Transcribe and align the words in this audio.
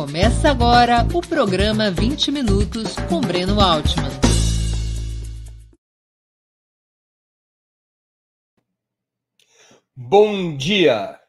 Começa 0.00 0.50
agora 0.50 1.06
o 1.14 1.20
programa 1.20 1.90
20 1.90 2.32
Minutos 2.32 2.96
com 3.06 3.20
Breno 3.20 3.60
Altman. 3.60 4.08
Bom 9.94 10.56
dia! 10.56 11.20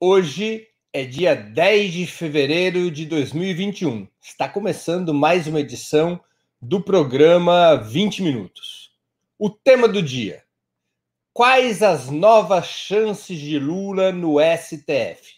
Hoje 0.00 0.66
é 0.94 1.04
dia 1.04 1.34
10 1.34 1.92
de 1.92 2.06
fevereiro 2.06 2.90
de 2.90 3.04
2021. 3.04 4.08
Está 4.18 4.48
começando 4.48 5.12
mais 5.12 5.46
uma 5.46 5.60
edição 5.60 6.18
do 6.58 6.82
programa 6.82 7.76
20 7.76 8.22
Minutos. 8.22 8.92
O 9.38 9.50
tema 9.50 9.86
do 9.86 10.02
dia: 10.02 10.42
Quais 11.34 11.82
as 11.82 12.08
novas 12.08 12.66
chances 12.66 13.38
de 13.38 13.58
Lula 13.58 14.10
no 14.10 14.36
STF? 14.40 15.34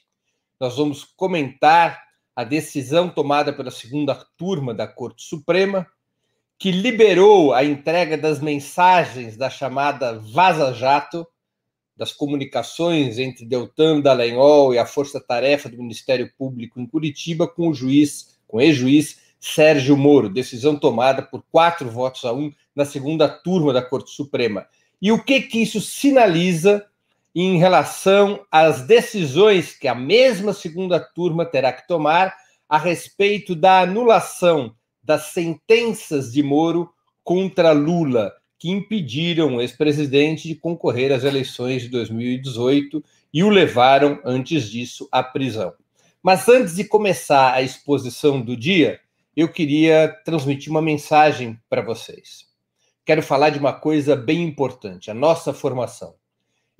Nós 0.60 0.76
vamos 0.76 1.02
comentar 1.02 2.11
a 2.34 2.44
decisão 2.44 3.08
tomada 3.08 3.52
pela 3.52 3.70
segunda 3.70 4.14
turma 4.36 4.72
da 4.72 4.86
Corte 4.86 5.22
Suprema, 5.22 5.86
que 6.58 6.70
liberou 6.70 7.52
a 7.52 7.64
entrega 7.64 8.16
das 8.16 8.40
mensagens 8.40 9.36
da 9.36 9.50
chamada 9.50 10.18
Vaza 10.18 10.72
Jato, 10.72 11.26
das 11.96 12.12
comunicações 12.12 13.18
entre 13.18 13.44
Deltan 13.44 14.00
Dallagnol 14.00 14.72
e 14.72 14.78
a 14.78 14.86
força-tarefa 14.86 15.68
do 15.68 15.76
Ministério 15.76 16.32
Público 16.38 16.80
em 16.80 16.86
Curitiba 16.86 17.46
com 17.46 17.68
o 17.68 17.74
juiz, 17.74 18.38
com 18.46 18.60
ex-juiz 18.60 19.20
Sérgio 19.38 19.96
Moro, 19.96 20.28
decisão 20.28 20.76
tomada 20.76 21.20
por 21.20 21.44
quatro 21.50 21.90
votos 21.90 22.24
a 22.24 22.32
um 22.32 22.52
na 22.74 22.84
segunda 22.84 23.28
turma 23.28 23.72
da 23.72 23.82
Corte 23.82 24.12
Suprema. 24.12 24.66
E 25.00 25.10
o 25.10 25.22
que 25.22 25.40
que 25.42 25.60
isso 25.60 25.80
sinaliza 25.80 26.86
em 27.34 27.58
relação 27.58 28.44
às 28.50 28.82
decisões 28.82 29.72
que 29.76 29.88
a 29.88 29.94
mesma 29.94 30.52
segunda 30.52 31.00
turma 31.00 31.46
terá 31.46 31.72
que 31.72 31.86
tomar 31.86 32.34
a 32.68 32.78
respeito 32.78 33.54
da 33.54 33.80
anulação 33.80 34.74
das 35.02 35.26
sentenças 35.26 36.32
de 36.32 36.42
Moro 36.42 36.90
contra 37.24 37.72
Lula, 37.72 38.32
que 38.58 38.70
impediram 38.70 39.56
o 39.56 39.60
ex-presidente 39.60 40.46
de 40.46 40.54
concorrer 40.54 41.12
às 41.12 41.24
eleições 41.24 41.82
de 41.82 41.88
2018 41.88 43.02
e 43.32 43.42
o 43.42 43.48
levaram, 43.48 44.20
antes 44.24 44.70
disso, 44.70 45.08
à 45.10 45.22
prisão. 45.22 45.72
Mas 46.22 46.48
antes 46.48 46.76
de 46.76 46.84
começar 46.84 47.52
a 47.52 47.62
exposição 47.62 48.40
do 48.40 48.56
dia, 48.56 49.00
eu 49.34 49.48
queria 49.48 50.08
transmitir 50.24 50.70
uma 50.70 50.82
mensagem 50.82 51.58
para 51.68 51.82
vocês. 51.82 52.46
Quero 53.04 53.22
falar 53.22 53.50
de 53.50 53.58
uma 53.58 53.72
coisa 53.72 54.14
bem 54.14 54.42
importante: 54.42 55.10
a 55.10 55.14
nossa 55.14 55.52
formação. 55.52 56.14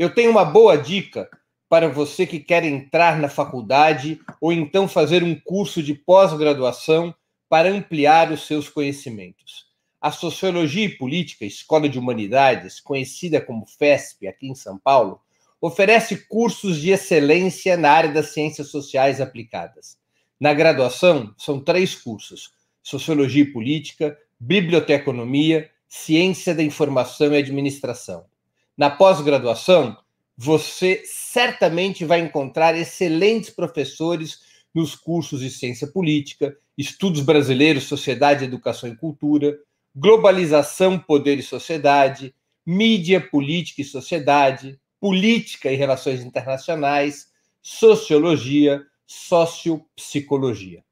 Eu 0.03 0.13
tenho 0.13 0.33
uma 0.33 0.45
boa 0.45 0.77
dica 0.77 1.31
para 1.69 1.89
você 1.89 2.27
que 2.27 2.41
quer 2.41 2.65
entrar 2.65 3.21
na 3.21 3.29
faculdade 3.29 4.19
ou 4.41 4.53
então 4.53 4.89
fazer 4.89 5.23
um 5.23 5.33
curso 5.33 5.81
de 5.81 5.95
pós-graduação 5.95 7.15
para 7.49 7.71
ampliar 7.71 8.33
os 8.33 8.45
seus 8.45 8.69
conhecimentos. 8.69 9.67
A 10.01 10.11
Sociologia 10.11 10.87
e 10.87 10.99
Política, 10.99 11.45
Escola 11.45 11.89
de 11.89 12.01
Humanidades, 12.01 12.81
conhecida 12.81 13.41
como 13.41 13.65
FESP 13.65 14.27
aqui 14.27 14.49
em 14.49 14.57
São 14.57 14.77
Paulo, 14.77 15.21
oferece 15.61 16.27
cursos 16.27 16.81
de 16.81 16.91
excelência 16.91 17.77
na 17.77 17.93
área 17.93 18.11
das 18.11 18.31
ciências 18.31 18.71
sociais 18.71 19.21
aplicadas. 19.21 19.97
Na 20.41 20.53
graduação, 20.53 21.33
são 21.39 21.61
três 21.61 21.95
cursos: 21.95 22.51
Sociologia 22.83 23.45
e 23.45 23.53
Política, 23.53 24.19
Biblioteconomia, 24.41 25.71
Ciência 25.87 26.57
da 26.57 26.63
Informação 26.65 27.33
e 27.33 27.37
Administração. 27.37 28.32
Na 28.77 28.91
pós-graduação, 28.91 29.97
você 30.37 31.03
certamente 31.05 32.05
vai 32.05 32.21
encontrar 32.21 32.77
excelentes 32.77 33.51
professores 33.51 34.41
nos 34.75 34.95
cursos 34.95 35.41
de 35.41 35.51
ciência 35.51 35.87
política, 35.87 36.57
estudos 36.77 37.21
brasileiros, 37.21 37.85
sociedade, 37.85 38.45
educação 38.45 38.89
e 38.89 38.97
cultura, 38.97 39.59
globalização, 39.95 40.99
poder 40.99 41.39
e 41.39 41.43
sociedade, 41.43 42.35
mídia, 42.65 43.21
política 43.21 43.83
e 43.83 43.85
sociedade, 43.85 44.81
política 44.99 45.71
e 45.71 45.77
relações 45.77 46.25
internacionais, 46.25 47.29
sociologia, 47.61 48.83
sociopsicologia. 49.07 50.83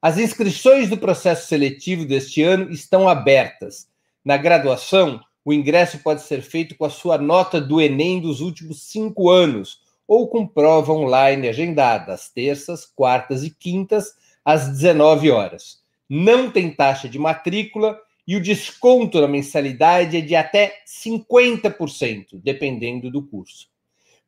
As 0.00 0.18
inscrições 0.18 0.88
do 0.88 0.96
processo 0.96 1.48
seletivo 1.48 2.04
deste 2.04 2.42
ano 2.42 2.70
estão 2.70 3.08
abertas. 3.08 3.88
Na 4.24 4.36
graduação, 4.36 5.20
o 5.46 5.52
ingresso 5.52 6.00
pode 6.00 6.22
ser 6.22 6.42
feito 6.42 6.74
com 6.74 6.84
a 6.84 6.90
sua 6.90 7.16
nota 7.16 7.60
do 7.60 7.80
Enem 7.80 8.20
dos 8.20 8.40
últimos 8.40 8.82
cinco 8.82 9.30
anos 9.30 9.80
ou 10.04 10.28
com 10.28 10.44
prova 10.44 10.92
online 10.92 11.46
agendada 11.46 12.12
às 12.12 12.28
terças, 12.28 12.84
quartas 12.84 13.44
e 13.44 13.50
quintas, 13.50 14.16
às 14.44 14.68
19 14.68 15.30
horas. 15.30 15.80
Não 16.10 16.50
tem 16.50 16.74
taxa 16.74 17.08
de 17.08 17.16
matrícula 17.16 17.96
e 18.26 18.34
o 18.34 18.42
desconto 18.42 19.20
na 19.20 19.28
mensalidade 19.28 20.16
é 20.16 20.20
de 20.20 20.34
até 20.34 20.82
50%, 20.84 22.40
dependendo 22.42 23.08
do 23.08 23.22
curso. 23.22 23.68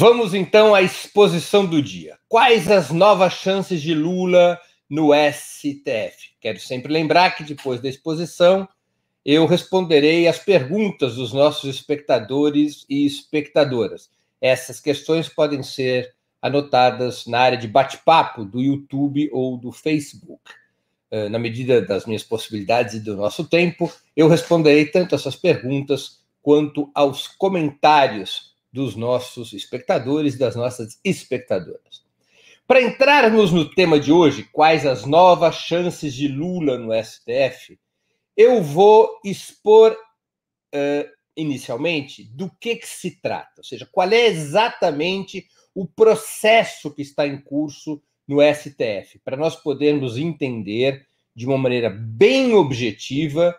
Vamos 0.00 0.32
então 0.32 0.74
à 0.74 0.80
exposição 0.80 1.66
do 1.66 1.82
dia. 1.82 2.18
Quais 2.26 2.70
as 2.70 2.90
novas 2.90 3.34
chances 3.34 3.82
de 3.82 3.94
Lula 3.94 4.58
no 4.88 5.10
STF? 5.12 6.30
Quero 6.40 6.58
sempre 6.58 6.90
lembrar 6.90 7.36
que 7.36 7.44
depois 7.44 7.82
da 7.82 7.88
exposição 7.90 8.66
eu 9.22 9.44
responderei 9.44 10.26
as 10.26 10.38
perguntas 10.38 11.16
dos 11.16 11.34
nossos 11.34 11.76
espectadores 11.76 12.86
e 12.88 13.04
espectadoras. 13.04 14.08
Essas 14.40 14.80
questões 14.80 15.28
podem 15.28 15.62
ser 15.62 16.14
anotadas 16.40 17.26
na 17.26 17.38
área 17.38 17.58
de 17.58 17.68
bate-papo 17.68 18.42
do 18.42 18.58
YouTube 18.58 19.28
ou 19.34 19.58
do 19.58 19.70
Facebook. 19.70 20.40
Eh, 21.10 21.28
na 21.28 21.38
medida 21.38 21.82
das 21.82 22.06
minhas 22.06 22.22
possibilidades 22.22 22.94
e 22.94 23.00
do 23.00 23.18
nosso 23.18 23.44
tempo, 23.44 23.92
eu 24.16 24.28
responderei 24.28 24.86
tanto 24.86 25.14
essas 25.14 25.36
perguntas 25.36 26.22
quanto 26.40 26.90
aos 26.94 27.28
comentários 27.28 28.50
dos 28.72 28.96
nossos 28.96 29.52
espectadores 29.52 30.34
e 30.34 30.38
das 30.38 30.54
nossas 30.54 30.98
espectadoras. 31.04 32.04
Para 32.66 32.82
entrarmos 32.82 33.50
no 33.50 33.68
tema 33.68 33.98
de 33.98 34.12
hoje, 34.12 34.44
quais 34.52 34.86
as 34.86 35.04
novas 35.04 35.56
chances 35.56 36.14
de 36.14 36.28
Lula 36.28 36.78
no 36.78 36.92
STF, 36.92 37.78
eu 38.36 38.62
vou 38.62 39.18
expor 39.24 39.92
uh, 39.92 41.10
inicialmente 41.36 42.24
do 42.24 42.50
que, 42.60 42.76
que 42.76 42.86
se 42.86 43.20
trata, 43.20 43.54
ou 43.58 43.64
seja, 43.64 43.88
qual 43.90 44.08
é 44.10 44.26
exatamente 44.26 45.48
o 45.74 45.86
processo 45.86 46.94
que 46.94 47.02
está 47.02 47.26
em 47.26 47.40
curso 47.40 48.00
no 48.26 48.38
STF, 48.40 49.18
para 49.24 49.36
nós 49.36 49.56
podermos 49.56 50.16
entender 50.16 51.06
de 51.34 51.46
uma 51.46 51.58
maneira 51.58 51.90
bem 51.90 52.54
objetiva 52.54 53.58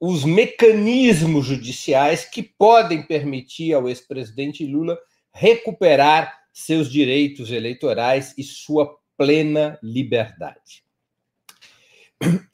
os 0.00 0.24
mecanismos 0.24 1.46
judiciais 1.46 2.24
que 2.24 2.42
podem 2.42 3.02
permitir 3.02 3.72
ao 3.72 3.88
ex-presidente 3.88 4.66
Lula 4.66 4.98
recuperar 5.32 6.32
seus 6.52 6.90
direitos 6.90 7.50
eleitorais 7.50 8.34
e 8.36 8.42
sua 8.42 8.98
plena 9.16 9.78
liberdade. 9.82 10.84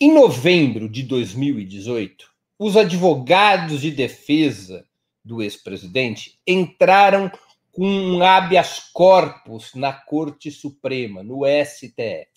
Em 0.00 0.12
novembro 0.12 0.88
de 0.88 1.02
2018, 1.04 2.28
os 2.58 2.76
advogados 2.76 3.80
de 3.80 3.90
defesa 3.90 4.86
do 5.24 5.42
ex-presidente 5.42 6.38
entraram 6.46 7.30
com 7.70 7.86
um 7.86 8.22
habeas 8.22 8.90
corpus 8.92 9.74
na 9.74 9.92
Corte 9.92 10.50
Suprema, 10.50 11.22
no 11.22 11.42
STF. 11.46 12.28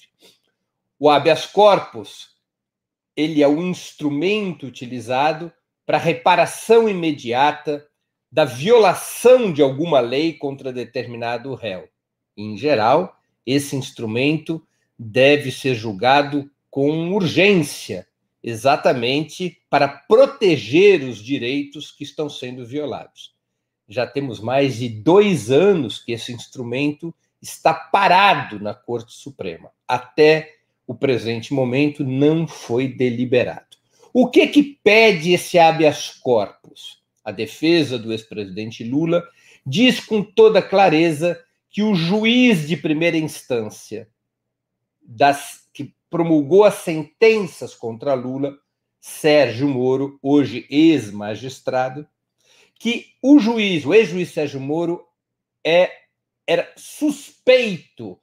O 0.97 1.09
habeas 1.09 1.45
corpus 1.45 2.34
ele 3.15 3.41
é 3.41 3.47
o 3.47 3.61
instrumento 3.61 4.65
utilizado 4.65 5.51
para 5.85 5.97
reparação 5.97 6.89
imediata 6.89 7.85
da 8.31 8.43
violação 8.43 9.51
de 9.51 9.61
alguma 9.61 9.99
lei 9.99 10.33
contra 10.33 10.73
determinado 10.73 11.53
réu. 11.53 11.87
Em 12.35 12.57
geral, 12.57 13.17
esse 13.45 13.75
instrumento 13.75 14.65
deve 14.97 15.51
ser 15.51 15.75
julgado 15.75 16.49
com 16.69 17.11
urgência, 17.13 18.07
exatamente 18.43 19.61
para 19.69 19.87
proteger 19.87 21.03
os 21.03 21.17
direitos 21.17 21.91
que 21.91 22.03
estão 22.03 22.29
sendo 22.29 22.65
violados 22.65 23.35
já 23.87 24.07
temos 24.07 24.39
mais 24.39 24.77
de 24.77 24.89
dois 24.89 25.51
anos 25.51 25.99
que 25.99 26.11
esse 26.11 26.33
instrumento 26.33 27.13
está 27.41 27.73
parado 27.73 28.59
na 28.59 28.73
Corte 28.73 29.13
Suprema. 29.13 29.71
Até 29.87 30.55
o 30.87 30.93
presente 30.93 31.53
momento 31.53 32.03
não 32.03 32.47
foi 32.47 32.87
deliberado. 32.87 33.75
O 34.13 34.29
que 34.29 34.47
que 34.47 34.63
pede 34.83 35.33
esse 35.33 35.59
habeas 35.59 36.09
corpus? 36.09 37.03
A 37.23 37.31
defesa 37.31 37.97
do 37.97 38.11
ex-presidente 38.11 38.83
Lula 38.83 39.23
diz 39.65 39.99
com 39.99 40.23
toda 40.23 40.61
clareza 40.61 41.41
que 41.69 41.81
o 41.81 41.95
juiz 41.95 42.67
de 42.67 42.77
primeira 42.77 43.17
instância 43.17 44.07
das, 45.01 45.67
que 45.73 45.93
promulgou 46.09 46.63
as 46.63 46.75
sentenças 46.75 47.75
contra 47.75 48.13
Lula, 48.13 48.57
Sérgio 49.01 49.67
Moro, 49.67 50.17
hoje 50.21 50.65
ex-magistrado, 50.69 52.07
que 52.79 53.07
o 53.21 53.39
juiz, 53.39 53.85
o 53.85 53.93
ex-juiz 53.93 54.31
Sérgio 54.31 54.59
Moro, 54.59 55.05
é, 55.65 55.91
era 56.47 56.71
suspeito, 56.77 58.19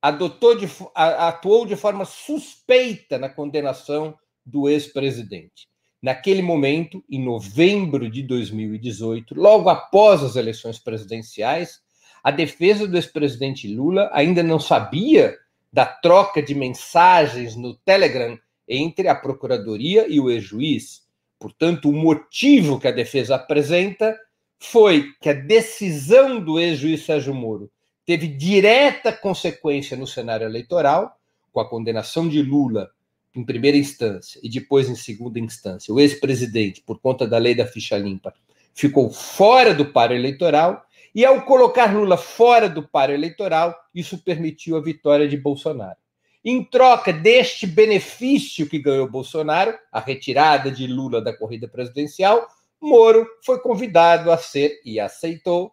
adotou 0.00 0.56
de, 0.56 0.66
atuou 0.94 1.66
de 1.66 1.76
forma 1.76 2.04
suspeita 2.04 3.18
na 3.18 3.28
condenação 3.28 4.14
do 4.44 4.68
ex-presidente. 4.68 5.68
Naquele 6.02 6.40
momento, 6.40 7.04
em 7.10 7.22
novembro 7.22 8.10
de 8.10 8.22
2018, 8.22 9.34
logo 9.34 9.68
após 9.68 10.22
as 10.22 10.36
eleições 10.36 10.78
presidenciais, 10.78 11.80
a 12.24 12.30
defesa 12.30 12.86
do 12.86 12.96
ex-presidente 12.96 13.68
Lula 13.68 14.08
ainda 14.12 14.42
não 14.42 14.58
sabia 14.58 15.36
da 15.72 15.84
troca 15.84 16.42
de 16.42 16.54
mensagens 16.54 17.54
no 17.54 17.74
Telegram 17.74 18.38
entre 18.66 19.08
a 19.08 19.14
procuradoria 19.14 20.06
e 20.08 20.18
o 20.18 20.30
ex-juiz. 20.30 21.02
Portanto, 21.38 21.88
o 21.88 21.92
motivo 21.92 22.80
que 22.80 22.88
a 22.88 22.92
defesa 22.92 23.34
apresenta 23.34 24.18
foi 24.58 25.12
que 25.20 25.28
a 25.28 25.34
decisão 25.34 26.40
do 26.40 26.58
ex-juiz 26.58 27.04
Sérgio 27.04 27.34
Moro 27.34 27.70
teve 28.10 28.26
direta 28.26 29.12
consequência 29.12 29.96
no 29.96 30.04
cenário 30.04 30.44
eleitoral, 30.44 31.16
com 31.52 31.60
a 31.60 31.68
condenação 31.68 32.28
de 32.28 32.42
Lula 32.42 32.90
em 33.36 33.44
primeira 33.44 33.76
instância 33.76 34.40
e 34.42 34.50
depois 34.50 34.88
em 34.88 34.96
segunda 34.96 35.38
instância. 35.38 35.94
O 35.94 36.00
ex-presidente, 36.00 36.82
por 36.84 36.98
conta 36.98 37.24
da 37.24 37.38
lei 37.38 37.54
da 37.54 37.64
ficha 37.64 37.96
limpa, 37.96 38.34
ficou 38.74 39.12
fora 39.12 39.72
do 39.72 39.92
paro 39.92 40.12
eleitoral 40.12 40.84
e, 41.14 41.24
ao 41.24 41.42
colocar 41.42 41.94
Lula 41.94 42.16
fora 42.16 42.68
do 42.68 42.82
paro 42.82 43.12
eleitoral, 43.12 43.76
isso 43.94 44.18
permitiu 44.18 44.76
a 44.76 44.82
vitória 44.82 45.28
de 45.28 45.36
Bolsonaro. 45.36 45.96
Em 46.44 46.64
troca 46.64 47.12
deste 47.12 47.64
benefício 47.64 48.68
que 48.68 48.80
ganhou 48.80 49.08
Bolsonaro, 49.08 49.78
a 49.92 50.00
retirada 50.00 50.68
de 50.68 50.88
Lula 50.88 51.22
da 51.22 51.32
corrida 51.32 51.68
presidencial, 51.68 52.48
Moro 52.80 53.24
foi 53.46 53.60
convidado 53.60 54.32
a 54.32 54.36
ser 54.36 54.80
e 54.84 54.98
aceitou 54.98 55.72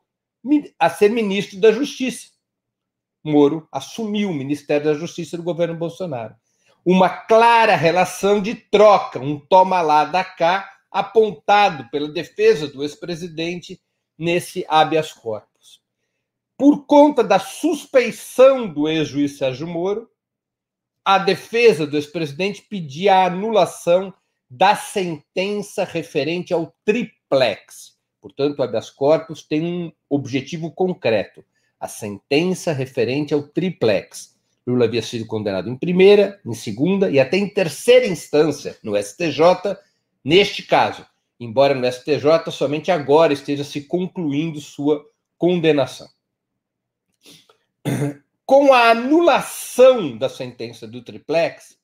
a 0.80 0.90
ser 0.90 1.10
ministro 1.10 1.60
da 1.60 1.72
Justiça. 1.72 2.30
Moro 3.24 3.68
assumiu 3.72 4.30
o 4.30 4.34
Ministério 4.34 4.86
da 4.86 4.94
Justiça 4.94 5.36
do 5.36 5.44
governo 5.44 5.76
Bolsonaro. 5.76 6.36
Uma 6.86 7.10
clara 7.10 7.76
relação 7.76 8.42
de 8.42 8.56
troca, 8.56 9.20
um 9.20 9.40
toma 9.40 9.82
lá 9.82 10.06
da 10.06 10.24
cá, 10.24 10.78
apontado 10.90 11.90
pela 11.90 12.08
defesa 12.08 12.68
do 12.68 12.84
ex-presidente 12.84 13.82
nesse 14.18 14.66
habeas 14.70 15.12
corpus. 15.12 15.82
Por 16.58 16.86
conta 16.86 17.24
da 17.24 17.38
suspeição 17.38 18.68
do 18.68 18.88
ex-juiz 18.88 19.38
Sérgio 19.38 19.68
Moro, 19.68 20.10
a 21.04 21.18
defesa 21.18 21.86
do 21.86 21.98
ex-presidente 21.98 22.62
pedia 22.62 23.16
a 23.16 23.26
anulação 23.26 24.14
da 24.50 24.76
sentença 24.76 25.84
referente 25.84 26.54
ao 26.54 26.74
triplex. 26.86 27.97
Portanto, 28.28 28.60
o 28.60 28.64
habeas 28.64 28.90
corpus 28.90 29.42
tem 29.42 29.64
um 29.64 29.92
objetivo 30.10 30.70
concreto: 30.72 31.44
a 31.80 31.88
sentença 31.88 32.74
referente 32.74 33.34
ao 33.34 33.44
triplex. 33.44 34.36
Lula 34.66 34.84
havia 34.84 35.02
sido 35.02 35.26
condenado 35.26 35.70
em 35.70 35.78
primeira, 35.78 36.42
em 36.46 36.54
segunda 36.54 37.10
e 37.10 37.20
até 37.20 37.38
em 37.38 37.48
terceira 37.48 38.06
instância 38.06 38.78
no 38.84 39.02
STJ, 39.02 39.78
neste 40.24 40.62
caso, 40.64 41.06
embora 41.40 41.74
no 41.74 41.90
STJ 41.90 42.52
somente 42.52 42.92
agora 42.92 43.32
esteja 43.32 43.64
se 43.64 43.82
concluindo 43.84 44.60
sua 44.60 45.06
condenação. 45.38 46.10
Com 48.46 48.74
a 48.74 48.92
anulação 48.92 50.18
da 50.18 50.28
sentença 50.28 50.86
do 50.86 51.02
triplex, 51.02 51.78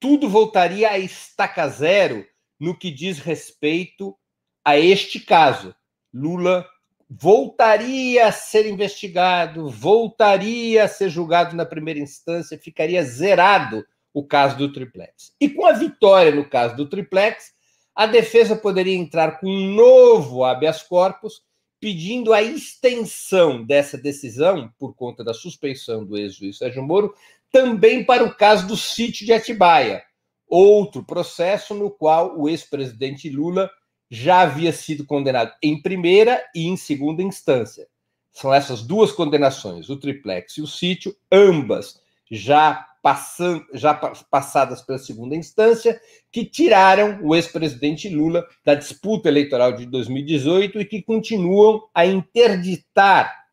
tudo 0.00 0.28
voltaria 0.28 0.90
a 0.90 0.98
estaca 0.98 1.68
zero 1.68 2.26
no 2.58 2.76
que 2.76 2.90
diz 2.90 3.18
respeito 3.18 4.16
a 4.64 4.78
este 4.78 5.20
caso. 5.20 5.74
Lula 6.14 6.64
voltaria 7.10 8.28
a 8.28 8.32
ser 8.32 8.66
investigado, 8.66 9.68
voltaria 9.68 10.84
a 10.84 10.88
ser 10.88 11.10
julgado 11.10 11.56
na 11.56 11.66
primeira 11.66 11.98
instância, 11.98 12.56
ficaria 12.56 13.02
zerado 13.02 13.84
o 14.12 14.24
caso 14.24 14.56
do 14.56 14.72
triplex. 14.72 15.32
E 15.40 15.48
com 15.48 15.66
a 15.66 15.72
vitória 15.72 16.32
no 16.32 16.48
caso 16.48 16.76
do 16.76 16.88
triplex, 16.88 17.52
a 17.94 18.06
defesa 18.06 18.54
poderia 18.54 18.94
entrar 18.94 19.40
com 19.40 19.48
um 19.48 19.74
novo 19.74 20.44
habeas 20.44 20.82
corpus 20.82 21.42
pedindo 21.80 22.32
a 22.32 22.42
extensão 22.42 23.62
dessa 23.62 23.98
decisão, 23.98 24.72
por 24.78 24.94
conta 24.94 25.22
da 25.22 25.34
suspeição 25.34 26.04
do 26.04 26.16
ex-juiz 26.16 26.58
Sérgio 26.58 26.82
Moro, 26.82 27.14
também 27.52 28.04
para 28.04 28.24
o 28.24 28.34
caso 28.34 28.66
do 28.66 28.76
sítio 28.76 29.26
de 29.26 29.32
Atibaia, 29.32 30.02
outro 30.48 31.04
processo 31.04 31.74
no 31.74 31.90
qual 31.90 32.38
o 32.38 32.48
ex-presidente 32.48 33.28
Lula 33.28 33.70
já 34.14 34.42
havia 34.42 34.72
sido 34.72 35.04
condenado 35.04 35.52
em 35.60 35.82
primeira 35.82 36.40
e 36.54 36.68
em 36.68 36.76
segunda 36.76 37.20
instância. 37.20 37.88
São 38.30 38.54
essas 38.54 38.80
duas 38.80 39.10
condenações, 39.10 39.90
o 39.90 39.96
triplex 39.96 40.56
e 40.56 40.62
o 40.62 40.68
sítio, 40.68 41.16
ambas 41.30 42.00
já, 42.30 42.86
passando, 43.02 43.66
já 43.74 43.92
passadas 43.92 44.82
pela 44.82 44.98
segunda 44.98 45.34
instância, 45.34 46.00
que 46.30 46.44
tiraram 46.44 47.18
o 47.24 47.34
ex-presidente 47.34 48.08
Lula 48.08 48.46
da 48.64 48.76
disputa 48.76 49.28
eleitoral 49.28 49.72
de 49.72 49.84
2018 49.84 50.80
e 50.80 50.84
que 50.84 51.02
continuam 51.02 51.82
a 51.92 52.06
interditar 52.06 53.44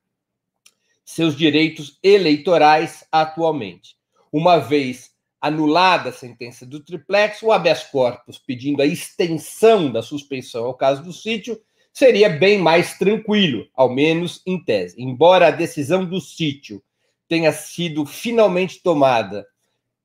seus 1.03 1.35
direitos 1.35 1.97
eleitorais 2.03 3.03
atualmente. 3.11 3.95
Uma 4.31 4.57
vez 4.59 5.10
anulada 5.41 6.09
a 6.09 6.13
sentença 6.13 6.65
do 6.65 6.79
triplex, 6.79 7.41
o 7.41 7.51
habeas 7.51 7.83
corpus 7.83 8.37
pedindo 8.37 8.81
a 8.81 8.85
extensão 8.85 9.91
da 9.91 10.03
suspensão 10.03 10.65
ao 10.65 10.75
caso 10.75 11.03
do 11.03 11.11
sítio 11.11 11.59
seria 11.91 12.29
bem 12.29 12.59
mais 12.59 12.97
tranquilo, 12.97 13.67
ao 13.73 13.89
menos 13.89 14.41
em 14.45 14.63
tese. 14.63 15.01
Embora 15.01 15.47
a 15.47 15.51
decisão 15.51 16.05
do 16.05 16.21
sítio 16.21 16.81
tenha 17.27 17.51
sido 17.51 18.05
finalmente 18.05 18.81
tomada 18.83 19.45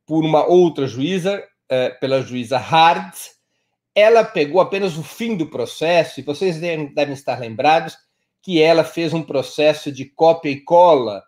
por 0.06 0.24
uma 0.24 0.46
outra 0.46 0.86
juíza, 0.86 1.44
eh, 1.68 1.90
pela 1.90 2.22
juíza 2.22 2.56
Hard, 2.56 3.12
ela 3.94 4.24
pegou 4.24 4.60
apenas 4.60 4.96
o 4.96 5.02
fim 5.02 5.36
do 5.36 5.46
processo, 5.46 6.20
e 6.20 6.22
vocês 6.22 6.58
devem 6.60 7.12
estar 7.12 7.38
lembrados 7.38 7.96
que 8.42 8.62
ela 8.62 8.84
fez 8.84 9.12
um 9.12 9.22
processo 9.22 9.90
de 9.90 10.04
cópia 10.04 10.50
e 10.50 10.60
cola, 10.60 11.24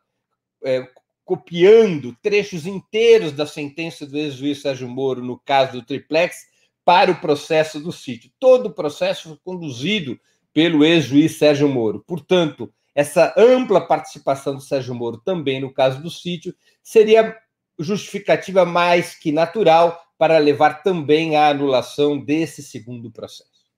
eh, 0.64 0.86
copiando 1.28 2.16
trechos 2.22 2.66
inteiros 2.66 3.32
da 3.32 3.46
sentença 3.46 4.06
do 4.06 4.16
ex-juiz 4.16 4.62
Sérgio 4.62 4.88
Moro 4.88 5.22
no 5.22 5.38
caso 5.38 5.72
do 5.72 5.84
triplex, 5.84 6.46
para 6.86 7.10
o 7.10 7.20
processo 7.20 7.78
do 7.78 7.92
sítio. 7.92 8.30
Todo 8.40 8.68
o 8.68 8.72
processo 8.72 9.28
foi 9.28 9.38
conduzido 9.44 10.18
pelo 10.54 10.82
ex-juiz 10.82 11.36
Sérgio 11.36 11.68
Moro. 11.68 12.02
Portanto, 12.06 12.72
essa 12.94 13.34
ampla 13.36 13.86
participação 13.86 14.54
do 14.54 14.62
Sérgio 14.62 14.94
Moro 14.94 15.18
também 15.18 15.60
no 15.60 15.70
caso 15.70 16.00
do 16.00 16.10
sítio 16.10 16.56
seria 16.82 17.36
justificativa 17.78 18.64
mais 18.64 19.14
que 19.14 19.30
natural 19.30 20.02
para 20.16 20.38
levar 20.38 20.82
também 20.82 21.36
à 21.36 21.50
anulação 21.50 22.18
desse 22.18 22.62
segundo 22.62 23.10
processo. 23.10 23.68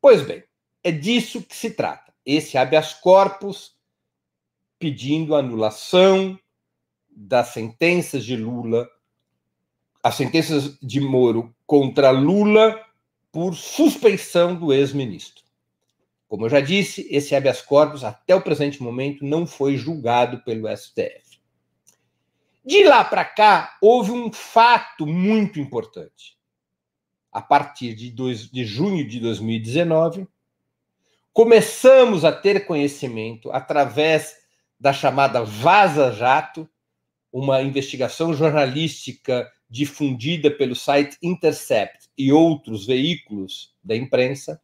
Pois 0.00 0.22
bem, 0.22 0.44
é 0.84 0.92
disso 0.92 1.42
que 1.42 1.56
se 1.56 1.72
trata. 1.72 2.14
Esse 2.24 2.56
habeas 2.56 2.94
corpus 2.94 3.74
pedindo 4.78 5.34
anulação 5.34 6.38
das 7.16 7.48
sentenças 7.48 8.22
de 8.22 8.36
Lula, 8.36 8.86
as 10.02 10.14
sentenças 10.14 10.78
de 10.82 11.00
Moro 11.00 11.54
contra 11.66 12.10
Lula 12.10 12.78
por 13.32 13.54
suspeição 13.54 14.54
do 14.54 14.72
ex-ministro. 14.72 15.42
Como 16.28 16.44
eu 16.44 16.50
já 16.50 16.60
disse, 16.60 17.06
esse 17.10 17.34
habeas 17.34 17.62
corpus, 17.62 18.04
até 18.04 18.34
o 18.34 18.42
presente 18.42 18.82
momento, 18.82 19.24
não 19.24 19.46
foi 19.46 19.76
julgado 19.76 20.42
pelo 20.42 20.68
STF. 20.76 21.40
De 22.64 22.84
lá 22.84 23.04
para 23.04 23.24
cá, 23.24 23.76
houve 23.80 24.10
um 24.10 24.32
fato 24.32 25.06
muito 25.06 25.58
importante. 25.58 26.36
A 27.32 27.40
partir 27.40 27.94
de, 27.94 28.10
dois, 28.10 28.50
de 28.50 28.64
junho 28.64 29.06
de 29.06 29.20
2019, 29.20 30.26
começamos 31.32 32.24
a 32.24 32.32
ter 32.32 32.66
conhecimento, 32.66 33.50
através 33.52 34.36
da 34.78 34.92
chamada 34.92 35.44
Vaza 35.44 36.12
Jato, 36.12 36.68
uma 37.38 37.60
investigação 37.60 38.32
jornalística 38.32 39.52
difundida 39.68 40.50
pelo 40.50 40.74
site 40.74 41.18
Intercept 41.22 42.08
e 42.16 42.32
outros 42.32 42.86
veículos 42.86 43.74
da 43.84 43.94
imprensa, 43.94 44.58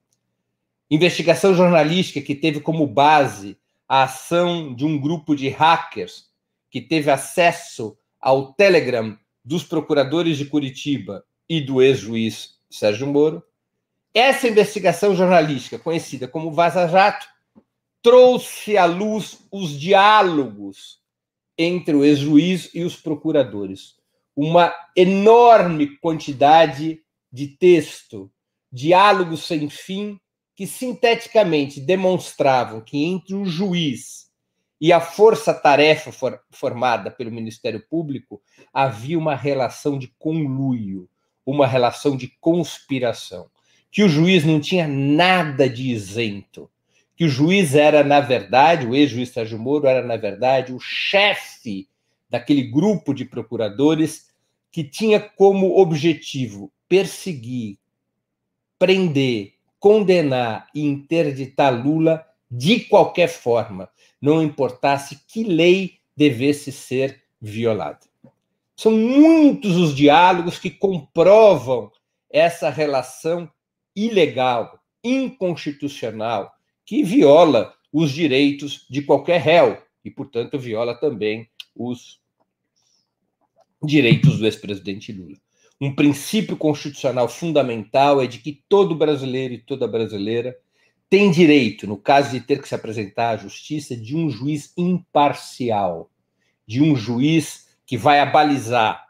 investigação 0.90 1.54
jornalística 1.54 2.22
que 2.22 2.34
teve 2.34 2.60
como 2.60 2.86
base 2.86 3.58
a 3.86 4.04
ação 4.04 4.74
de 4.74 4.86
um 4.86 4.98
grupo 4.98 5.36
de 5.36 5.50
hackers 5.50 6.30
que 6.70 6.80
teve 6.80 7.10
acesso 7.10 7.94
ao 8.18 8.54
Telegram 8.54 9.18
dos 9.44 9.62
procuradores 9.62 10.38
de 10.38 10.46
Curitiba 10.46 11.22
e 11.46 11.60
do 11.60 11.82
ex-juiz 11.82 12.58
Sérgio 12.70 13.06
Moro. 13.06 13.42
Essa 14.14 14.48
investigação 14.48 15.14
jornalística, 15.14 15.78
conhecida 15.78 16.26
como 16.26 16.50
Vaza 16.50 16.88
Jato, 16.88 17.26
trouxe 18.00 18.78
à 18.78 18.86
luz 18.86 19.46
os 19.50 19.78
diálogos 19.78 21.01
entre 21.56 21.94
o 21.94 22.04
ex-juiz 22.04 22.70
e 22.74 22.82
os 22.82 22.96
procuradores. 22.96 23.96
Uma 24.34 24.74
enorme 24.96 25.96
quantidade 25.98 27.00
de 27.30 27.48
texto, 27.48 28.30
diálogos 28.70 29.44
sem 29.44 29.68
fim, 29.68 30.18
que 30.54 30.66
sinteticamente 30.66 31.80
demonstravam 31.80 32.80
que 32.80 33.04
entre 33.04 33.34
o 33.34 33.44
juiz 33.44 34.30
e 34.80 34.92
a 34.92 35.00
força-tarefa 35.00 36.10
for, 36.10 36.40
formada 36.50 37.10
pelo 37.10 37.30
Ministério 37.30 37.86
Público 37.88 38.42
havia 38.72 39.18
uma 39.18 39.34
relação 39.34 39.98
de 39.98 40.08
conluio, 40.18 41.08
uma 41.46 41.66
relação 41.66 42.16
de 42.16 42.28
conspiração, 42.40 43.48
que 43.90 44.02
o 44.02 44.08
juiz 44.08 44.44
não 44.44 44.60
tinha 44.60 44.88
nada 44.88 45.68
de 45.68 45.90
isento, 45.90 46.70
que 47.16 47.24
o 47.24 47.28
juiz 47.28 47.74
era, 47.74 48.02
na 48.02 48.20
verdade, 48.20 48.86
o 48.86 48.94
ex-juiz 48.94 49.30
Sérgio 49.30 49.58
Moro 49.58 49.86
era, 49.86 50.04
na 50.06 50.16
verdade, 50.16 50.72
o 50.72 50.80
chefe 50.80 51.88
daquele 52.28 52.62
grupo 52.62 53.12
de 53.12 53.24
procuradores 53.24 54.28
que 54.70 54.82
tinha 54.82 55.20
como 55.20 55.78
objetivo 55.78 56.72
perseguir, 56.88 57.78
prender, 58.78 59.52
condenar 59.78 60.68
e 60.74 60.82
interditar 60.82 61.72
Lula 61.72 62.26
de 62.50 62.80
qualquer 62.80 63.28
forma, 63.28 63.88
não 64.20 64.42
importasse 64.42 65.20
que 65.26 65.42
lei 65.42 65.98
devesse 66.16 66.70
ser 66.70 67.22
violada. 67.40 68.00
São 68.76 68.92
muitos 68.92 69.76
os 69.76 69.94
diálogos 69.94 70.58
que 70.58 70.70
comprovam 70.70 71.90
essa 72.30 72.70
relação 72.70 73.50
ilegal, 73.94 74.80
inconstitucional 75.04 76.52
que 76.84 77.02
viola 77.02 77.74
os 77.92 78.10
direitos 78.10 78.86
de 78.88 79.02
qualquer 79.02 79.40
réu 79.40 79.82
e, 80.04 80.10
portanto, 80.10 80.58
viola 80.58 80.94
também 80.94 81.48
os 81.74 82.20
direitos 83.82 84.38
do 84.38 84.46
ex-presidente 84.46 85.12
Lula. 85.12 85.36
Um 85.80 85.94
princípio 85.94 86.56
constitucional 86.56 87.28
fundamental 87.28 88.22
é 88.22 88.26
de 88.26 88.38
que 88.38 88.62
todo 88.68 88.94
brasileiro 88.94 89.54
e 89.54 89.58
toda 89.58 89.88
brasileira 89.88 90.56
tem 91.10 91.30
direito, 91.30 91.86
no 91.86 91.98
caso 91.98 92.30
de 92.30 92.40
ter 92.40 92.62
que 92.62 92.68
se 92.68 92.74
apresentar 92.74 93.30
à 93.30 93.36
justiça, 93.36 93.96
de 93.96 94.16
um 94.16 94.30
juiz 94.30 94.72
imparcial, 94.78 96.10
de 96.66 96.82
um 96.82 96.96
juiz 96.96 97.68
que 97.84 97.96
vai 97.96 98.20
abalizar 98.20 99.08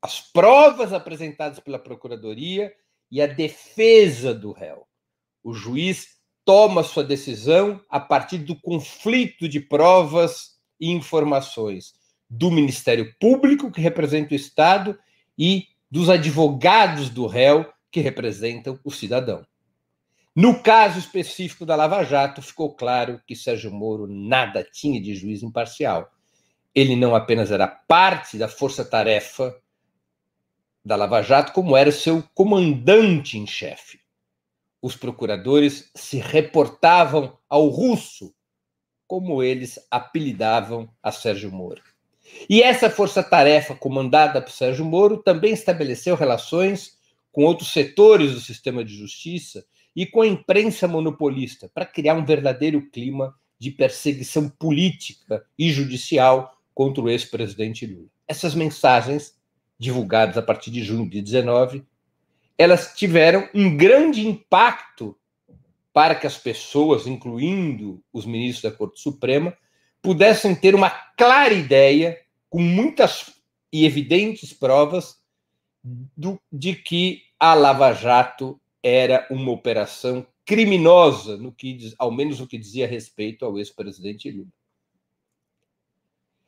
as 0.00 0.20
provas 0.20 0.92
apresentadas 0.92 1.60
pela 1.60 1.78
procuradoria 1.78 2.72
e 3.10 3.20
a 3.20 3.26
defesa 3.26 4.32
do 4.32 4.52
réu. 4.52 4.86
O 5.42 5.52
juiz 5.52 6.19
toma 6.50 6.82
sua 6.82 7.04
decisão 7.04 7.80
a 7.88 8.00
partir 8.00 8.38
do 8.38 8.56
conflito 8.56 9.48
de 9.48 9.60
provas 9.60 10.58
e 10.80 10.90
informações 10.90 11.94
do 12.28 12.50
Ministério 12.50 13.14
Público, 13.20 13.70
que 13.70 13.80
representa 13.80 14.32
o 14.32 14.36
Estado, 14.36 14.98
e 15.38 15.68
dos 15.88 16.10
advogados 16.10 17.08
do 17.08 17.28
réu, 17.28 17.72
que 17.88 18.00
representam 18.00 18.80
o 18.82 18.90
cidadão. 18.90 19.46
No 20.34 20.60
caso 20.60 20.98
específico 20.98 21.64
da 21.64 21.76
Lava 21.76 22.02
Jato, 22.02 22.42
ficou 22.42 22.74
claro 22.74 23.20
que 23.24 23.36
Sérgio 23.36 23.70
Moro 23.70 24.08
nada 24.08 24.64
tinha 24.64 25.00
de 25.00 25.14
juiz 25.14 25.44
imparcial. 25.44 26.10
Ele 26.74 26.96
não 26.96 27.14
apenas 27.14 27.52
era 27.52 27.68
parte 27.68 28.36
da 28.36 28.48
força-tarefa 28.48 29.54
da 30.84 30.96
Lava 30.96 31.22
Jato, 31.22 31.52
como 31.52 31.76
era 31.76 31.92
seu 31.92 32.24
comandante 32.34 33.38
em 33.38 33.46
chefe 33.46 33.99
os 34.82 34.96
procuradores 34.96 35.90
se 35.94 36.18
reportavam 36.18 37.36
ao 37.48 37.68
russo, 37.68 38.34
como 39.06 39.42
eles 39.42 39.78
apelidavam 39.90 40.88
a 41.02 41.12
Sérgio 41.12 41.50
Moro. 41.50 41.82
E 42.48 42.62
essa 42.62 42.88
força-tarefa 42.88 43.74
comandada 43.74 44.40
por 44.40 44.52
Sérgio 44.52 44.84
Moro 44.84 45.18
também 45.18 45.52
estabeleceu 45.52 46.14
relações 46.14 46.98
com 47.32 47.44
outros 47.44 47.72
setores 47.72 48.32
do 48.32 48.40
sistema 48.40 48.84
de 48.84 48.94
justiça 48.94 49.64
e 49.94 50.06
com 50.06 50.22
a 50.22 50.26
imprensa 50.26 50.86
monopolista 50.86 51.68
para 51.74 51.86
criar 51.86 52.14
um 52.14 52.24
verdadeiro 52.24 52.88
clima 52.90 53.34
de 53.58 53.70
perseguição 53.70 54.48
política 54.48 55.44
e 55.58 55.70
judicial 55.70 56.56
contra 56.72 57.02
o 57.02 57.10
ex-presidente 57.10 57.86
Lula. 57.86 58.08
Essas 58.26 58.54
mensagens, 58.54 59.34
divulgadas 59.78 60.38
a 60.38 60.42
partir 60.42 60.70
de 60.70 60.82
junho 60.82 61.08
de 61.08 61.20
19, 61.20 61.84
elas 62.60 62.92
tiveram 62.94 63.48
um 63.54 63.74
grande 63.74 64.28
impacto 64.28 65.16
para 65.94 66.14
que 66.14 66.26
as 66.26 66.36
pessoas, 66.36 67.06
incluindo 67.06 68.04
os 68.12 68.26
ministros 68.26 68.70
da 68.70 68.76
Corte 68.76 69.00
Suprema, 69.00 69.56
pudessem 70.02 70.54
ter 70.54 70.74
uma 70.74 70.90
clara 70.90 71.54
ideia, 71.54 72.20
com 72.50 72.60
muitas 72.60 73.32
e 73.72 73.86
evidentes 73.86 74.52
provas, 74.52 75.18
do, 75.82 76.38
de 76.52 76.74
que 76.74 77.22
a 77.38 77.54
Lava 77.54 77.94
Jato 77.94 78.60
era 78.82 79.26
uma 79.30 79.52
operação 79.52 80.26
criminosa, 80.44 81.38
no 81.38 81.50
que, 81.52 81.94
ao 81.98 82.10
menos 82.10 82.40
no 82.40 82.46
que 82.46 82.58
dizia 82.58 82.86
respeito 82.86 83.46
ao 83.46 83.58
ex-presidente 83.58 84.30
Lula. 84.30 84.52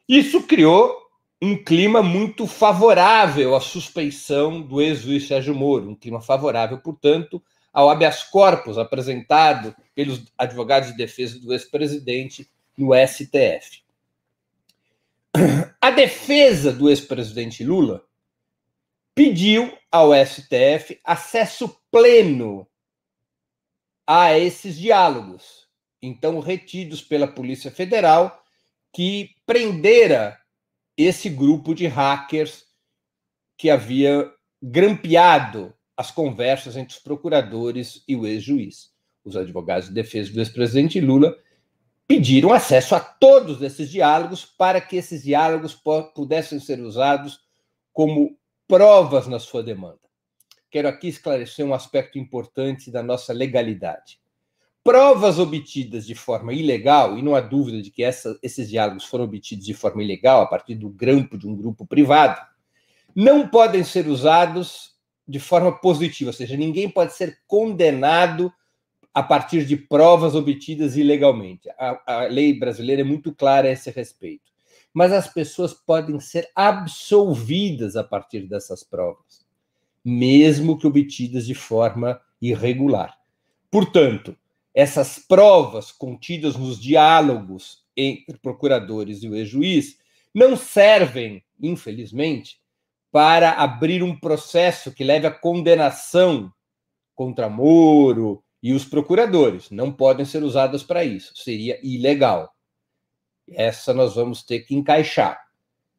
Isso 0.07 0.43
criou 0.43 1.02
um 1.45 1.57
clima 1.57 2.05
muito 2.05 2.47
favorável 2.47 3.57
à 3.57 3.61
suspeição 3.61 4.63
do 4.63 4.81
ex-juiz 4.81 5.27
Sérgio 5.27 5.53
Moro, 5.53 5.91
um 5.91 5.95
clima 5.97 6.21
favorável, 6.21 6.79
portanto, 6.79 7.43
ao 7.73 7.91
habeas 7.91 8.23
corpus 8.23 8.79
apresentado 8.79 9.75
pelos 9.93 10.23
advogados 10.39 10.91
de 10.91 10.97
defesa 10.97 11.41
do 11.41 11.53
ex-presidente 11.53 12.49
no 12.79 12.91
STF. 12.95 13.83
A 15.81 15.91
defesa 15.91 16.73
do 16.73 16.89
ex-presidente 16.89 17.65
Lula 17.65 18.05
pediu 19.13 19.77
ao 19.91 20.13
STF 20.15 21.01
acesso 21.05 21.77
pleno 21.91 22.69
a 24.07 24.39
esses 24.39 24.79
diálogos, 24.79 25.67
então 26.01 26.39
retidos 26.39 27.03
pela 27.03 27.27
Polícia 27.27 27.71
Federal, 27.73 28.45
que 28.93 29.31
prendera 29.45 30.41
esse 30.97 31.29
grupo 31.29 31.75
de 31.75 31.87
hackers 31.87 32.65
que 33.57 33.71
havia 33.71 34.31
grampeado 34.63 35.75
as 35.97 36.11
conversas 36.11 36.77
entre 36.77 36.97
os 36.97 37.03
procuradores 37.03 38.03
e 38.07 38.17
o 38.17 38.27
ex-juiz. 38.27 38.91
Os 39.25 39.37
advogados 39.37 39.89
de 39.89 39.95
defesa 39.95 40.33
do 40.33 40.41
ex-presidente 40.41 41.01
Lula 41.01 41.37
pediram 42.07 42.53
acesso 42.53 42.95
a 42.95 43.01
todos 43.01 43.63
esses 43.63 43.91
diálogos 43.91 44.45
para 44.45 44.81
que 44.81 44.97
esses 44.97 45.23
diálogos 45.23 45.75
pudessem 46.15 46.59
ser 46.61 46.81
usados 46.81 47.41
como 47.93 48.37
provas 48.67 49.27
na 49.27 49.39
sua 49.39 49.63
demanda. 49.63 50.01
quero 50.71 50.89
aqui 50.89 51.09
esclarecer 51.09 51.65
um 51.67 51.75
aspecto 51.75 52.19
importante 52.19 52.91
da 52.91 53.03
nossa 53.03 53.33
legalidade. 53.33 54.22
Provas 54.85 55.39
obtidas 55.39 56.07
de 56.07 56.15
forma 56.15 56.53
ilegal, 56.53 57.17
e 57.17 57.23
não 57.23 57.35
há 57.35 57.41
dúvida 57.41 57.81
de 57.81 57.91
que 57.91 58.03
essa, 58.03 58.39
esses 58.43 58.69
diálogos 58.69 59.05
foram 59.05 59.25
obtidos 59.25 59.65
de 59.65 59.75
forma 59.75 60.03
ilegal, 60.03 60.43
a 60.43 60.47
partir 60.47 60.75
do 60.75 60.89
grampo 60.89 61.39
de 61.39 61.47
um 61.47 61.55
grupo 61.55 61.87
privado, 61.87 62.41
não 63.15 63.47
podem 63.47 63.85
ser 63.85 64.09
usados 64.09 64.93
de 65.27 65.39
forma 65.39 65.73
positiva, 65.73 66.31
ou 66.31 66.35
seja, 66.35 66.57
ninguém 66.57 66.89
pode 66.89 67.15
ser 67.15 67.39
condenado 67.47 68.53
a 69.15 69.23
partir 69.23 69.65
de 69.67 69.77
provas 69.77 70.35
obtidas 70.35 70.97
ilegalmente. 70.97 71.69
A, 71.79 72.03
a 72.07 72.25
lei 72.25 72.59
brasileira 72.59 73.03
é 73.03 73.05
muito 73.05 73.35
clara 73.35 73.69
a 73.69 73.71
esse 73.71 73.91
respeito. 73.91 74.51
Mas 74.93 75.13
as 75.13 75.29
pessoas 75.29 75.73
podem 75.73 76.19
ser 76.21 76.51
absolvidas 76.55 77.97
a 77.97 78.05
partir 78.05 78.47
dessas 78.47 78.83
provas, 78.83 79.47
mesmo 80.05 80.79
que 80.79 80.87
obtidas 80.87 81.47
de 81.47 81.55
forma 81.55 82.21
irregular. 82.41 83.17
Portanto, 83.71 84.37
essas 84.75 85.19
provas 85.19 85.93
contidas 85.93 86.57
nos 86.57 86.81
diálogos 86.81 87.83
entre 87.97 88.39
procuradores 88.39 89.23
e 89.23 89.29
o 89.29 89.35
ex-juiz 89.35 89.99
não 90.35 90.57
servem, 90.57 91.45
infelizmente, 91.61 92.59
para 93.11 93.53
abrir 93.53 94.03
um 94.03 94.19
processo 94.19 94.91
que 94.93 95.05
leve 95.05 95.27
à 95.27 95.31
condenação 95.31 96.51
contra 97.15 97.51
Moro 97.51 98.43
e 98.63 98.73
os 98.73 98.87
procuradores. 98.87 99.71
Não 99.71 99.93
podem 99.93 100.25
ser 100.25 100.43
usadas 100.43 100.83
para 100.83 101.05
isso, 101.05 101.33
seria 101.37 101.79
ilegal. 101.83 102.51
Essa 103.51 103.93
nós 103.93 104.15
vamos 104.15 104.43
ter 104.43 104.61
que 104.61 104.75
encaixar. 104.75 105.39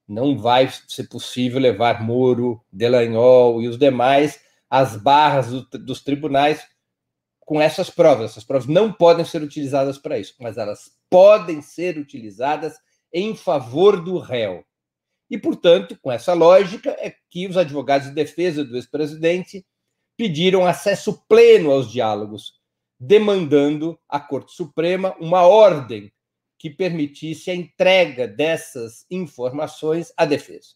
Não 0.07 0.37
vai 0.37 0.67
ser 0.87 1.07
possível 1.07 1.59
levar 1.59 2.01
Moro, 2.01 2.59
Delanhol 2.71 3.61
e 3.61 3.67
os 3.67 3.77
demais 3.77 4.41
às 4.67 4.97
barras 4.97 5.51
do, 5.51 5.61
dos 5.77 6.01
tribunais 6.01 6.65
com 7.45 7.61
essas 7.61 7.89
provas. 7.89 8.31
Essas 8.31 8.43
provas 8.43 8.67
não 8.67 8.91
podem 8.91 9.25
ser 9.25 9.41
utilizadas 9.41 9.97
para 9.97 10.19
isso, 10.19 10.35
mas 10.39 10.57
elas 10.57 10.91
podem 11.09 11.61
ser 11.61 11.97
utilizadas 11.97 12.75
em 13.11 13.35
favor 13.35 14.03
do 14.03 14.17
réu. 14.17 14.65
E, 15.29 15.37
portanto, 15.37 15.97
com 16.01 16.11
essa 16.11 16.33
lógica, 16.33 16.91
é 16.99 17.13
que 17.29 17.47
os 17.47 17.57
advogados 17.57 18.07
de 18.07 18.13
defesa 18.13 18.63
do 18.63 18.75
ex-presidente 18.75 19.65
pediram 20.17 20.65
acesso 20.65 21.23
pleno 21.27 21.71
aos 21.71 21.91
diálogos, 21.91 22.53
demandando 22.99 23.99
à 24.07 24.19
Corte 24.19 24.53
Suprema 24.53 25.15
uma 25.19 25.41
ordem 25.41 26.11
que 26.57 26.69
permitisse 26.69 27.51
a 27.51 27.55
entrega 27.55 28.27
dessas 28.27 29.05
informações 29.09 30.13
à 30.15 30.25
defesa. 30.25 30.69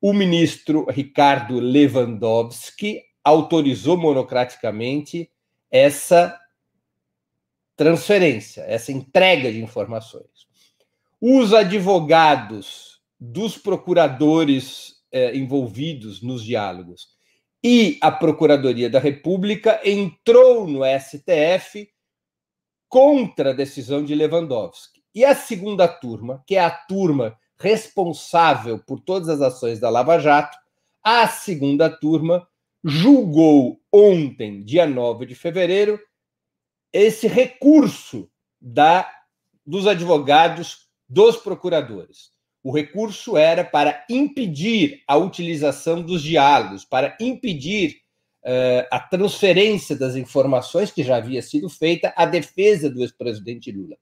O 0.00 0.12
ministro 0.12 0.86
Ricardo 0.88 1.58
Lewandowski 1.58 3.02
autorizou 3.24 3.96
monocraticamente 3.96 5.30
essa 5.70 6.38
transferência, 7.76 8.62
essa 8.62 8.92
entrega 8.92 9.50
de 9.50 9.62
informações. 9.62 10.48
Os 11.20 11.54
advogados 11.54 13.00
dos 13.18 13.56
procuradores 13.56 14.96
eh, 15.12 15.36
envolvidos 15.36 16.22
nos 16.22 16.42
diálogos 16.44 17.08
e 17.62 17.98
a 18.00 18.10
Procuradoria 18.10 18.88
da 18.88 18.98
República 18.98 19.80
entrou 19.84 20.66
no 20.66 20.80
STF 20.84 21.90
contra 22.88 23.50
a 23.50 23.54
decisão 23.54 24.04
de 24.04 24.14
Lewandowski. 24.14 25.02
E 25.14 25.24
a 25.24 25.34
segunda 25.34 25.86
turma, 25.86 26.42
que 26.46 26.56
é 26.56 26.64
a 26.64 26.70
turma 26.70 27.36
responsável 27.58 28.78
por 28.78 29.00
todas 29.00 29.28
as 29.28 29.40
ações 29.40 29.78
da 29.78 29.90
Lava 29.90 30.18
Jato, 30.18 30.56
a 31.02 31.28
segunda 31.28 31.90
turma 31.90 32.46
julgou 32.84 33.80
ontem, 33.92 34.62
dia 34.62 34.86
9 34.86 35.26
de 35.26 35.34
fevereiro, 35.34 36.00
esse 36.92 37.26
recurso 37.26 38.30
da 38.60 39.08
dos 39.64 39.86
advogados 39.86 40.88
dos 41.08 41.36
procuradores. 41.36 42.30
O 42.62 42.72
recurso 42.72 43.36
era 43.36 43.64
para 43.64 44.04
impedir 44.10 45.02
a 45.06 45.16
utilização 45.16 46.02
dos 46.02 46.22
diálogos, 46.22 46.84
para 46.84 47.16
impedir 47.20 48.00
uh, 48.44 48.86
a 48.90 48.98
transferência 48.98 49.96
das 49.96 50.16
informações 50.16 50.90
que 50.90 51.02
já 51.02 51.16
havia 51.16 51.40
sido 51.40 51.68
feita 51.68 52.12
à 52.16 52.26
defesa 52.26 52.90
do 52.90 53.00
ex-presidente 53.00 53.70
Lula. 53.70 53.96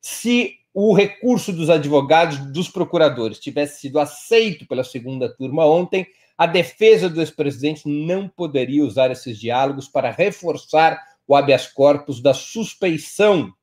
Se 0.00 0.56
o 0.74 0.92
recurso 0.92 1.52
dos 1.52 1.70
advogados, 1.70 2.38
dos 2.52 2.68
procuradores, 2.68 3.38
tivesse 3.38 3.80
sido 3.80 3.98
aceito 3.98 4.66
pela 4.66 4.84
segunda 4.84 5.28
turma 5.28 5.64
ontem, 5.66 6.06
a 6.42 6.46
defesa 6.46 7.08
do 7.08 7.20
ex-presidente 7.20 7.88
não 7.88 8.28
poderia 8.28 8.84
usar 8.84 9.12
esses 9.12 9.38
diálogos 9.38 9.86
para 9.86 10.10
reforçar 10.10 11.00
o 11.24 11.36
habeas 11.36 11.68
corpus 11.68 12.20
da 12.20 12.34
suspeição 12.34 13.54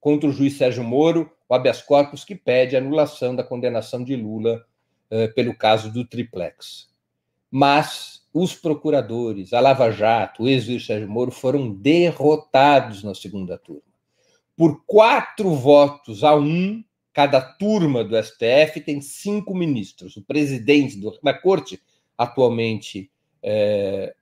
contra 0.00 0.28
o 0.28 0.32
juiz 0.32 0.58
Sérgio 0.58 0.82
Moro, 0.82 1.30
o 1.48 1.54
habeas 1.54 1.80
corpus 1.80 2.24
que 2.24 2.34
pede 2.34 2.74
a 2.74 2.80
anulação 2.80 3.36
da 3.36 3.44
condenação 3.44 4.02
de 4.02 4.16
Lula 4.16 4.66
uh, 5.12 5.32
pelo 5.32 5.56
caso 5.56 5.92
do 5.92 6.04
triplex. 6.04 6.88
Mas 7.48 8.26
os 8.34 8.52
procuradores, 8.52 9.52
a 9.52 9.60
Lava 9.60 9.92
Jato, 9.92 10.42
o 10.42 10.48
ex-juiz 10.48 10.84
Sérgio 10.84 11.08
Moro 11.08 11.30
foram 11.30 11.72
derrotados 11.72 13.04
na 13.04 13.14
segunda 13.14 13.56
turma. 13.56 13.82
Por 14.56 14.82
quatro 14.86 15.54
votos 15.54 16.24
a 16.24 16.34
um, 16.34 16.82
cada 17.20 17.42
turma 17.42 18.02
do 18.02 18.16
STF 18.16 18.80
tem 18.80 19.02
cinco 19.02 19.54
ministros. 19.54 20.16
O 20.16 20.22
presidente 20.22 20.96
do, 20.96 21.12
da 21.22 21.34
corte, 21.34 21.78
atualmente 22.16 23.10
é, 23.42 24.14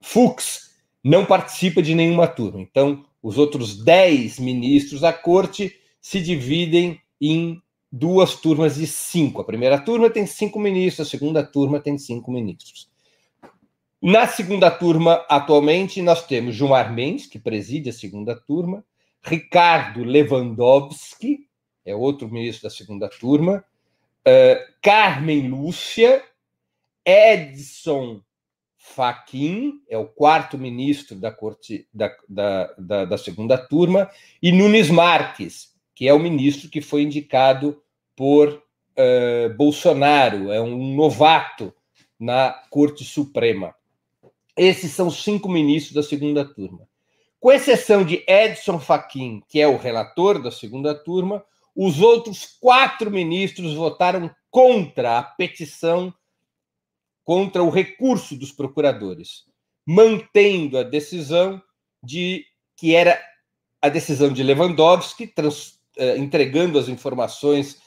Fux, 0.00 0.76
não 1.02 1.26
participa 1.26 1.82
de 1.82 1.92
nenhuma 1.92 2.28
turma. 2.28 2.60
Então, 2.60 3.04
os 3.20 3.36
outros 3.36 3.82
dez 3.82 4.38
ministros 4.38 5.00
da 5.00 5.12
corte 5.12 5.74
se 6.00 6.20
dividem 6.20 7.00
em 7.20 7.60
duas 7.90 8.36
turmas 8.36 8.76
de 8.76 8.86
cinco. 8.86 9.40
A 9.40 9.44
primeira 9.44 9.80
turma 9.80 10.08
tem 10.08 10.24
cinco 10.24 10.60
ministros, 10.60 11.04
a 11.04 11.10
segunda 11.10 11.42
turma 11.42 11.80
tem 11.80 11.98
cinco 11.98 12.30
ministros. 12.30 12.88
Na 14.00 14.28
segunda 14.28 14.70
turma, 14.70 15.24
atualmente, 15.28 16.00
nós 16.00 16.24
temos 16.24 16.54
Gilmar 16.54 16.94
Mendes, 16.94 17.26
que 17.26 17.40
preside 17.40 17.90
a 17.90 17.92
segunda 17.92 18.36
turma, 18.36 18.84
Ricardo 19.20 20.04
Lewandowski, 20.04 21.45
é 21.86 21.94
outro 21.94 22.28
ministro 22.28 22.64
da 22.64 22.70
segunda 22.70 23.08
turma, 23.08 23.64
uh, 24.26 24.72
Carmen 24.82 25.48
Lúcia, 25.48 26.22
Edson 27.04 28.20
Fachin, 28.76 29.80
é 29.88 29.96
o 29.96 30.06
quarto 30.06 30.58
ministro 30.58 31.16
da 31.16 31.30
corte 31.30 31.88
da, 31.94 32.10
da, 32.28 32.74
da, 32.76 33.04
da, 33.04 33.18
segunda 33.18 33.56
turma, 33.56 34.10
e 34.42 34.50
Nunes 34.50 34.90
Marques, 34.90 35.72
que 35.94 36.08
é 36.08 36.12
o 36.12 36.18
ministro 36.18 36.68
que 36.68 36.80
foi 36.80 37.02
indicado 37.02 37.80
por 38.16 38.48
uh, 38.48 39.54
Bolsonaro, 39.56 40.50
é 40.50 40.60
um 40.60 40.94
novato 40.94 41.72
na 42.18 42.50
Corte 42.70 43.04
Suprema. 43.04 43.74
Esses 44.56 44.92
são 44.92 45.10
cinco 45.10 45.48
ministros 45.48 45.94
da 45.94 46.02
segunda 46.02 46.44
turma. 46.44 46.88
Com 47.38 47.52
exceção 47.52 48.02
de 48.02 48.24
Edson 48.26 48.80
Fachin, 48.80 49.42
que 49.48 49.60
é 49.60 49.68
o 49.68 49.76
relator 49.76 50.42
da 50.42 50.50
segunda 50.50 50.94
turma, 50.94 51.44
os 51.76 52.00
outros 52.00 52.56
quatro 52.58 53.10
ministros 53.10 53.74
votaram 53.74 54.34
contra 54.50 55.18
a 55.18 55.22
petição, 55.22 56.12
contra 57.22 57.62
o 57.62 57.68
recurso 57.68 58.34
dos 58.34 58.50
procuradores, 58.50 59.44
mantendo 59.86 60.78
a 60.78 60.82
decisão 60.82 61.62
de 62.02 62.46
que 62.76 62.94
era 62.94 63.20
a 63.82 63.90
decisão 63.90 64.32
de 64.32 64.42
Lewandowski, 64.42 65.26
trans, 65.26 65.78
eh, 65.98 66.16
entregando 66.16 66.78
as 66.78 66.88
informações 66.88 67.78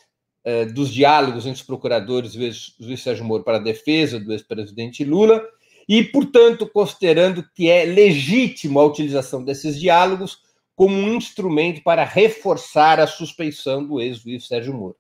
eh, 0.44 0.66
dos 0.66 0.94
diálogos 0.94 1.46
entre 1.46 1.60
os 1.60 1.66
procuradores 1.66 2.36
e 2.36 2.40
o 2.40 2.86
juiz 2.86 3.02
Sérgio 3.02 3.26
Moro 3.26 3.44
para 3.44 3.58
a 3.58 3.62
defesa 3.62 4.20
do 4.20 4.32
ex-presidente 4.32 5.04
Lula, 5.04 5.44
e, 5.88 6.04
portanto, 6.04 6.70
considerando 6.72 7.44
que 7.56 7.68
é 7.70 7.84
legítima 7.86 8.82
a 8.82 8.86
utilização 8.86 9.44
desses 9.44 9.80
diálogos 9.80 10.38
como 10.80 10.96
um 10.96 11.14
instrumento 11.14 11.84
para 11.84 12.06
reforçar 12.06 13.02
a 13.02 13.06
suspeição 13.06 13.86
do 13.86 14.00
ex-juiz 14.00 14.48
Sérgio 14.48 14.74
Moro. 14.74 14.96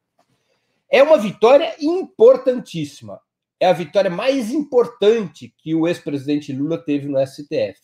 É 0.92 1.02
uma 1.02 1.18
vitória 1.18 1.74
importantíssima. 1.80 3.22
É 3.58 3.66
a 3.66 3.72
vitória 3.72 4.12
mais 4.12 4.52
importante 4.52 5.56
que 5.58 5.74
o 5.74 5.88
ex-presidente 5.88 6.52
Lula 6.52 6.78
teve 6.78 7.08
no 7.08 7.18
STF. 7.26 7.80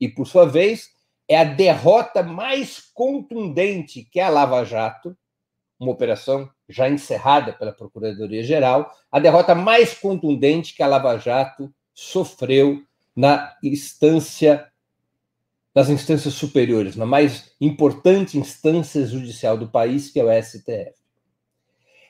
E, 0.00 0.08
por 0.08 0.26
sua 0.26 0.46
vez, 0.46 0.94
é 1.28 1.36
a 1.36 1.44
derrota 1.44 2.22
mais 2.22 2.80
contundente 2.94 4.02
que 4.02 4.18
a 4.18 4.30
Lava 4.30 4.64
Jato, 4.64 5.14
uma 5.78 5.92
operação 5.92 6.48
já 6.70 6.88
encerrada 6.88 7.52
pela 7.52 7.70
Procuradoria-Geral, 7.72 8.90
a 9.12 9.20
derrota 9.20 9.54
mais 9.54 9.92
contundente 9.92 10.74
que 10.74 10.82
a 10.82 10.86
Lava 10.86 11.18
Jato 11.18 11.70
sofreu 11.92 12.82
na 13.14 13.54
instância 13.62 14.69
das 15.74 15.88
instâncias 15.88 16.34
superiores, 16.34 16.96
na 16.96 17.06
mais 17.06 17.54
importante 17.60 18.38
instância 18.38 19.06
judicial 19.06 19.56
do 19.56 19.68
país, 19.68 20.10
que 20.10 20.18
é 20.18 20.24
o 20.24 20.42
STF. 20.42 20.94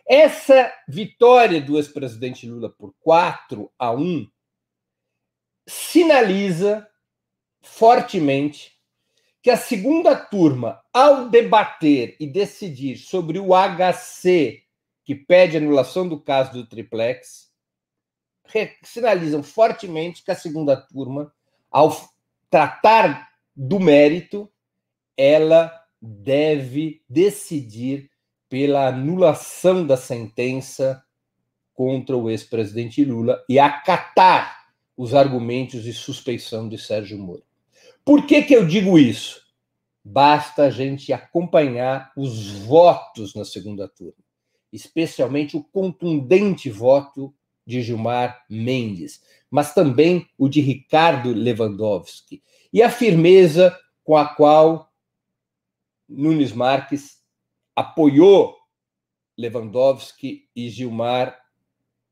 Essa 0.07 0.73
vitória 0.89 1.61
do 1.61 1.77
ex-presidente 1.77 2.49
Lula 2.49 2.71
por 2.71 2.95
4 3.01 3.71
a 3.79 3.93
1 3.93 4.29
sinaliza 5.67 6.89
fortemente 7.63 8.81
que 9.43 9.51
a 9.51 9.57
segunda 9.57 10.17
turma, 10.17 10.83
ao 10.93 11.29
debater 11.29 12.17
e 12.19 12.27
decidir 12.27 12.97
sobre 12.97 13.39
o 13.39 13.51
HC, 13.55 14.65
que 15.05 15.15
pede 15.15 15.57
anulação 15.57 16.09
do 16.09 16.21
caso 16.21 16.53
do 16.53 16.67
triplex, 16.67 17.51
sinalizam 18.83 19.43
fortemente 19.43 20.25
que 20.25 20.31
a 20.31 20.35
segunda 20.35 20.77
turma, 20.77 21.33
ao 21.71 21.97
tratar 22.51 23.30
do 23.63 23.79
mérito, 23.79 24.51
ela 25.15 25.71
deve 26.01 27.03
decidir 27.07 28.11
pela 28.49 28.89
anulação 28.89 29.87
da 29.87 29.99
sentença 29.99 31.05
contra 31.75 32.17
o 32.17 32.31
ex-presidente 32.31 33.05
Lula 33.05 33.45
e 33.47 33.59
acatar 33.59 34.71
os 34.97 35.15
argumentos 35.15 35.83
de 35.83 35.93
suspeição 35.93 36.71
de 36.71 36.79
Sérgio 36.79 37.19
Moro. 37.19 37.43
Por 38.03 38.27
que, 38.27 38.41
que 38.41 38.55
eu 38.55 38.67
digo 38.67 38.99
isso? 38.99 39.43
Basta 40.03 40.63
a 40.63 40.71
gente 40.71 41.13
acompanhar 41.13 42.13
os 42.17 42.53
votos 42.61 43.35
na 43.35 43.45
segunda 43.45 43.87
turma, 43.87 44.25
especialmente 44.73 45.55
o 45.55 45.63
contundente 45.63 46.71
voto 46.71 47.35
de 47.67 47.83
Gilmar 47.83 48.43
Mendes, 48.49 49.21
mas 49.51 49.75
também 49.75 50.27
o 50.39 50.49
de 50.49 50.63
Ricardo 50.63 51.35
Lewandowski, 51.35 52.43
e 52.73 52.83
a 52.83 52.91
firmeza 52.91 53.77
com 54.05 54.17
a 54.17 54.27
qual 54.27 54.93
Nunes 56.09 56.53
Marques 56.53 57.21
apoiou 57.75 58.57
Lewandowski 59.37 60.49
e 60.55 60.69
Gilmar 60.69 61.39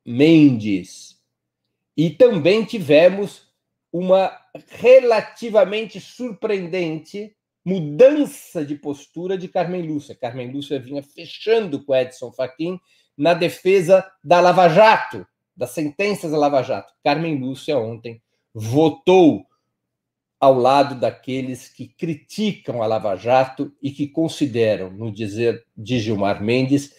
Mendes. 0.04 1.18
E 1.96 2.10
também 2.10 2.64
tivemos 2.64 3.48
uma 3.92 4.36
relativamente 4.68 6.00
surpreendente 6.00 7.36
mudança 7.64 8.64
de 8.64 8.76
postura 8.76 9.36
de 9.36 9.48
Carmen 9.48 9.82
Lúcia. 9.82 10.14
Carmen 10.14 10.50
Lúcia 10.50 10.78
vinha 10.78 11.02
fechando 11.02 11.84
com 11.84 11.94
Edson 11.94 12.32
Fachin 12.32 12.80
na 13.16 13.34
defesa 13.34 14.10
da 14.22 14.40
Lava 14.40 14.68
Jato, 14.68 15.26
das 15.54 15.70
sentenças 15.70 16.30
da 16.30 16.38
Lava 16.38 16.62
Jato. 16.62 16.94
Carmen 17.04 17.38
Lúcia 17.38 17.76
ontem 17.76 18.22
votou 18.54 19.47
ao 20.40 20.54
lado 20.54 20.94
daqueles 20.94 21.68
que 21.68 21.88
criticam 21.88 22.82
a 22.82 22.86
Lava 22.86 23.16
Jato 23.16 23.72
e 23.82 23.90
que 23.90 24.06
consideram, 24.06 24.90
no 24.90 25.10
dizer 25.10 25.64
de 25.76 25.98
Gilmar 25.98 26.42
Mendes, 26.42 26.94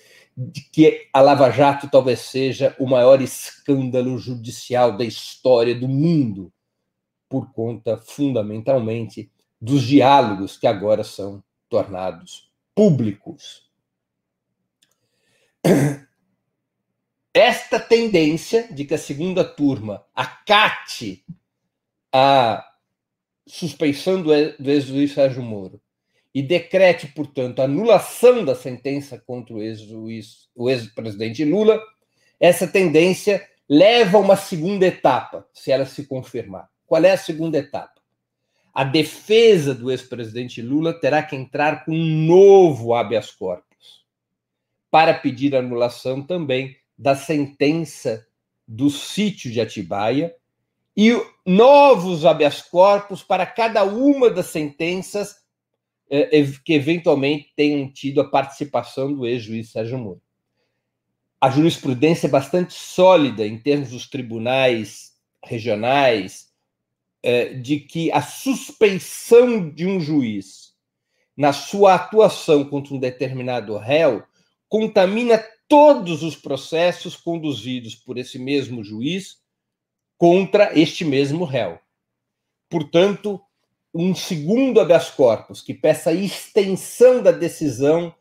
que 0.71 1.07
a 1.13 1.21
Lava 1.21 1.49
Jato 1.49 1.89
talvez 1.89 2.19
seja 2.19 2.75
o 2.79 2.87
maior 2.87 3.21
escândalo 3.21 4.17
judicial 4.17 4.97
da 4.97 5.03
história 5.03 5.73
do 5.73 5.87
mundo, 5.87 6.51
por 7.27 7.51
conta 7.53 7.97
fundamentalmente 7.97 9.31
dos 9.61 9.83
diálogos 9.83 10.57
que 10.57 10.67
agora 10.67 11.03
são 11.03 11.43
tornados 11.69 12.51
públicos. 12.73 13.69
Esta 17.33 17.79
tendência 17.79 18.73
de 18.73 18.85
que 18.85 18.93
a 18.95 18.97
segunda 18.97 19.43
turma 19.43 20.03
acate 20.15 21.23
a 22.11 22.68
suspeição 23.49 24.21
do 24.21 24.31
ex-juiz 24.33 25.13
Sérgio 25.13 25.41
Moro 25.41 25.81
e 26.33 26.43
decrete, 26.43 27.07
portanto, 27.07 27.61
anulação 27.61 28.45
da 28.45 28.53
sentença 28.53 29.17
contra 29.17 29.55
o 29.55 29.61
ex-presidente 30.69 31.43
Lula, 31.43 31.81
essa 32.39 32.67
tendência 32.67 33.43
leva 33.67 34.17
a 34.17 34.21
uma 34.21 34.35
segunda 34.35 34.85
etapa, 34.85 35.47
se 35.51 35.71
ela 35.71 35.85
se 35.85 36.05
confirmar. 36.05 36.69
Qual 36.85 37.03
é 37.03 37.11
a 37.11 37.17
segunda 37.17 37.57
etapa? 37.57 37.99
A 38.71 38.83
defesa 38.83 39.73
do 39.73 39.89
ex-presidente 39.89 40.61
Lula 40.61 40.93
terá 40.93 41.23
que 41.23 41.35
entrar 41.35 41.83
com 41.83 41.91
um 41.91 42.25
novo 42.27 42.93
habeas 42.93 43.31
corpus 43.31 44.05
para 44.91 45.13
pedir 45.13 45.55
anulação 45.55 46.21
também 46.21 46.77
da 46.95 47.15
sentença 47.15 48.25
do 48.67 48.89
sítio 48.91 49.51
de 49.51 49.59
Atibaia 49.59 50.35
e 51.01 51.17
novos 51.45 52.25
habeas 52.25 52.61
corpus 52.61 53.23
para 53.23 53.45
cada 53.45 53.85
uma 53.85 54.29
das 54.29 54.47
sentenças 54.47 55.37
eh, 56.09 56.43
que 56.65 56.73
eventualmente 56.73 57.53
tenham 57.55 57.89
tido 57.89 58.19
a 58.19 58.29
participação 58.29 59.13
do 59.13 59.25
ex-juiz 59.25 59.71
Sérgio 59.71 59.97
Moro. 59.97 60.21
A 61.39 61.49
jurisprudência 61.49 62.27
é 62.27 62.29
bastante 62.29 62.73
sólida 62.73 63.47
em 63.47 63.57
termos 63.57 63.91
dos 63.91 64.09
tribunais 64.09 65.13
regionais 65.41 66.49
eh, 67.23 67.53
de 67.53 67.79
que 67.79 68.11
a 68.11 68.21
suspeição 68.21 69.69
de 69.69 69.87
um 69.87 70.01
juiz 70.01 70.73
na 71.37 71.53
sua 71.53 71.95
atuação 71.95 72.65
contra 72.65 72.93
um 72.93 72.99
determinado 72.99 73.77
réu 73.77 74.21
contamina 74.67 75.41
todos 75.65 76.23
os 76.23 76.35
processos 76.35 77.15
conduzidos 77.15 77.95
por 77.95 78.17
esse 78.17 78.37
mesmo 78.37 78.83
juiz 78.83 79.39
contra 80.19 80.77
este 80.77 81.05
mesmo 81.05 81.45
réu. 81.45 81.79
Portanto, 82.69 83.41
um 83.95 84.13
segundo 84.13 84.81
habeas 84.81 85.09
corpus 85.09 85.61
que 85.61 85.73
peça 85.73 86.11
extensão 86.11 87.23
da 87.23 87.31
decisão 87.31 88.13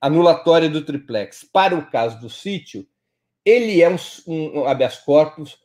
anulatória 0.00 0.68
do 0.68 0.84
triplex 0.84 1.44
para 1.44 1.78
o 1.78 1.88
caso 1.88 2.20
do 2.20 2.28
sítio, 2.28 2.86
ele 3.44 3.80
é 3.80 3.88
um, 3.88 3.96
um 4.26 4.66
habeas 4.66 4.98
corpus 4.98 5.56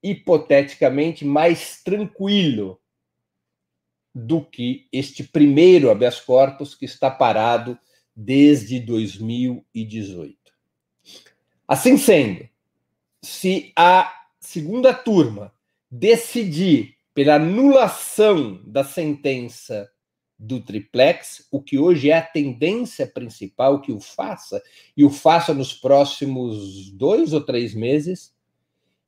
hipoteticamente 0.00 1.24
mais 1.24 1.82
tranquilo 1.82 2.80
do 4.14 4.44
que 4.44 4.86
este 4.92 5.24
primeiro 5.24 5.90
habeas 5.90 6.20
corpus 6.20 6.72
que 6.72 6.84
está 6.84 7.10
parado 7.10 7.76
desde 8.14 8.78
2018. 8.78 10.38
Assim 11.66 11.96
sendo, 11.96 12.48
se 13.20 13.72
a 13.74 14.23
segunda 14.44 14.92
turma 14.92 15.52
decidir 15.90 16.96
pela 17.14 17.36
anulação 17.36 18.60
da 18.64 18.84
sentença 18.84 19.88
do 20.38 20.60
triplex, 20.60 21.46
o 21.50 21.62
que 21.62 21.78
hoje 21.78 22.10
é 22.10 22.18
a 22.18 22.22
tendência 22.22 23.06
principal 23.06 23.80
que 23.80 23.92
o 23.92 24.00
faça, 24.00 24.62
e 24.96 25.04
o 25.04 25.10
faça 25.10 25.54
nos 25.54 25.72
próximos 25.72 26.90
dois 26.90 27.32
ou 27.32 27.40
três 27.40 27.72
meses, 27.74 28.34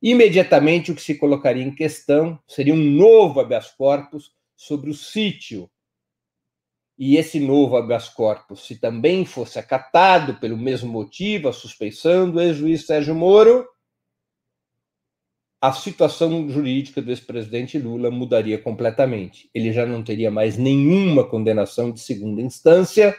imediatamente 0.01 0.91
o 0.91 0.95
que 0.95 1.01
se 1.01 1.15
colocaria 1.15 1.63
em 1.63 1.75
questão 1.75 2.39
seria 2.47 2.73
um 2.73 2.91
novo 2.91 3.39
habeas 3.39 3.69
corpus 3.71 4.31
sobre 4.55 4.89
o 4.89 4.93
sítio. 4.93 5.69
E 6.97 7.17
esse 7.17 7.39
novo 7.39 7.77
habeas 7.77 8.09
corpus, 8.09 8.65
se 8.65 8.77
também 8.77 9.23
fosse 9.23 9.59
acatado 9.59 10.39
pelo 10.39 10.57
mesmo 10.57 10.91
motivo, 10.91 11.47
a 11.47 11.53
suspeição 11.53 12.31
do 12.31 12.41
ex-juiz 12.41 12.87
Sérgio 12.87 13.13
Moro, 13.13 13.67
a 15.59 15.71
situação 15.71 16.47
jurídica 16.49 17.01
do 17.01 17.09
ex-presidente 17.09 17.79
Lula 17.79 18.11
mudaria 18.11 18.59
completamente. 18.59 19.49
Ele 19.53 19.73
já 19.73 19.85
não 19.85 20.03
teria 20.03 20.29
mais 20.29 20.57
nenhuma 20.57 21.23
condenação 21.23 21.91
de 21.91 21.99
segunda 21.99 22.41
instância, 22.41 23.17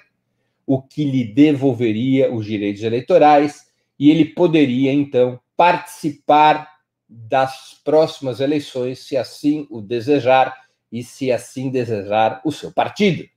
o 0.64 0.80
que 0.80 1.04
lhe 1.04 1.24
devolveria 1.24 2.32
os 2.32 2.46
direitos 2.46 2.82
eleitorais, 2.82 3.66
e 3.98 4.10
ele 4.10 4.24
poderia, 4.24 4.92
então, 4.92 5.40
participar 5.56 6.68
das 7.08 7.80
próximas 7.82 8.38
eleições, 8.38 9.00
se 9.00 9.16
assim 9.16 9.66
o 9.70 9.80
desejar 9.80 10.54
e 10.92 11.02
se 11.02 11.32
assim 11.32 11.70
desejar 11.70 12.40
o 12.44 12.52
seu 12.52 12.70
partido. 12.70 13.28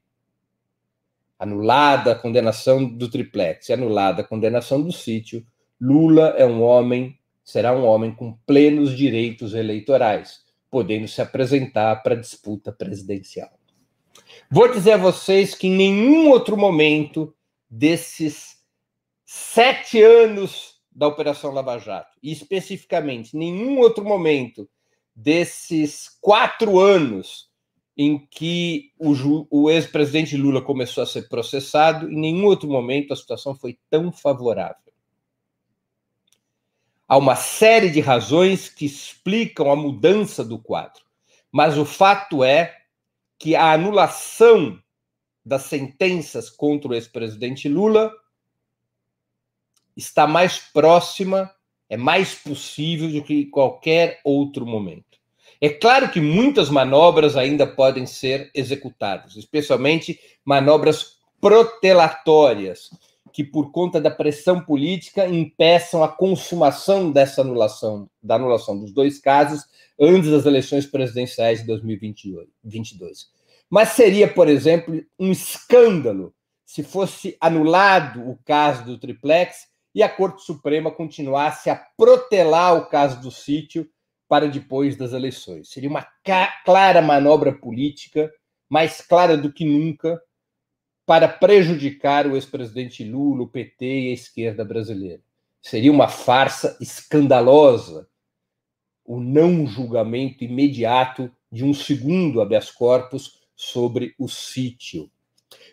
Anulada 1.39 2.11
a 2.11 2.15
condenação 2.15 2.85
do 2.85 3.09
triplex, 3.09 3.71
anulada 3.71 4.21
a 4.21 4.27
condenação 4.27 4.79
do 4.79 4.91
sítio, 4.91 5.43
Lula 5.79 6.35
é 6.37 6.45
um 6.45 6.61
homem 6.61 7.17
será 7.43 7.75
um 7.75 7.85
homem 7.85 8.13
com 8.13 8.37
plenos 8.45 8.95
direitos 8.95 9.53
eleitorais, 9.53 10.41
podendo 10.69 11.07
se 11.07 11.21
apresentar 11.21 12.01
para 12.01 12.15
a 12.15 12.19
disputa 12.19 12.71
presidencial. 12.71 13.51
Vou 14.49 14.71
dizer 14.71 14.93
a 14.93 14.97
vocês 14.97 15.55
que 15.55 15.67
em 15.67 15.75
nenhum 15.75 16.29
outro 16.29 16.55
momento 16.57 17.33
desses 17.69 18.57
sete 19.25 20.01
anos 20.01 20.81
da 20.91 21.07
Operação 21.07 21.51
Lava 21.51 21.77
Jato, 21.77 22.17
e 22.21 22.31
especificamente 22.31 23.35
nenhum 23.35 23.79
outro 23.79 24.03
momento 24.03 24.69
desses 25.15 26.09
quatro 26.19 26.79
anos 26.79 27.49
em 27.97 28.17
que 28.29 28.91
o, 28.97 29.13
o 29.49 29.69
ex-presidente 29.69 30.35
Lula 30.35 30.61
começou 30.61 31.03
a 31.03 31.07
ser 31.07 31.29
processado, 31.29 32.09
em 32.11 32.19
nenhum 32.19 32.45
outro 32.45 32.69
momento 32.69 33.13
a 33.13 33.15
situação 33.15 33.55
foi 33.55 33.77
tão 33.89 34.11
favorável. 34.11 34.90
Há 37.11 37.17
uma 37.17 37.35
série 37.35 37.89
de 37.89 37.99
razões 37.99 38.69
que 38.69 38.85
explicam 38.85 39.69
a 39.69 39.75
mudança 39.75 40.45
do 40.45 40.57
quadro, 40.57 41.03
mas 41.51 41.77
o 41.77 41.83
fato 41.83 42.41
é 42.41 42.73
que 43.37 43.53
a 43.53 43.73
anulação 43.73 44.81
das 45.45 45.63
sentenças 45.63 46.49
contra 46.49 46.89
o 46.89 46.93
ex-presidente 46.93 47.67
Lula 47.67 48.13
está 49.93 50.25
mais 50.25 50.57
próxima, 50.57 51.53
é 51.89 51.97
mais 51.97 52.33
possível 52.33 53.09
do 53.09 53.21
que 53.21 53.45
qualquer 53.47 54.21
outro 54.23 54.65
momento. 54.65 55.19
É 55.59 55.67
claro 55.67 56.09
que 56.09 56.21
muitas 56.21 56.69
manobras 56.69 57.35
ainda 57.35 57.67
podem 57.67 58.05
ser 58.05 58.49
executadas, 58.55 59.35
especialmente 59.35 60.17
manobras 60.45 61.17
protelatórias, 61.41 62.89
que 63.33 63.43
por 63.43 63.71
conta 63.71 63.99
da 63.99 64.11
pressão 64.11 64.61
política 64.61 65.27
impeçam 65.27 66.03
a 66.03 66.07
consumação 66.07 67.11
dessa 67.11 67.41
anulação, 67.41 68.09
da 68.21 68.35
anulação 68.35 68.79
dos 68.79 68.91
dois 68.91 69.19
casos 69.19 69.65
antes 69.99 70.29
das 70.29 70.45
eleições 70.45 70.85
presidenciais 70.85 71.61
de 71.61 71.67
2022. 71.67 73.29
Mas 73.69 73.89
seria, 73.89 74.27
por 74.27 74.49
exemplo, 74.49 75.01
um 75.19 75.31
escândalo 75.31 76.33
se 76.65 76.83
fosse 76.83 77.35
anulado 77.39 78.29
o 78.29 78.37
caso 78.45 78.85
do 78.85 78.97
triplex 78.97 79.67
e 79.93 80.01
a 80.01 80.09
Corte 80.09 80.43
Suprema 80.43 80.89
continuasse 80.89 81.69
a 81.69 81.75
protelar 81.75 82.75
o 82.75 82.85
caso 82.87 83.21
do 83.21 83.29
sítio 83.29 83.89
para 84.27 84.47
depois 84.47 84.95
das 84.95 85.11
eleições. 85.11 85.69
Seria 85.69 85.89
uma 85.89 86.07
clara 86.63 87.01
manobra 87.01 87.51
política, 87.51 88.31
mais 88.69 89.01
clara 89.01 89.35
do 89.35 89.51
que 89.51 89.65
nunca, 89.65 90.21
para 91.11 91.27
prejudicar 91.27 92.25
o 92.25 92.37
ex-presidente 92.37 93.03
Lula, 93.03 93.43
o 93.43 93.47
PT 93.47 93.85
e 93.85 94.11
a 94.11 94.13
esquerda 94.13 94.63
brasileira. 94.63 95.19
Seria 95.61 95.91
uma 95.91 96.07
farsa 96.07 96.77
escandalosa 96.79 98.07
o 99.03 99.19
não 99.19 99.67
julgamento 99.67 100.45
imediato 100.45 101.29
de 101.51 101.65
um 101.65 101.73
segundo 101.73 102.39
habeas 102.39 102.71
corpus 102.71 103.41
sobre 103.57 104.15
o 104.17 104.29
sítio. 104.29 105.11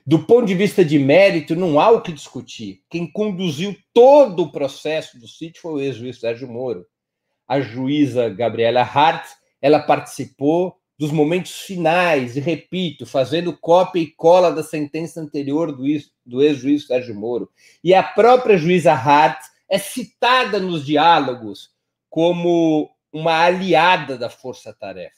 Do 0.04 0.24
ponto 0.24 0.46
de 0.46 0.56
vista 0.56 0.84
de 0.84 0.98
mérito, 0.98 1.54
não 1.54 1.78
há 1.78 1.88
o 1.88 2.02
que 2.02 2.10
discutir. 2.10 2.82
Quem 2.90 3.08
conduziu 3.08 3.76
todo 3.94 4.42
o 4.42 4.50
processo 4.50 5.20
do 5.20 5.28
sítio 5.28 5.62
foi 5.62 5.72
o 5.72 5.80
ex-juiz 5.80 6.18
Sérgio 6.18 6.48
Moro 6.48 6.84
a 7.48 7.60
juíza 7.60 8.28
Gabriela 8.28 8.82
Hart, 8.82 9.26
ela 9.62 9.78
participou 9.78 10.77
dos 10.98 11.12
momentos 11.12 11.60
finais, 11.60 12.36
e 12.36 12.40
repito, 12.40 13.06
fazendo 13.06 13.56
cópia 13.56 14.00
e 14.00 14.10
cola 14.10 14.50
da 14.50 14.64
sentença 14.64 15.20
anterior 15.20 15.70
do, 15.70 15.84
do 16.26 16.42
ex-juiz 16.42 16.86
Sérgio 16.86 17.14
Moro. 17.14 17.48
E 17.84 17.94
a 17.94 18.02
própria 18.02 18.58
juíza 18.58 18.92
Hart 18.92 19.40
é 19.68 19.78
citada 19.78 20.58
nos 20.58 20.84
diálogos 20.84 21.70
como 22.10 22.90
uma 23.12 23.44
aliada 23.44 24.18
da 24.18 24.28
força-tarefa. 24.28 25.16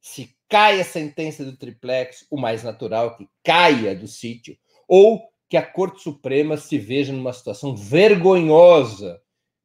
Se 0.00 0.36
cai 0.48 0.80
a 0.80 0.84
sentença 0.84 1.44
do 1.44 1.56
triplex, 1.56 2.24
o 2.30 2.36
mais 2.36 2.62
natural 2.62 3.08
é 3.08 3.14
que 3.16 3.28
caia 3.42 3.96
do 3.96 4.06
sítio, 4.06 4.56
ou 4.86 5.28
que 5.48 5.56
a 5.56 5.62
Corte 5.62 6.02
Suprema 6.02 6.56
se 6.56 6.78
veja 6.78 7.12
numa 7.12 7.32
situação 7.32 7.74
vergonhosa 7.74 9.20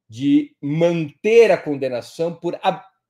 de 0.08 0.56
manter 0.60 1.50
a 1.50 1.56
condenação 1.56 2.34
por, 2.34 2.58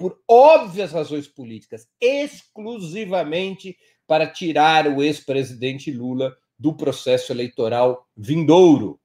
por 0.03 0.21
óbvias 0.29 0.91
razões 0.91 1.29
políticas, 1.29 1.87
exclusivamente 2.01 3.79
para 4.05 4.27
tirar 4.27 4.89
o 4.89 5.01
ex-presidente 5.01 5.93
Lula 5.93 6.37
do 6.59 6.77
processo 6.77 7.31
eleitoral 7.31 8.05
vindouro. 8.17 9.01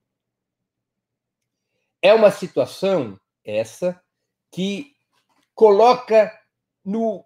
É 2.02 2.12
uma 2.16 2.32
situação 2.32 3.16
essa 3.46 4.02
que 4.52 4.88
coloca 5.54 6.34
no 6.84 7.24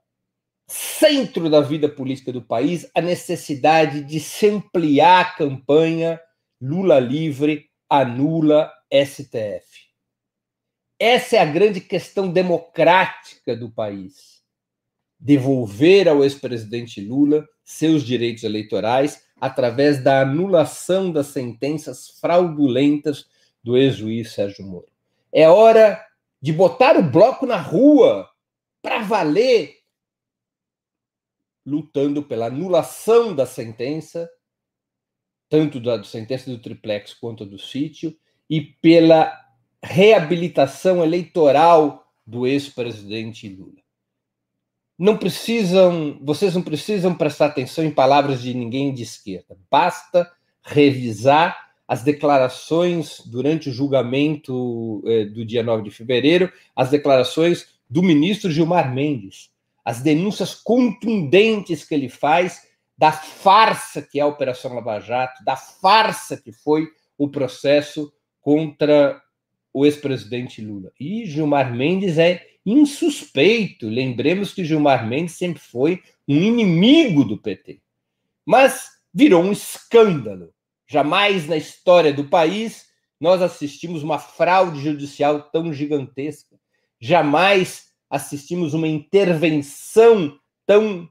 centro 0.68 1.50
da 1.50 1.62
vida 1.62 1.88
política 1.88 2.34
do 2.34 2.42
país 2.42 2.92
a 2.94 3.00
necessidade 3.00 4.04
de 4.04 4.20
se 4.20 4.48
ampliar 4.48 5.22
a 5.22 5.32
campanha 5.32 6.20
Lula 6.60 7.00
livre 7.00 7.70
anula 7.90 8.70
STF. 8.92 9.91
Essa 11.04 11.38
é 11.38 11.40
a 11.40 11.46
grande 11.46 11.82
questão 11.82 12.32
democrática 12.32 13.56
do 13.56 13.72
país. 13.72 14.44
Devolver 15.20 16.08
ao 16.08 16.24
ex-presidente 16.24 17.02
Lula 17.02 17.50
seus 17.64 18.04
direitos 18.04 18.44
eleitorais 18.44 19.26
através 19.36 20.04
da 20.04 20.22
anulação 20.22 21.12
das 21.12 21.26
sentenças 21.26 22.20
fraudulentas 22.20 23.26
do 23.64 23.76
ex-juiz 23.76 24.32
Sérgio 24.32 24.64
Moro. 24.64 24.92
É 25.34 25.50
hora 25.50 26.06
de 26.40 26.54
botar 26.54 26.96
o 26.96 27.02
bloco 27.02 27.48
na 27.48 27.58
rua 27.58 28.30
para 28.80 29.02
valer, 29.02 29.80
lutando 31.66 32.22
pela 32.22 32.46
anulação 32.46 33.36
da 33.36 33.48
sentença, 33.48 34.30
tanto 35.50 35.80
da 35.80 36.04
sentença 36.04 36.48
do 36.48 36.60
triplex 36.60 37.12
quanto 37.12 37.44
do 37.44 37.58
sítio, 37.58 38.16
e 38.48 38.62
pela 38.62 39.51
reabilitação 39.84 41.04
eleitoral 41.04 42.08
do 42.26 42.46
ex-presidente 42.46 43.50
Lula. 43.50 43.82
Não 44.98 45.18
precisam, 45.18 46.20
vocês 46.22 46.54
não 46.54 46.62
precisam 46.62 47.16
prestar 47.16 47.48
atenção 47.48 47.84
em 47.84 47.92
palavras 47.92 48.42
de 48.42 48.54
ninguém 48.54 48.94
de 48.94 49.02
esquerda. 49.02 49.58
Basta 49.70 50.32
revisar 50.64 51.72
as 51.88 52.04
declarações 52.04 53.20
durante 53.26 53.70
o 53.70 53.74
julgamento 53.74 55.04
eh, 55.06 55.26
do 55.26 55.44
dia 55.44 55.64
9 55.64 55.84
de 55.84 55.92
fevereiro, 55.92 56.54
as 56.76 56.90
declarações 56.90 57.68
do 57.90 58.02
ministro 58.02 58.52
Gilmar 58.52 58.94
Mendes, 58.94 59.50
as 59.84 60.02
denúncias 60.02 60.56
contundentes 60.56 61.84
que 61.84 61.94
ele 61.94 62.08
faz 62.08 62.62
da 62.98 63.12
farsa 63.12 64.02
que 64.02 64.20
é 64.20 64.22
a 64.22 64.28
Operação 64.28 64.74
Lava 64.74 65.00
Jato, 65.00 65.44
da 65.44 65.56
farsa 65.56 66.38
que 66.38 66.52
foi 66.52 66.88
o 67.18 67.28
processo 67.28 68.14
contra 68.40 69.20
o 69.74 69.86
ex-presidente 69.86 70.62
Lula. 70.62 70.92
E 71.00 71.26
Gilmar 71.26 71.74
Mendes 71.74 72.18
é 72.18 72.46
insuspeito. 72.66 73.88
Lembremos 73.88 74.54
que 74.54 74.66
Gilmar 74.66 75.08
Mendes 75.08 75.36
sempre 75.36 75.62
foi 75.62 76.02
um 76.28 76.36
inimigo 76.36 77.24
do 77.24 77.38
PT. 77.38 77.82
Mas 78.46 78.90
virou 79.14 79.44
um 79.44 79.52
escândalo. 79.52 80.54
Jamais 80.88 81.48
na 81.48 81.58
história 81.58 82.14
do 82.14 82.26
país 82.26 82.90
nós 83.20 83.42
assistimos 83.42 84.04
uma 84.04 84.18
fraude 84.18 84.82
judicial 84.82 85.44
tão 85.52 85.72
gigantesca. 85.72 86.60
Jamais 87.00 87.92
assistimos 88.10 88.74
uma 88.74 88.88
intervenção 88.88 90.38
tão 90.66 91.08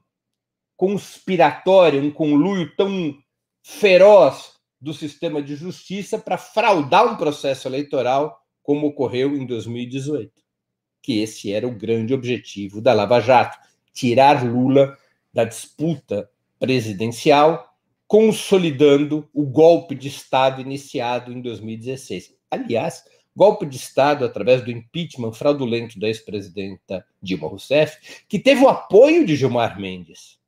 conspiratória, 0.75 2.01
um 2.01 2.11
conluio 2.11 2.75
tão 2.75 3.17
feroz 3.63 4.53
do 4.79 4.93
sistema 4.93 5.41
de 5.41 5.55
justiça 5.55 6.17
para 6.17 6.37
fraudar 6.37 7.05
um 7.05 7.15
processo 7.15 7.67
eleitoral 7.67 8.40
como 8.71 8.87
ocorreu 8.87 9.35
em 9.35 9.45
2018, 9.45 10.31
que 11.01 11.19
esse 11.19 11.51
era 11.51 11.67
o 11.67 11.75
grande 11.75 12.13
objetivo 12.13 12.79
da 12.79 12.93
Lava 12.93 13.19
Jato, 13.19 13.57
tirar 13.91 14.45
Lula 14.45 14.97
da 15.33 15.43
disputa 15.43 16.29
presidencial, 16.57 17.75
consolidando 18.07 19.29
o 19.33 19.45
golpe 19.45 19.93
de 19.93 20.07
Estado 20.07 20.61
iniciado 20.61 21.33
em 21.33 21.41
2016. 21.41 22.33
Aliás, 22.49 23.03
golpe 23.35 23.65
de 23.65 23.75
Estado 23.75 24.23
através 24.23 24.63
do 24.63 24.71
impeachment 24.71 25.33
fraudulento 25.33 25.99
da 25.99 26.07
ex-presidenta 26.07 27.05
Dilma 27.21 27.49
Rousseff, 27.49 28.23
que 28.29 28.39
teve 28.39 28.63
o 28.63 28.69
apoio 28.69 29.25
de 29.25 29.35
Gilmar 29.35 29.77
Mendes. 29.77 30.39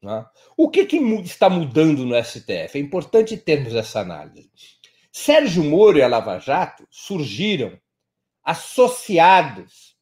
Né? 0.00 0.24
O 0.56 0.70
que, 0.70 0.86
que 0.86 0.98
está 1.24 1.50
mudando 1.50 2.06
no 2.06 2.14
STF? 2.14 2.76
É 2.76 2.78
importante 2.78 3.36
termos 3.36 3.74
essa 3.74 3.98
análise. 3.98 4.77
Sérgio 5.20 5.64
Moro 5.64 5.98
e 5.98 6.02
a 6.02 6.06
Lava 6.06 6.38
Jato 6.38 6.86
surgiram 6.88 7.76
associados 8.44 9.96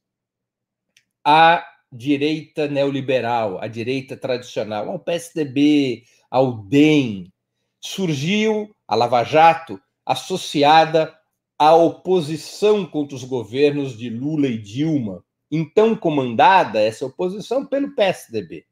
à 1.24 1.66
direita 1.90 2.68
neoliberal, 2.68 3.59
à 3.59 3.66
direita 3.66 4.14
tradicional, 4.14 4.90
ao 4.90 4.98
PSDB, 4.98 6.05
ao 6.31 6.59
DEM. 6.59 7.33
Surgiu 7.81 8.70
a 8.87 8.94
Lava 8.94 9.24
Jato 9.24 9.81
associada 10.05 11.18
à 11.59 11.74
oposição 11.74 12.85
contra 12.85 13.16
os 13.16 13.24
governos 13.24 13.96
de 13.96 14.11
Lula 14.11 14.48
e 14.48 14.59
Dilma, 14.59 15.24
então 15.50 15.96
comandada 15.96 16.79
essa 16.79 17.07
oposição 17.07 17.64
pelo 17.64 17.94
PSDB. 17.94 18.66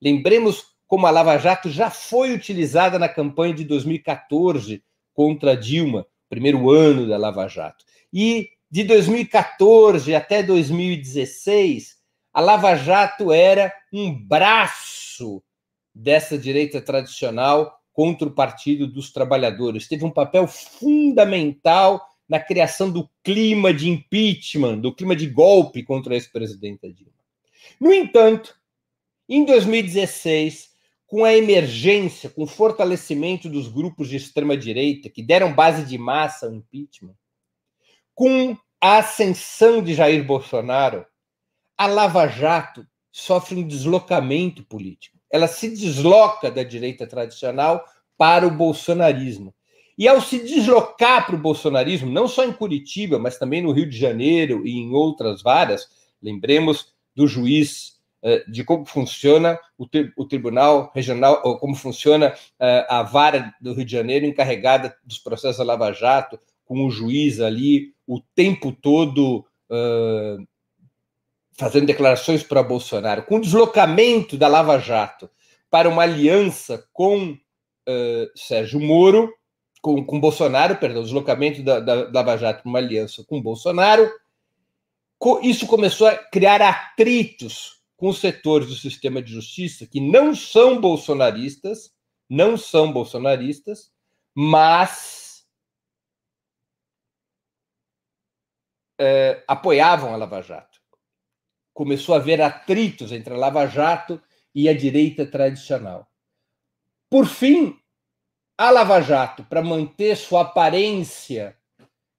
Lembremos 0.00 0.64
como 0.86 1.08
a 1.08 1.10
Lava 1.10 1.36
Jato 1.38 1.68
já 1.68 1.90
foi 1.90 2.32
utilizada 2.32 3.00
na 3.00 3.08
campanha 3.08 3.52
de 3.52 3.64
2014 3.64 4.80
contra 5.18 5.56
Dilma, 5.56 6.06
primeiro 6.28 6.70
ano 6.70 7.04
da 7.08 7.18
Lava 7.18 7.48
Jato. 7.48 7.84
E 8.12 8.50
de 8.70 8.84
2014 8.84 10.14
até 10.14 10.44
2016, 10.44 11.96
a 12.32 12.40
Lava 12.40 12.76
Jato 12.76 13.32
era 13.32 13.74
um 13.92 14.14
braço 14.14 15.42
dessa 15.92 16.38
direita 16.38 16.80
tradicional 16.80 17.80
contra 17.92 18.28
o 18.28 18.30
Partido 18.30 18.86
dos 18.86 19.10
Trabalhadores. 19.10 19.88
Teve 19.88 20.04
um 20.04 20.10
papel 20.12 20.46
fundamental 20.46 22.00
na 22.28 22.38
criação 22.38 22.88
do 22.88 23.10
clima 23.24 23.74
de 23.74 23.90
impeachment, 23.90 24.78
do 24.78 24.94
clima 24.94 25.16
de 25.16 25.26
golpe 25.26 25.82
contra 25.82 26.14
a 26.14 26.16
ex-presidenta 26.16 26.88
Dilma. 26.92 27.10
No 27.80 27.92
entanto, 27.92 28.54
em 29.28 29.44
2016, 29.44 30.77
com 31.08 31.24
a 31.24 31.34
emergência, 31.34 32.28
com 32.28 32.42
o 32.42 32.46
fortalecimento 32.46 33.48
dos 33.48 33.66
grupos 33.66 34.10
de 34.10 34.16
extrema-direita 34.16 35.08
que 35.08 35.22
deram 35.22 35.54
base 35.54 35.82
de 35.84 35.96
massa 35.96 36.46
ao 36.46 36.54
impeachment, 36.54 37.14
com 38.14 38.54
a 38.78 38.98
ascensão 38.98 39.82
de 39.82 39.94
Jair 39.94 40.22
Bolsonaro, 40.22 41.06
a 41.78 41.86
Lava 41.86 42.28
Jato 42.28 42.86
sofre 43.10 43.56
um 43.56 43.66
deslocamento 43.66 44.62
político. 44.64 45.18
Ela 45.30 45.48
se 45.48 45.70
desloca 45.70 46.50
da 46.50 46.62
direita 46.62 47.06
tradicional 47.06 47.84
para 48.16 48.46
o 48.46 48.50
bolsonarismo. 48.50 49.54
E 49.96 50.06
ao 50.06 50.20
se 50.20 50.38
deslocar 50.40 51.24
para 51.24 51.34
o 51.34 51.40
bolsonarismo, 51.40 52.10
não 52.10 52.28
só 52.28 52.44
em 52.44 52.52
Curitiba, 52.52 53.18
mas 53.18 53.38
também 53.38 53.62
no 53.62 53.72
Rio 53.72 53.88
de 53.88 53.96
Janeiro 53.96 54.66
e 54.66 54.78
em 54.78 54.92
outras 54.92 55.42
várias, 55.42 55.88
lembremos 56.22 56.92
do 57.16 57.26
juiz 57.26 57.97
de 58.48 58.64
como 58.64 58.84
funciona 58.84 59.58
o, 59.76 59.86
o, 60.16 60.24
Tribunal 60.24 60.90
Regional, 60.94 61.40
ou 61.44 61.58
como 61.58 61.76
funciona 61.76 62.34
eh, 62.58 62.86
a 62.88 63.02
vara 63.02 63.54
do 63.60 63.72
Rio 63.72 63.84
de 63.84 63.92
Janeiro 63.92 64.26
encarregada 64.26 64.96
dos 65.04 65.18
processos 65.18 65.58
da 65.58 65.64
Lava 65.64 65.92
Jato, 65.92 66.38
com 66.64 66.84
o 66.84 66.90
juiz 66.90 67.40
ali 67.40 67.94
o 68.06 68.20
tempo 68.34 68.72
todo 68.72 69.46
uh, 69.70 70.46
fazendo 71.52 71.86
declarações 71.86 72.42
para 72.42 72.62
Bolsonaro, 72.62 73.22
com 73.22 73.36
o 73.36 73.40
deslocamento 73.40 74.36
da 74.36 74.48
Lava 74.48 74.78
Jato 74.78 75.30
para 75.70 75.88
uma 75.88 76.02
aliança 76.02 76.86
com 76.92 77.32
uh, 77.32 78.30
Sérgio 78.34 78.80
Moro, 78.80 79.32
com, 79.80 80.04
com 80.04 80.20
Bolsonaro, 80.20 80.76
perdão, 80.76 81.02
deslocamento 81.02 81.62
da, 81.62 81.80
da, 81.80 82.04
da 82.04 82.20
Lava 82.20 82.36
Jato 82.36 82.62
para 82.62 82.68
uma 82.68 82.78
aliança 82.78 83.24
com 83.24 83.40
Bolsonaro, 83.40 84.10
isso 85.42 85.66
começou 85.66 86.06
a 86.06 86.16
criar 86.16 86.60
atritos 86.60 87.77
com 87.98 88.12
setores 88.12 88.68
do 88.68 88.76
sistema 88.76 89.20
de 89.20 89.32
justiça 89.32 89.84
que 89.84 90.00
não 90.00 90.32
são 90.32 90.80
bolsonaristas, 90.80 91.92
não 92.30 92.56
são 92.56 92.92
bolsonaristas, 92.92 93.92
mas 94.32 95.44
é, 99.00 99.42
apoiavam 99.48 100.14
a 100.14 100.16
Lava 100.16 100.40
Jato. 100.40 100.80
Começou 101.74 102.14
a 102.14 102.18
haver 102.18 102.40
atritos 102.40 103.10
entre 103.10 103.34
a 103.34 103.36
Lava 103.36 103.66
Jato 103.66 104.22
e 104.54 104.68
a 104.68 104.76
direita 104.76 105.26
tradicional. 105.26 106.08
Por 107.10 107.26
fim, 107.26 107.80
a 108.56 108.70
Lava 108.70 109.00
Jato, 109.00 109.42
para 109.42 109.60
manter 109.60 110.16
sua 110.16 110.42
aparência 110.42 111.58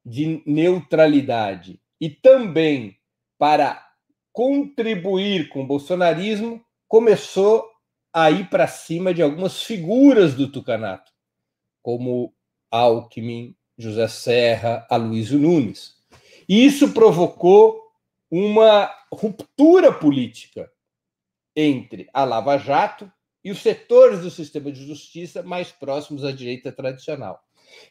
de 0.06 0.44
neutralidade 0.46 1.82
e 2.02 2.10
também 2.10 3.00
para 3.38 3.89
contribuir 4.40 5.50
com 5.50 5.64
o 5.64 5.68
bolsonarismo, 5.68 6.64
começou 6.88 7.70
a 8.14 8.32
ir 8.32 8.50
para 8.50 8.68
cima 8.68 9.14
de 9.14 9.22
algumas 9.22 9.64
figuras 9.64 10.34
do 10.34 10.50
tucanato, 10.50 11.12
como 11.82 12.34
Alckmin, 12.72 13.54
José 13.78 14.08
Serra, 14.08 14.88
Aloysio 14.90 15.38
Nunes. 15.38 15.98
E 16.48 16.66
isso 16.66 16.94
provocou 16.94 17.82
uma 18.32 18.90
ruptura 19.12 19.92
política 19.92 20.72
entre 21.54 22.08
a 22.14 22.24
Lava 22.24 22.58
Jato 22.58 23.12
e 23.44 23.52
os 23.52 23.62
setores 23.62 24.22
do 24.22 24.32
sistema 24.32 24.72
de 24.72 24.86
justiça 24.86 25.44
mais 25.44 25.70
próximos 25.70 26.24
à 26.24 26.32
direita 26.32 26.72
tradicional. 26.72 27.42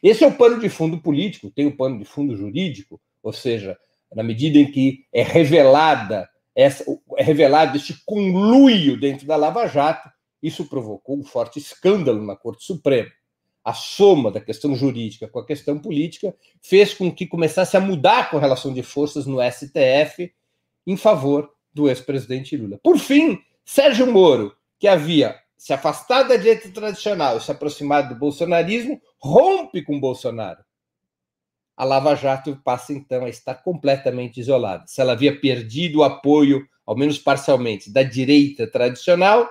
Esse 0.01 0.23
é 0.23 0.27
o 0.27 0.35
pano 0.35 0.59
de 0.59 0.67
fundo 0.67 0.97
político, 0.99 1.51
tem 1.51 1.67
o 1.67 1.77
pano 1.77 1.99
de 1.99 2.05
fundo 2.05 2.35
jurídico, 2.35 2.99
ou 3.21 3.31
seja, 3.31 3.77
na 4.11 4.23
medida 4.23 4.57
em 4.57 4.71
que 4.71 5.05
é 5.13 5.21
revelada 5.21 6.27
essa, 6.59 6.83
é 7.17 7.23
revelado 7.23 7.77
este 7.77 7.95
conluio 8.05 8.99
dentro 8.99 9.25
da 9.25 9.37
Lava 9.37 9.65
Jato, 9.67 10.09
isso 10.43 10.65
provocou 10.65 11.17
um 11.17 11.23
forte 11.23 11.57
escândalo 11.57 12.21
na 12.21 12.35
Corte 12.35 12.65
Suprema. 12.65 13.09
A 13.63 13.73
soma 13.73 14.29
da 14.29 14.41
questão 14.41 14.75
jurídica 14.75 15.27
com 15.27 15.39
a 15.39 15.45
questão 15.45 15.79
política 15.79 16.35
fez 16.61 16.93
com 16.93 17.13
que 17.13 17.25
começasse 17.25 17.77
a 17.77 17.79
mudar 17.79 18.19
a 18.19 18.25
correlação 18.25 18.73
de 18.73 18.83
forças 18.83 19.25
no 19.25 19.37
STF 19.41 20.33
em 20.85 20.97
favor 20.97 21.49
do 21.73 21.87
ex-presidente 21.87 22.57
Lula. 22.57 22.79
Por 22.83 22.97
fim, 22.97 23.39
Sérgio 23.63 24.11
Moro, 24.11 24.53
que 24.77 24.87
havia 24.87 25.39
se 25.57 25.71
afastado 25.71 26.29
da 26.29 26.35
direita 26.35 26.69
tradicional 26.71 27.37
e 27.37 27.41
se 27.41 27.51
aproximado 27.51 28.13
do 28.13 28.19
bolsonarismo, 28.19 29.01
rompe 29.17 29.81
com 29.81 29.99
Bolsonaro 29.99 30.63
a 31.79 31.85
Lava 31.85 32.13
Jato 32.13 32.59
passa 32.61 32.91
então 32.91 33.23
a 33.23 33.29
estar 33.29 33.55
completamente 33.55 34.37
isolada. 34.37 34.83
Se 34.85 34.99
ela 34.99 35.13
havia 35.13 35.39
perdido 35.39 35.99
o 35.99 36.03
apoio, 36.03 36.67
ao 36.85 36.93
menos 36.93 37.17
parcialmente, 37.17 37.89
da 37.89 38.03
direita 38.03 38.67
tradicional, 38.69 39.49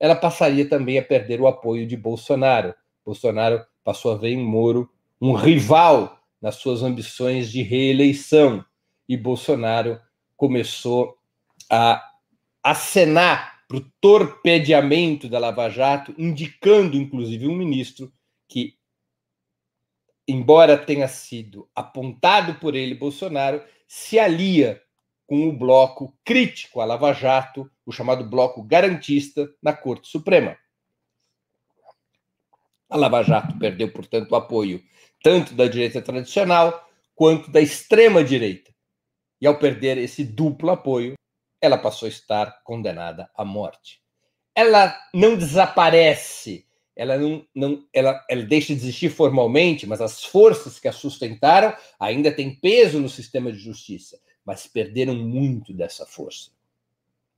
ela 0.00 0.16
passaria 0.16 0.66
também 0.66 0.98
a 0.98 1.02
perder 1.02 1.42
o 1.42 1.46
apoio 1.46 1.86
de 1.86 1.94
Bolsonaro. 1.94 2.74
Bolsonaro 3.04 3.62
passou 3.84 4.12
a 4.12 4.16
ver 4.16 4.30
em 4.30 4.42
Moro 4.42 4.88
um 5.20 5.34
rival 5.34 6.18
nas 6.40 6.54
suas 6.54 6.82
ambições 6.82 7.50
de 7.50 7.60
reeleição 7.60 8.64
e 9.06 9.14
Bolsonaro 9.14 10.00
começou 10.38 11.18
a 11.70 12.02
acenar 12.62 13.58
para 13.68 13.76
o 13.76 13.84
torpedeamento 14.00 15.28
da 15.28 15.38
Lava 15.38 15.68
Jato, 15.68 16.14
indicando 16.16 16.96
inclusive 16.96 17.46
um 17.46 17.54
ministro 17.54 18.10
que 18.48 18.77
embora 20.28 20.76
tenha 20.76 21.08
sido 21.08 21.68
apontado 21.74 22.56
por 22.56 22.74
ele, 22.76 22.94
Bolsonaro, 22.94 23.64
se 23.86 24.18
alia 24.18 24.82
com 25.26 25.48
o 25.48 25.52
bloco 25.52 26.14
crítico 26.24 26.80
à 26.80 26.84
Lava 26.84 27.12
Jato, 27.14 27.70
o 27.86 27.90
chamado 27.90 28.28
bloco 28.28 28.62
garantista, 28.62 29.48
na 29.62 29.72
Corte 29.72 30.08
Suprema. 30.08 30.56
A 32.90 32.96
Lava 32.96 33.22
Jato 33.22 33.58
perdeu, 33.58 33.90
portanto, 33.90 34.30
o 34.30 34.36
apoio 34.36 34.82
tanto 35.22 35.54
da 35.54 35.66
direita 35.66 36.00
tradicional 36.00 36.88
quanto 37.14 37.50
da 37.50 37.60
extrema 37.60 38.22
direita. 38.22 38.72
E 39.40 39.46
ao 39.46 39.58
perder 39.58 39.98
esse 39.98 40.24
duplo 40.24 40.70
apoio, 40.70 41.14
ela 41.60 41.78
passou 41.78 42.06
a 42.06 42.10
estar 42.10 42.62
condenada 42.62 43.30
à 43.34 43.44
morte. 43.44 44.00
Ela 44.54 44.96
não 45.12 45.36
desaparece 45.36 46.67
ela 46.98 47.16
não, 47.16 47.46
não 47.54 47.86
ela, 47.92 48.24
ela 48.28 48.42
deixa 48.42 48.74
de 48.74 48.80
existir 48.80 49.08
formalmente, 49.08 49.86
mas 49.86 50.00
as 50.00 50.24
forças 50.24 50.80
que 50.80 50.88
a 50.88 50.92
sustentaram 50.92 51.72
ainda 51.98 52.32
têm 52.32 52.56
peso 52.56 52.98
no 52.98 53.08
sistema 53.08 53.52
de 53.52 53.58
justiça, 53.58 54.18
mas 54.44 54.66
perderam 54.66 55.14
muito 55.14 55.72
dessa 55.72 56.04
força. 56.04 56.50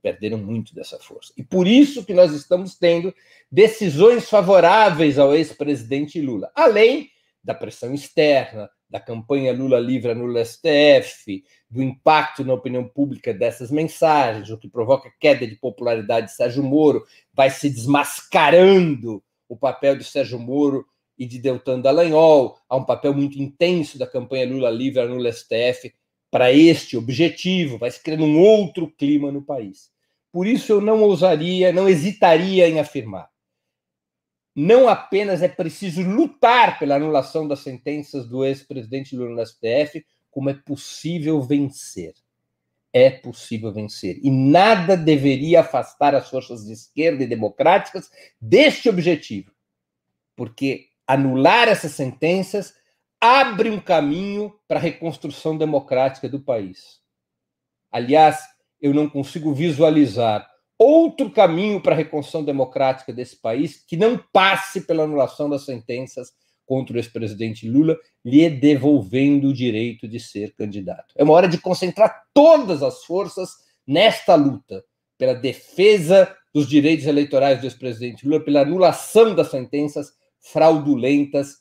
Perderam 0.01 0.39
muito 0.39 0.73
dessa 0.73 0.97
força. 0.97 1.31
E 1.37 1.43
por 1.43 1.67
isso 1.67 2.03
que 2.03 2.11
nós 2.11 2.33
estamos 2.33 2.75
tendo 2.75 3.13
decisões 3.51 4.27
favoráveis 4.27 5.19
ao 5.19 5.35
ex-presidente 5.35 6.19
Lula, 6.19 6.51
além 6.55 7.11
da 7.43 7.53
pressão 7.53 7.93
externa, 7.93 8.67
da 8.89 8.99
campanha 8.99 9.53
Lula 9.53 9.79
livre 9.79 10.15
no 10.15 10.43
STF, 10.43 11.43
do 11.69 11.83
impacto 11.83 12.43
na 12.43 12.55
opinião 12.55 12.87
pública 12.87 13.31
dessas 13.31 13.69
mensagens, 13.69 14.49
o 14.49 14.57
que 14.57 14.67
provoca 14.67 15.13
queda 15.19 15.45
de 15.45 15.55
popularidade 15.55 16.27
de 16.27 16.33
Sérgio 16.33 16.63
Moro, 16.63 17.05
vai 17.31 17.51
se 17.51 17.69
desmascarando 17.69 19.23
o 19.51 19.57
papel 19.57 19.97
de 19.97 20.05
Sérgio 20.05 20.39
Moro 20.39 20.85
e 21.19 21.27
de 21.27 21.37
Deltan 21.37 21.81
Dallagnol, 21.81 22.57
há 22.69 22.77
um 22.77 22.85
papel 22.85 23.13
muito 23.13 23.37
intenso 23.37 23.99
da 23.99 24.07
campanha 24.07 24.47
Lula 24.47 24.69
Livre 24.69 25.05
no 25.05 25.29
STF 25.29 25.93
para 26.31 26.53
este 26.53 26.95
objetivo, 26.95 27.77
vai 27.77 27.91
se 27.91 28.01
criando 28.01 28.23
um 28.23 28.39
outro 28.39 28.89
clima 28.89 29.29
no 29.29 29.41
país. 29.41 29.91
Por 30.31 30.47
isso 30.47 30.71
eu 30.71 30.79
não 30.79 31.03
ousaria, 31.03 31.73
não 31.73 31.89
hesitaria 31.89 32.69
em 32.69 32.79
afirmar. 32.79 33.29
Não 34.55 34.87
apenas 34.87 35.41
é 35.41 35.49
preciso 35.49 36.01
lutar 36.01 36.79
pela 36.79 36.95
anulação 36.95 37.45
das 37.45 37.59
sentenças 37.59 38.25
do 38.29 38.45
ex-presidente 38.45 39.17
Lula 39.17 39.35
no 39.35 39.45
STF, 39.45 40.05
como 40.29 40.49
é 40.49 40.53
possível 40.53 41.41
vencer. 41.41 42.13
É 42.93 43.09
possível 43.09 43.71
vencer. 43.71 44.19
E 44.21 44.29
nada 44.29 44.97
deveria 44.97 45.61
afastar 45.61 46.13
as 46.13 46.29
forças 46.29 46.65
de 46.65 46.73
esquerda 46.73 47.23
e 47.23 47.27
democráticas 47.27 48.09
deste 48.39 48.89
objetivo. 48.89 49.51
Porque 50.35 50.87
anular 51.07 51.67
essas 51.67 51.91
sentenças 51.91 52.73
abre 53.19 53.69
um 53.69 53.79
caminho 53.79 54.53
para 54.67 54.79
a 54.79 54.81
reconstrução 54.81 55.57
democrática 55.57 56.27
do 56.27 56.39
país. 56.39 56.99
Aliás, 57.91 58.39
eu 58.81 58.93
não 58.93 59.09
consigo 59.09 59.53
visualizar 59.53 60.49
outro 60.77 61.29
caminho 61.29 61.79
para 61.79 61.93
a 61.93 61.97
reconstrução 61.97 62.43
democrática 62.43 63.13
desse 63.13 63.39
país 63.39 63.85
que 63.85 63.95
não 63.95 64.17
passe 64.17 64.81
pela 64.81 65.03
anulação 65.03 65.47
das 65.47 65.63
sentenças 65.63 66.33
contra 66.71 66.95
o 66.95 66.99
ex-presidente 66.99 67.67
Lula, 67.67 67.99
lhe 68.23 68.49
devolvendo 68.49 69.49
o 69.49 69.53
direito 69.53 70.07
de 70.07 70.21
ser 70.21 70.55
candidato. 70.55 71.13
É 71.17 71.23
uma 71.23 71.33
hora 71.33 71.49
de 71.49 71.57
concentrar 71.57 72.23
todas 72.33 72.81
as 72.81 73.03
forças 73.03 73.49
nesta 73.85 74.35
luta 74.35 74.81
pela 75.17 75.33
defesa 75.33 76.33
dos 76.53 76.69
direitos 76.69 77.05
eleitorais 77.05 77.59
do 77.59 77.65
ex-presidente 77.65 78.25
Lula, 78.25 78.39
pela 78.39 78.61
anulação 78.61 79.35
das 79.35 79.51
sentenças 79.51 80.13
fraudulentas 80.39 81.57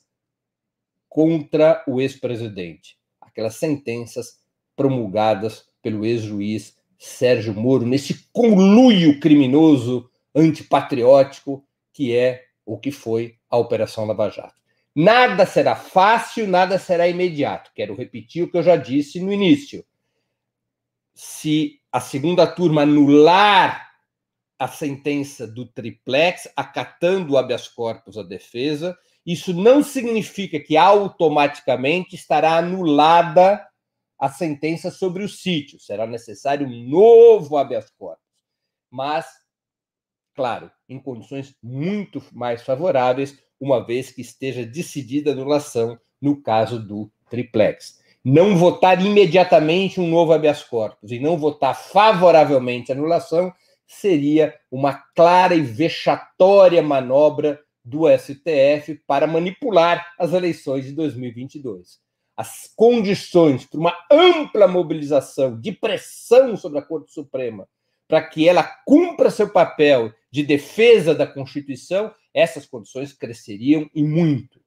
contra 1.08 1.82
o 1.88 2.00
ex-presidente. 2.00 2.96
Aquelas 3.20 3.56
sentenças 3.56 4.38
promulgadas 4.76 5.64
pelo 5.82 6.06
ex-juiz 6.06 6.76
Sérgio 6.96 7.52
Moro, 7.52 7.84
nesse 7.84 8.28
conluio 8.32 9.18
criminoso 9.18 10.08
antipatriótico 10.32 11.66
que 11.92 12.16
é 12.16 12.44
o 12.64 12.78
que 12.78 12.92
foi 12.92 13.34
a 13.50 13.56
Operação 13.56 14.04
Lava 14.04 14.30
Jato. 14.30 14.59
Nada 15.02 15.46
será 15.46 15.74
fácil, 15.74 16.46
nada 16.46 16.78
será 16.78 17.08
imediato. 17.08 17.70
Quero 17.74 17.94
repetir 17.94 18.42
o 18.42 18.50
que 18.50 18.58
eu 18.58 18.62
já 18.62 18.76
disse 18.76 19.18
no 19.18 19.32
início. 19.32 19.82
se 21.14 21.80
a 21.92 22.00
segunda 22.00 22.46
turma 22.46 22.82
anular 22.82 23.90
a 24.58 24.68
sentença 24.68 25.46
do 25.46 25.66
triplex, 25.66 26.48
acatando 26.54 27.32
o 27.32 27.38
habeas 27.38 27.66
corpus 27.66 28.18
à 28.18 28.22
defesa, 28.22 28.96
isso 29.24 29.54
não 29.54 29.82
significa 29.82 30.60
que 30.60 30.76
automaticamente 30.76 32.14
estará 32.14 32.58
anulada 32.58 33.66
a 34.18 34.28
sentença 34.28 34.90
sobre 34.90 35.24
o 35.24 35.28
sítio. 35.28 35.80
Será 35.80 36.06
necessário 36.06 36.66
um 36.66 36.88
novo 36.88 37.56
habeas 37.56 37.90
corpus. 37.90 38.24
Mas, 38.90 39.26
claro, 40.34 40.70
em 40.88 40.98
condições 40.98 41.54
muito 41.62 42.22
mais 42.32 42.62
favoráveis, 42.62 43.38
uma 43.60 43.84
vez 43.84 44.10
que 44.10 44.22
esteja 44.22 44.64
decidida 44.64 45.30
a 45.30 45.34
anulação 45.34 45.98
no 46.20 46.40
caso 46.40 46.78
do 46.78 47.10
triplex. 47.28 48.00
Não 48.24 48.56
votar 48.56 49.04
imediatamente 49.04 50.00
um 50.00 50.08
novo 50.08 50.32
habeas 50.32 50.62
corpus 50.62 51.10
e 51.10 51.18
não 51.18 51.38
votar 51.38 51.74
favoravelmente 51.74 52.90
a 52.90 52.94
anulação 52.94 53.52
seria 53.86 54.54
uma 54.70 54.94
clara 55.14 55.54
e 55.54 55.60
vexatória 55.60 56.82
manobra 56.82 57.60
do 57.84 58.02
STF 58.08 59.00
para 59.06 59.26
manipular 59.26 60.12
as 60.18 60.32
eleições 60.32 60.84
de 60.84 60.92
2022. 60.92 61.98
As 62.36 62.70
condições 62.74 63.66
para 63.66 63.80
uma 63.80 63.96
ampla 64.10 64.68
mobilização 64.68 65.58
de 65.58 65.72
pressão 65.72 66.56
sobre 66.56 66.78
a 66.78 66.82
Corte 66.82 67.12
Suprema 67.12 67.66
para 68.10 68.22
que 68.22 68.48
ela 68.48 68.64
cumpra 68.84 69.30
seu 69.30 69.48
papel 69.48 70.12
de 70.32 70.42
defesa 70.42 71.14
da 71.14 71.26
Constituição, 71.26 72.12
essas 72.32 72.66
condições 72.66 73.12
cresceriam 73.12 73.88
e 73.94 74.02
muito. 74.02 74.60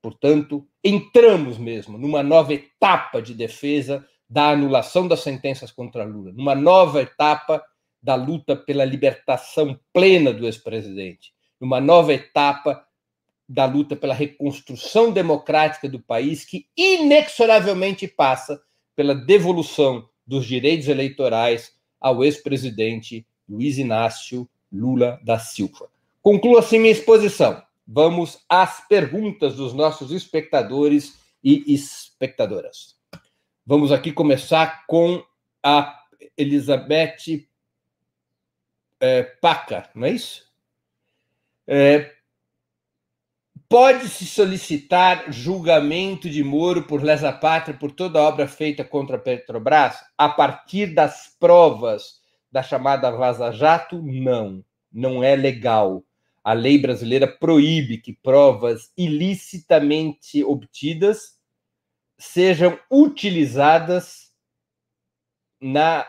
Portanto, 0.00 0.66
entramos 0.82 1.58
mesmo 1.58 1.98
numa 1.98 2.22
nova 2.22 2.54
etapa 2.54 3.20
de 3.20 3.34
defesa 3.34 4.06
da 4.28 4.50
anulação 4.50 5.08
das 5.08 5.20
sentenças 5.20 5.72
contra 5.72 6.04
Lula, 6.04 6.32
numa 6.32 6.54
nova 6.54 7.02
etapa 7.02 7.64
da 8.02 8.14
luta 8.14 8.54
pela 8.54 8.84
libertação 8.84 9.78
plena 9.92 10.32
do 10.32 10.46
ex-presidente, 10.46 11.32
numa 11.60 11.80
nova 11.80 12.12
etapa 12.12 12.86
da 13.48 13.64
luta 13.64 13.96
pela 13.96 14.14
reconstrução 14.14 15.10
democrática 15.10 15.88
do 15.88 15.98
país, 15.98 16.44
que 16.44 16.66
inexoravelmente 16.76 18.06
passa 18.06 18.62
pela 18.94 19.14
devolução 19.14 20.08
dos 20.26 20.44
direitos 20.44 20.86
eleitorais 20.88 21.72
ao 22.00 22.22
ex-presidente 22.22 23.26
Luiz 23.48 23.78
Inácio 23.78 24.48
Lula 24.70 25.18
da 25.24 25.38
Silva. 25.38 25.88
Concluo 26.22 26.58
assim 26.58 26.78
minha 26.78 26.92
exposição. 26.92 27.62
Vamos 27.86 28.44
às 28.48 28.86
perguntas 28.86 29.56
dos 29.56 29.72
nossos 29.72 30.12
espectadores 30.12 31.18
e 31.42 31.72
espectadoras. 31.72 32.96
Vamos 33.64 33.92
aqui 33.92 34.12
começar 34.12 34.86
com 34.86 35.22
a 35.62 35.98
Elizabeth 36.36 37.46
é, 39.00 39.22
Paca, 39.22 39.88
não 39.94 40.06
é 40.06 40.10
isso? 40.10 40.46
É, 41.66 42.18
Pode-se 43.68 44.24
solicitar 44.24 45.30
julgamento 45.30 46.30
de 46.30 46.42
Moro 46.42 46.84
por 46.84 47.02
lesa 47.02 47.30
pátria 47.30 47.76
por 47.76 47.92
toda 47.92 48.22
obra 48.22 48.48
feita 48.48 48.82
contra 48.82 49.16
a 49.16 49.20
Petrobras 49.20 49.98
a 50.16 50.26
partir 50.26 50.94
das 50.94 51.36
provas 51.38 52.22
da 52.50 52.62
chamada 52.62 53.10
Vaza 53.10 53.52
Jato? 53.52 54.00
Não, 54.02 54.64
não 54.90 55.22
é 55.22 55.36
legal. 55.36 56.02
A 56.48 56.54
lei 56.54 56.78
brasileira 56.78 57.28
proíbe 57.28 57.98
que 57.98 58.14
provas 58.14 58.90
ilicitamente 58.96 60.42
obtidas 60.42 61.38
sejam 62.18 62.80
utilizadas 62.90 64.32
na 65.60 66.06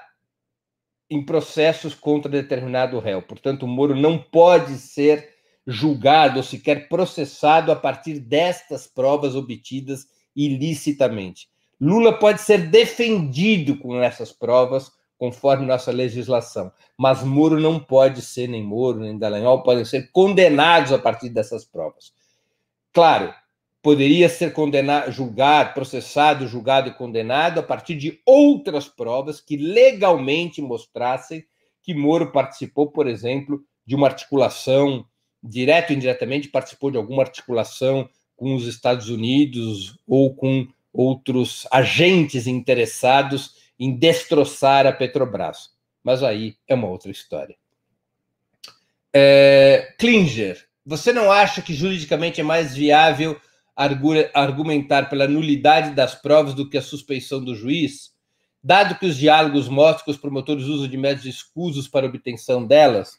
em 1.09 1.25
processos 1.25 1.93
contra 1.93 2.31
determinado 2.31 2.99
réu. 2.99 3.21
Portanto, 3.21 3.63
o 3.63 3.67
Moro 3.67 3.93
não 3.93 4.17
pode 4.17 4.77
ser 4.77 5.27
julgado 5.67 6.37
ou 6.37 6.43
sequer 6.43 6.87
processado 6.87 7.69
a 7.69 7.75
partir 7.75 8.17
destas 8.17 8.87
provas 8.87 9.35
obtidas 9.35 10.07
ilicitamente. 10.33 11.49
Lula 11.81 12.17
pode 12.17 12.39
ser 12.39 12.69
defendido 12.69 13.77
com 13.77 14.01
essas 14.01 14.31
provas, 14.31 14.89
conforme 15.20 15.65
nossa 15.65 15.91
legislação, 15.91 16.72
mas 16.97 17.22
Moro 17.22 17.59
não 17.59 17.78
pode 17.78 18.22
ser, 18.22 18.47
nem 18.47 18.63
Moro, 18.63 19.01
nem 19.01 19.17
Dallagnol 19.17 19.61
podem 19.61 19.84
ser 19.84 20.09
condenados 20.13 20.93
a 20.93 20.97
partir 20.97 21.28
dessas 21.30 21.65
provas. 21.65 22.13
Claro, 22.93 23.34
poderia 23.84 24.30
ser 24.30 24.53
condenado, 24.53 25.11
julgado, 25.11 25.74
processado, 25.74 26.47
julgado 26.47 26.88
e 26.88 26.93
condenado 26.93 27.59
a 27.59 27.63
partir 27.63 27.95
de 27.95 28.22
outras 28.26 28.88
provas 28.88 29.41
que 29.41 29.57
legalmente 29.57 30.61
mostrassem 30.61 31.43
que 31.84 31.93
Moro 31.93 32.32
participou, 32.32 32.89
por 32.89 33.05
exemplo, 33.05 33.61
de 33.86 33.95
uma 33.95 34.07
articulação, 34.07 35.05
direto 35.43 35.89
ou 35.89 35.97
indiretamente, 35.97 36.47
participou 36.47 36.91
de 36.91 36.97
alguma 36.97 37.24
articulação 37.24 38.09
com 38.38 38.55
os 38.55 38.65
Estados 38.65 39.09
Unidos 39.09 39.97
ou 40.07 40.34
com 40.34 40.65
outros 40.93 41.67
agentes 41.72 42.47
interessados 42.47 43.59
em 43.80 43.95
destroçar 43.97 44.86
a 44.86 44.91
Petrobras. 44.91 45.69
Mas 46.03 46.21
aí 46.21 46.55
é 46.67 46.75
uma 46.75 46.88
outra 46.88 47.11
história. 47.11 47.55
É, 49.13 49.95
Klinger, 49.97 50.67
você 50.86 51.13
não 51.13 51.32
acha 51.32 51.61
que 51.61 51.73
juridicamente 51.73 52.41
é 52.41 52.43
mais 52.43 52.75
viável 52.75 53.39
argumentar 54.34 55.09
pela 55.09 55.27
nulidade 55.27 55.91
das 55.91 56.13
provas 56.13 56.53
do 56.53 56.69
que 56.69 56.77
a 56.77 56.82
suspeição 56.82 57.41
do 57.41 57.55
juiz, 57.55 58.11
dado 58.61 58.99
que 58.99 59.05
os 59.05 59.15
diálogos 59.15 59.69
mostram 59.69 60.05
que 60.05 60.11
os 60.11 60.17
promotores 60.17 60.65
usam 60.65 60.88
de 60.88 60.97
métodos 60.97 61.25
escusos 61.25 61.88
para 61.88 62.05
obtenção 62.05 62.65
delas? 62.65 63.17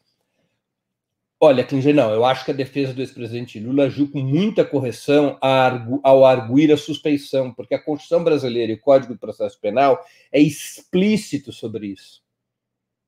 Olha, 1.43 1.64
Klinger, 1.64 1.95
não, 1.95 2.12
eu 2.12 2.24
acho 2.24 2.45
que 2.45 2.51
a 2.51 2.55
defesa 2.55 2.93
do 2.93 3.01
ex-presidente 3.01 3.59
Lula 3.59 3.84
agiu 3.84 4.11
com 4.11 4.20
muita 4.20 4.62
correção 4.62 5.38
ao 5.41 6.26
arguir 6.26 6.70
a 6.70 6.76
suspeição, 6.76 7.51
porque 7.53 7.74
a 7.74 7.82
Constituição 7.82 8.22
brasileira 8.22 8.72
e 8.72 8.74
o 8.74 8.80
Código 8.80 9.14
de 9.14 9.18
Processo 9.18 9.59
Penal 9.59 9.99
é 10.30 10.38
explícito 10.38 11.51
sobre 11.51 11.86
isso. 11.86 12.22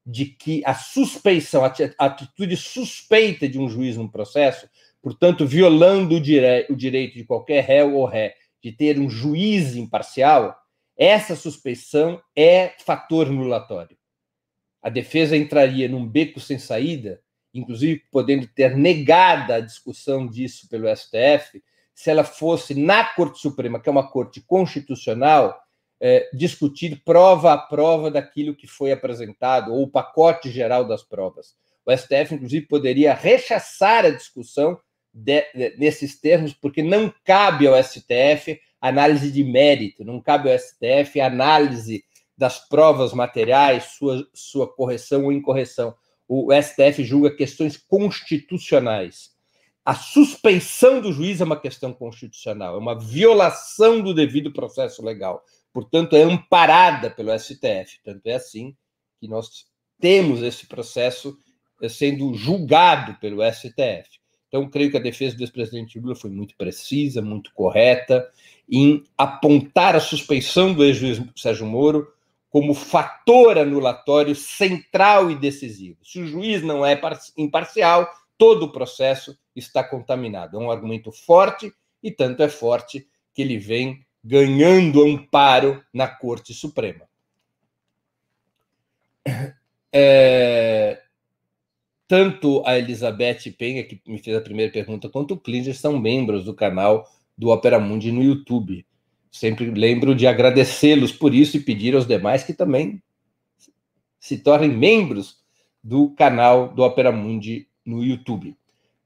De 0.05 0.25
que 0.25 0.63
a 0.65 0.75
suspeição, 0.75 1.63
a 1.63 2.07
atitude 2.07 2.57
suspeita 2.57 3.47
de 3.47 3.59
um 3.59 3.69
juiz 3.69 3.99
num 3.99 4.09
processo 4.09 4.67
portanto, 5.03 5.45
violando 5.45 6.15
o, 6.15 6.21
dire 6.21 6.67
o 6.71 6.77
direito 6.77 7.15
de 7.15 7.25
qualquer 7.25 7.65
réu 7.65 7.97
ou 7.97 8.07
ré 8.07 8.37
de 8.63 8.71
ter 8.71 8.99
um 8.99 9.11
juiz 9.11 9.75
imparcial, 9.75 10.57
essa 10.97 11.35
suspeição 11.35 12.23
é 12.37 12.75
fator 12.79 13.29
nulatório. 13.29 13.99
A 14.81 14.89
defesa 14.89 15.37
entraria 15.37 15.89
num 15.89 16.07
beco 16.07 16.39
sem 16.39 16.59
saída, 16.59 17.21
inclusive 17.55 18.03
podendo 18.11 18.47
ter 18.47 18.77
negada 18.77 19.57
a 19.57 19.61
discussão 19.61 20.27
disso 20.27 20.69
pelo 20.69 20.89
STF, 20.95 21.63
se 21.95 22.11
ela 22.11 22.25
fosse 22.25 22.75
na 22.75 23.05
Corte 23.05 23.39
Suprema, 23.39 23.81
que 23.81 23.89
é 23.89 23.93
uma 23.93 24.09
corte 24.09 24.41
constitucional, 24.41 25.61
é, 26.01 26.29
discutir 26.33 27.01
prova 27.05 27.53
a 27.53 27.59
prova 27.59 28.11
daquilo 28.11 28.57
que 28.57 28.67
foi 28.67 28.91
apresentado, 28.91 29.73
ou 29.73 29.85
o 29.85 29.89
pacote 29.89 30.51
geral 30.51 30.85
das 30.85 31.03
provas. 31.03 31.55
O 31.87 31.97
STF, 31.97 32.35
inclusive, 32.35 32.67
poderia 32.67 33.15
rechaçar 33.15 34.05
a 34.05 34.11
discussão 34.11 34.79
de, 35.13 35.43
de, 35.55 35.77
nesses 35.77 36.19
termos, 36.21 36.53
porque 36.53 36.83
não 36.83 37.13
cabe 37.25 37.67
ao 37.67 37.81
STF 37.81 38.61
análise 38.81 39.31
de 39.31 39.45
mérito, 39.45 40.05
não 40.05 40.21
cabe 40.21 40.51
ao 40.51 40.59
STF 40.59 41.21
análise 41.21 42.05
das 42.37 42.59
provas 42.69 43.13
materiais, 43.13 43.85
sua, 43.97 44.27
sua 44.35 44.67
correção 44.67 45.27
ou 45.27 45.33
incorreção. 45.33 45.95
O 46.29 46.49
STF 46.53 47.05
julga 47.05 47.35
questões 47.35 47.77
constitucionais. 47.77 49.31
A 49.85 49.95
suspensão 49.95 51.01
do 51.01 51.13
juiz 51.13 51.41
é 51.41 51.45
uma 51.45 51.59
questão 51.59 51.93
constitucional, 51.93 52.77
é 52.77 52.79
uma 52.79 52.99
violação 52.99 54.01
do 54.01 54.15
devido 54.15 54.53
processo 54.53 55.05
legal. 55.05 55.45
Portanto, 55.73 56.15
é 56.15 56.23
amparada 56.23 57.11
pelo 57.11 57.37
STF. 57.37 58.01
Tanto 58.05 58.27
é 58.27 58.35
assim 58.35 58.77
que 59.21 59.27
nós 59.27 59.67
temos 60.01 60.43
esse 60.43 60.67
processo 60.67 61.37
sendo 61.89 62.33
julgado 62.35 63.19
pelo 63.21 63.43
STF. 63.51 64.21
Então, 64.49 64.69
creio 64.69 64.91
que 64.91 64.99
a 64.99 65.01
defesa 65.01 65.37
do 65.37 65.43
ex-presidente 65.43 65.99
Lula 65.99 66.15
foi 66.15 66.31
muito 66.31 66.55
precisa, 66.57 67.23
muito 67.23 67.53
correta, 67.55 68.29
em 68.71 69.03
apontar 69.17 69.97
a 69.97 70.01
suspeição 70.01 70.75
do 70.75 70.85
ex-juiz 70.85 71.21
Sérgio 71.35 71.67
Moro 71.67 72.07
como 72.53 72.75
fator 72.75 73.57
anulatório 73.57 74.37
central 74.37 75.31
e 75.31 75.35
decisivo. 75.35 75.97
Se 76.05 76.21
o 76.21 76.27
juiz 76.27 76.63
não 76.63 76.85
é 76.85 77.01
imparcial, 77.39 78.13
todo 78.37 78.65
o 78.65 78.73
processo 78.73 79.39
está 79.57 79.83
contaminado. 79.83 80.59
É 80.59 80.61
um 80.61 80.71
argumento 80.71 81.11
forte, 81.11 81.73
e 82.03 82.11
tanto 82.11 82.43
é 82.43 82.51
forte 82.51 83.09
que 83.33 83.41
ele 83.41 83.57
vem 83.57 84.05
ganhando 84.23 85.03
amparo 85.03 85.83
na 85.93 86.07
Corte 86.07 86.53
Suprema. 86.55 87.09
É, 89.95 91.03
tanto 92.09 92.63
a 92.65 92.79
Elizabeth 92.79 93.53
Penha, 93.59 93.85
que 93.85 94.01
me 94.07 94.17
fez 94.17 94.35
a 94.35 94.41
primeira 94.41 94.73
pergunta, 94.73 95.07
quanto 95.07 95.35
o 95.35 95.39
Klinger 95.39 95.77
são 95.77 95.99
membros 95.99 96.47
do 96.47 96.55
canal 96.55 97.07
do 97.37 97.51
Opera 97.51 97.79
Mundi 97.79 98.11
no 98.11 98.23
YouTube. 98.23 98.87
Sempre 99.33 99.71
lembro 99.71 100.15
de 100.15 100.27
agradecê-los 100.27 101.11
por 101.11 101.35
isso 101.35 101.57
e 101.57 101.61
pedir 101.61 101.95
aos 101.95 102.07
demais 102.07 102.45
que 102.45 102.53
também 102.53 103.03
se 104.21 104.37
tornem 104.37 104.71
membros 104.71 105.39
do 105.83 106.11
canal 106.11 106.69
do 106.69 106.83
Opera 106.83 107.11
Mundi 107.11 107.67
no 107.85 108.05
YouTube. 108.05 108.55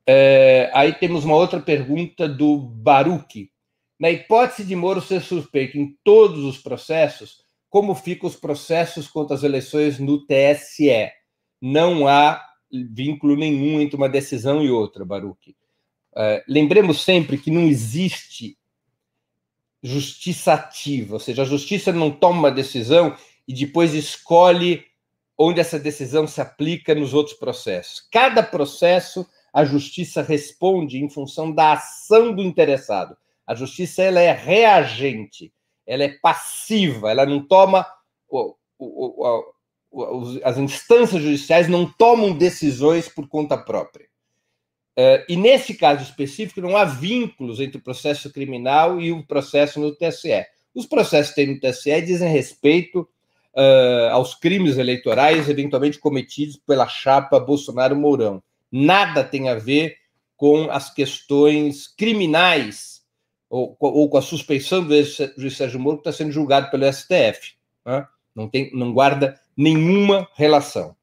É, 0.04 0.68
aí 0.74 0.92
temos 0.92 1.24
uma 1.24 1.36
outra 1.36 1.60
pergunta 1.60 2.28
do 2.28 2.58
Baruch. 2.58 3.50
Na 3.98 4.10
hipótese 4.10 4.64
de 4.64 4.74
Moro 4.74 5.00
ser 5.00 5.22
suspeito 5.22 5.78
em 5.78 5.96
todos 6.02 6.44
os 6.44 6.58
processos, 6.58 7.44
como 7.70 7.94
ficam 7.94 8.28
os 8.28 8.34
processos 8.36 9.06
contra 9.06 9.36
as 9.36 9.44
eleições 9.44 10.00
no 10.00 10.26
TSE? 10.26 11.08
Não 11.62 12.08
há 12.08 12.44
vínculo 12.70 13.36
nenhum 13.36 13.80
entre 13.80 13.96
uma 13.96 14.08
decisão 14.08 14.62
e 14.62 14.70
outra, 14.70 15.04
Baruch. 15.04 15.56
É, 16.16 16.44
lembremos 16.48 17.02
sempre 17.02 17.38
que 17.38 17.50
não 17.50 17.62
existe 17.62 18.58
justiça 19.86 20.54
ativa, 20.54 21.14
ou 21.14 21.20
seja, 21.20 21.42
a 21.42 21.46
justiça 21.46 21.92
não 21.92 22.10
toma 22.10 22.40
uma 22.40 22.50
decisão 22.50 23.16
e 23.46 23.54
depois 23.54 23.94
escolhe 23.94 24.84
onde 25.38 25.60
essa 25.60 25.78
decisão 25.78 26.26
se 26.26 26.40
aplica 26.40 26.94
nos 26.94 27.14
outros 27.14 27.36
processos. 27.36 28.06
Cada 28.10 28.42
processo, 28.42 29.26
a 29.52 29.64
justiça 29.64 30.22
responde 30.22 30.98
em 30.98 31.08
função 31.08 31.52
da 31.52 31.74
ação 31.74 32.34
do 32.34 32.42
interessado. 32.42 33.16
A 33.46 33.54
justiça 33.54 34.02
ela 34.02 34.20
é 34.20 34.32
reagente, 34.32 35.52
ela 35.86 36.02
é 36.02 36.08
passiva, 36.08 37.10
ela 37.10 37.24
não 37.24 37.46
toma. 37.46 37.86
As 40.42 40.58
instâncias 40.58 41.22
judiciais 41.22 41.68
não 41.68 41.86
tomam 41.86 42.36
decisões 42.36 43.08
por 43.08 43.28
conta 43.28 43.56
própria. 43.56 44.08
Uh, 44.98 45.20
e 45.28 45.36
nesse 45.36 45.74
caso 45.74 46.02
específico, 46.02 46.60
não 46.60 46.76
há 46.76 46.84
vínculos 46.84 47.60
entre 47.60 47.76
o 47.76 47.82
processo 47.82 48.32
criminal 48.32 49.00
e 49.00 49.12
o 49.12 49.22
processo 49.22 49.78
no 49.78 49.94
TSE. 49.94 50.46
Os 50.74 50.86
processos 50.86 51.34
que 51.34 51.44
tem 51.44 51.54
no 51.54 51.60
TSE 51.60 52.00
dizem 52.02 52.32
respeito 52.32 53.08
uh, 53.54 54.10
aos 54.12 54.34
crimes 54.34 54.78
eleitorais 54.78 55.48
eventualmente 55.48 55.98
cometidos 55.98 56.56
pela 56.56 56.88
chapa 56.88 57.40
Bolsonaro-Mourão. 57.40 58.42
Nada 58.70 59.22
tem 59.22 59.48
a 59.48 59.54
ver 59.54 59.96
com 60.36 60.70
as 60.70 60.92
questões 60.92 61.88
criminais 61.88 63.02
ou, 63.48 63.76
ou 63.80 64.08
com 64.08 64.18
a 64.18 64.22
suspeição 64.22 64.84
do 64.84 64.94
juiz 65.36 65.56
Sérgio 65.56 65.80
Moro 65.80 65.98
que 65.98 66.08
está 66.08 66.12
sendo 66.12 66.32
julgado 66.32 66.70
pelo 66.70 66.90
STF. 66.92 67.54
Né? 67.84 68.06
Não, 68.34 68.48
tem, 68.48 68.70
não 68.74 68.92
guarda 68.92 69.40
nenhuma 69.56 70.28
relação. 70.34 70.94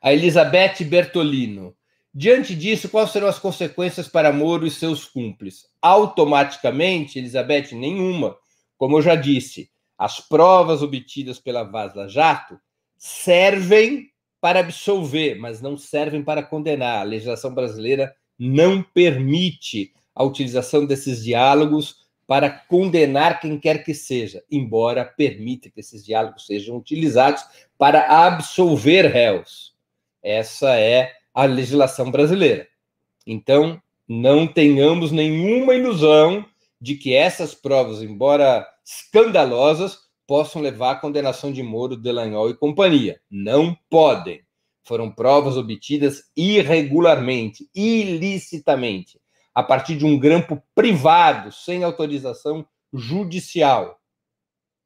A 0.00 0.12
Elizabeth 0.12 0.84
Bertolino. 0.84 1.74
Diante 2.12 2.56
disso, 2.56 2.88
quais 2.88 3.10
serão 3.10 3.28
as 3.28 3.38
consequências 3.38 4.08
para 4.08 4.32
Moro 4.32 4.66
e 4.66 4.70
seus 4.70 5.04
cúmplices? 5.04 5.66
Automaticamente, 5.80 7.18
Elizabeth, 7.18 7.72
nenhuma. 7.72 8.36
Como 8.76 8.98
eu 8.98 9.02
já 9.02 9.14
disse, 9.14 9.70
as 9.96 10.18
provas 10.18 10.82
obtidas 10.82 11.38
pela 11.38 11.62
Vaza 11.62 12.08
Jato 12.08 12.58
servem 12.96 14.10
para 14.40 14.60
absolver, 14.60 15.38
mas 15.38 15.60
não 15.60 15.76
servem 15.76 16.24
para 16.24 16.42
condenar. 16.42 17.00
A 17.00 17.04
legislação 17.04 17.54
brasileira 17.54 18.12
não 18.38 18.82
permite 18.82 19.92
a 20.14 20.24
utilização 20.24 20.86
desses 20.86 21.22
diálogos 21.22 22.08
para 22.26 22.48
condenar 22.50 23.40
quem 23.40 23.58
quer 23.58 23.84
que 23.84 23.92
seja, 23.92 24.42
embora 24.50 25.04
permita 25.04 25.70
que 25.70 25.80
esses 25.80 26.04
diálogos 26.04 26.46
sejam 26.46 26.76
utilizados 26.76 27.44
para 27.76 28.26
absolver 28.26 29.06
réus. 29.06 29.74
Essa 30.22 30.76
é 30.76 31.19
a 31.34 31.44
legislação 31.44 32.10
brasileira. 32.10 32.66
Então, 33.26 33.80
não 34.08 34.46
tenhamos 34.46 35.12
nenhuma 35.12 35.74
ilusão 35.74 36.44
de 36.80 36.96
que 36.96 37.14
essas 37.14 37.54
provas, 37.54 38.02
embora 38.02 38.66
escandalosas, 38.84 39.98
possam 40.26 40.62
levar 40.62 40.92
à 40.92 40.96
condenação 40.96 41.52
de 41.52 41.62
Moro, 41.62 41.96
Delanhol 41.96 42.50
e 42.50 42.56
companhia. 42.56 43.20
Não 43.30 43.76
podem. 43.88 44.42
Foram 44.82 45.10
provas 45.10 45.56
obtidas 45.56 46.24
irregularmente, 46.36 47.68
ilicitamente, 47.74 49.20
a 49.54 49.62
partir 49.62 49.96
de 49.96 50.04
um 50.04 50.18
grampo 50.18 50.62
privado, 50.74 51.52
sem 51.52 51.84
autorização 51.84 52.66
judicial. 52.92 54.00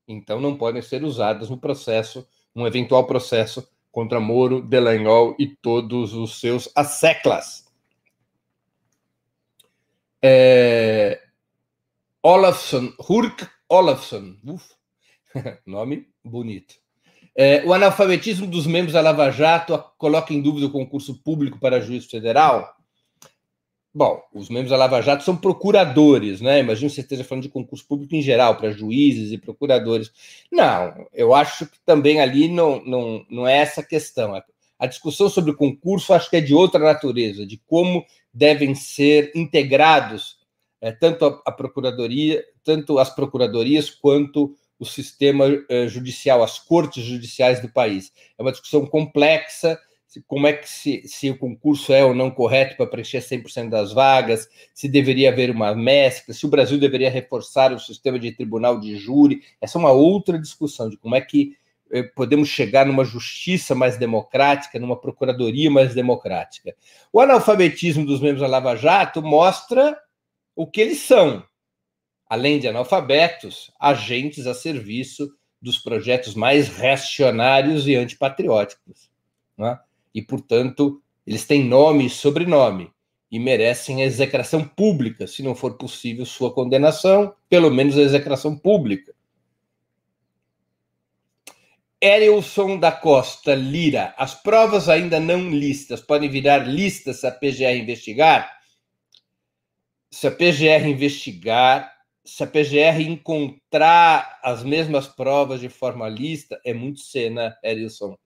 Então 0.07 0.41
não 0.41 0.57
podem 0.57 0.83
ser 0.83 1.05
usadas 1.05 1.49
no 1.49 1.59
processo, 1.59 2.27
um 2.55 2.67
eventual 2.67 3.07
processo 3.07 3.67
contra 3.95 4.19
Moro, 4.19 4.61
Delanhol 4.61 5.37
e 5.39 5.47
todos 5.47 6.15
os 6.15 6.41
seus 6.41 6.69
asseclas. 6.75 7.65
É... 10.21 11.23
Hurk 13.09 13.47
Olafsson, 13.69 14.37
uf, 14.45 14.65
nome 15.65 16.09
bonito. 16.25 16.75
É, 17.37 17.65
o 17.65 17.73
analfabetismo 17.73 18.49
dos 18.49 18.67
membros 18.67 18.95
da 18.95 19.01
Lava 19.01 19.31
Jato 19.31 19.79
coloca 19.97 20.35
em 20.35 20.43
dúvida 20.43 20.67
o 20.67 20.73
concurso 20.73 21.23
público 21.23 21.61
para 21.61 21.81
juiz 21.81 22.07
federal? 22.07 22.77
Bom, 23.95 24.21
os 24.35 24.49
membros 24.49 24.71
da 24.71 24.77
Lava 24.77 25.01
Jato 25.01 25.23
são 25.23 25.37
procuradores, 25.37 26.41
né? 26.41 26.59
Imagino 26.59 26.89
que 26.89 26.97
você 26.97 27.03
esteja 27.03 27.23
falando 27.23 27.45
de 27.45 27.49
concurso 27.49 27.87
público 27.87 28.17
em 28.17 28.23
geral, 28.23 28.57
para 28.57 28.73
juízes 28.73 29.31
e 29.31 29.39
procuradores. 29.39 30.11
Não, 30.51 31.07
eu 31.13 31.33
acho 31.33 31.67
que 31.67 31.79
também 31.87 32.21
ali 32.21 32.49
não, 32.49 32.85
não, 32.85 33.25
não 33.31 33.47
é 33.47 33.59
essa 33.59 33.85
questão. 33.85 34.35
A 34.79 34.87
discussão 34.87 35.29
sobre 35.29 35.53
o 35.53 35.57
concurso 35.57 36.13
acho 36.13 36.29
que 36.29 36.37
é 36.37 36.41
de 36.41 36.53
outra 36.53 36.81
natureza, 36.81 37.47
de 37.47 37.57
como 37.67 38.05
devem 38.33 38.75
ser 38.75 39.31
integrados 39.33 40.39
é, 40.81 40.91
tanto 40.91 41.25
a, 41.25 41.43
a, 41.47 41.53
procuradoria, 41.53 42.45
tanto 42.65 42.99
as 42.99 43.09
procuradorias 43.09 43.89
quanto 43.89 44.55
o 44.79 44.85
sistema 44.85 45.47
é, 45.69 45.87
judicial, 45.87 46.43
as 46.43 46.59
cortes 46.59 47.05
judiciais 47.05 47.61
do 47.63 47.71
país. 47.71 48.13
É 48.37 48.43
uma 48.43 48.51
discussão 48.51 48.85
complexa 48.85 49.79
como 50.23 50.47
é 50.47 50.53
que 50.53 50.69
se, 50.69 51.03
se 51.07 51.31
o 51.31 51.39
concurso 51.39 51.93
é 51.93 52.05
ou 52.05 52.15
não 52.15 52.31
correto 52.31 52.77
para 52.77 52.87
preencher 52.87 53.19
100% 53.19 53.69
das 53.69 53.93
vagas, 53.93 54.49
se 54.73 54.89
deveria 54.89 55.31
haver 55.31 55.51
uma 55.51 55.75
mescla, 55.75 56.35
se 56.35 56.47
o 56.47 56.49
Brasil 56.49 56.79
deveria 56.79 57.11
reforçar 57.11 57.73
o 57.73 57.79
sistema 57.79 58.19
de 58.19 58.33
tribunal 58.33 58.79
de 58.79 58.97
júri. 58.97 59.43
Essa 59.61 59.79
é 59.79 59.81
uma 59.81 59.93
outra 59.93 60.39
discussão 60.39 60.89
de 60.89 60.97
como 60.97 61.15
é 61.15 61.21
que 61.21 61.57
eh, 61.91 62.03
podemos 62.03 62.49
chegar 62.49 62.87
numa 62.87 63.05
justiça 63.05 63.75
mais 63.75 63.97
democrática, 63.97 64.79
numa 64.79 65.01
procuradoria 65.01 65.71
mais 65.71 65.95
democrática. 65.95 66.75
O 67.13 67.21
analfabetismo 67.21 68.05
dos 68.05 68.21
membros 68.21 68.41
da 68.41 68.47
Lava 68.47 68.77
Jato 68.77 69.23
mostra 69.23 69.99
o 70.57 70.67
que 70.67 70.81
eles 70.81 71.01
são. 71.01 71.45
Além 72.29 72.59
de 72.59 72.69
analfabetos, 72.69 73.71
agentes 73.79 74.47
a 74.47 74.55
serviço 74.55 75.31
dos 75.61 75.79
projetos 75.79 76.35
mais 76.35 76.69
reacionários 76.69 77.87
e 77.87 77.95
antipatrióticos. 77.95 79.11
Né? 79.57 79.79
E, 80.15 80.23
portanto, 80.23 81.03
eles 81.27 81.45
têm 81.45 81.65
nome 81.65 82.07
e 82.07 82.11
sobrenome 82.11 82.93
e 83.31 83.39
merecem 83.39 84.03
a 84.03 84.07
execração 84.07 84.65
pública, 84.65 85.27
se 85.27 85.43
não 85.43 85.55
for 85.55 85.77
possível 85.77 86.25
sua 86.25 86.55
condenação, 86.55 87.35
pelo 87.49 87.71
menos 87.71 87.99
a 87.99 88.03
execração 88.03 88.57
pública. 88.57 89.13
Erilson 92.01 92.79
da 92.79 92.93
Costa 92.93 93.55
Lira, 93.55 94.15
as 94.19 94.35
provas 94.35 94.89
ainda 94.89 95.19
não 95.19 95.51
listas 95.51 96.01
podem 96.03 96.29
virar 96.29 96.59
listas 96.59 97.21
se 97.21 97.27
a 97.27 97.33
PGR 97.33 97.79
investigar? 97.79 98.61
Se 100.11 100.27
a 100.27 100.31
PGR 100.31 100.87
investigar, 100.87 101.91
se 102.25 102.45
a 102.45 102.47
PGR 102.47 103.01
encontrar 103.01 104.39
as 104.43 104.63
mesmas 104.63 105.09
provas 105.09 105.61
de 105.61 105.69
forma 105.69 106.09
lista, 106.09 106.61
é 106.65 106.75
muito 106.75 107.01
cena, 107.01 107.57
Erilson 107.65 108.17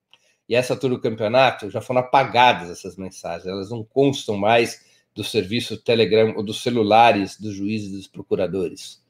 e 0.49 0.55
essa 0.55 0.73
altura 0.73 0.95
do 0.95 1.01
campeonato 1.01 1.71
já 1.71 1.81
foram 1.81 2.01
apagadas 2.01 2.71
essas 2.71 2.97
mensagens, 2.97 3.47
elas 3.47 3.71
não 3.71 3.85
constam 3.85 4.37
mais 4.37 4.87
do 5.15 5.23
serviço 5.23 5.77
Telegram 5.77 6.35
ou 6.37 6.43
dos 6.43 6.63
celulares 6.63 7.39
dos 7.39 7.55
juízes 7.55 7.89
e 7.89 7.97
dos 7.97 8.07
procuradores. 8.07 9.03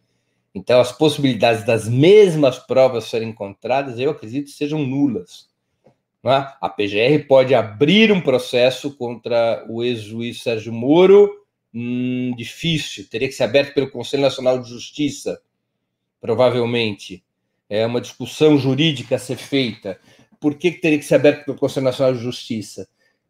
Então, 0.55 0.80
as 0.80 0.91
possibilidades 0.91 1.64
das 1.64 1.89
mesmas 1.89 2.59
provas 2.59 3.05
serem 3.05 3.28
encontradas, 3.28 3.99
eu 3.99 4.11
acredito, 4.11 4.51
sejam 4.51 4.84
nulas. 4.84 5.49
É? 6.24 6.30
A 6.61 6.68
PGR 6.68 7.26
pode 7.28 7.55
abrir 7.55 8.11
um 8.11 8.20
processo 8.20 8.95
contra 8.97 9.64
o 9.68 9.84
ex-juiz 9.84 10.43
Sérgio 10.43 10.72
Moro, 10.72 11.30
hum, 11.72 12.34
difícil, 12.36 13.07
teria 13.09 13.28
que 13.28 13.34
ser 13.34 13.45
aberto 13.45 13.72
pelo 13.72 13.91
Conselho 13.91 14.22
Nacional 14.22 14.59
de 14.59 14.68
Justiça, 14.68 15.41
provavelmente. 16.20 17.22
É 17.70 17.86
uma 17.86 18.01
discussão 18.01 18.59
jurídica 18.59 19.16
a 19.16 19.18
ser 19.18 19.36
feita 19.36 20.01
por 20.41 20.55
que, 20.55 20.70
teria 20.72 20.99
que 20.99 21.05
ser 21.05 21.16
aberto 21.16 21.45
pelo 21.45 21.59
Conselho 21.59 21.84
Nacional 21.84 22.14
de 22.14 22.20
Justiça? 22.20 22.89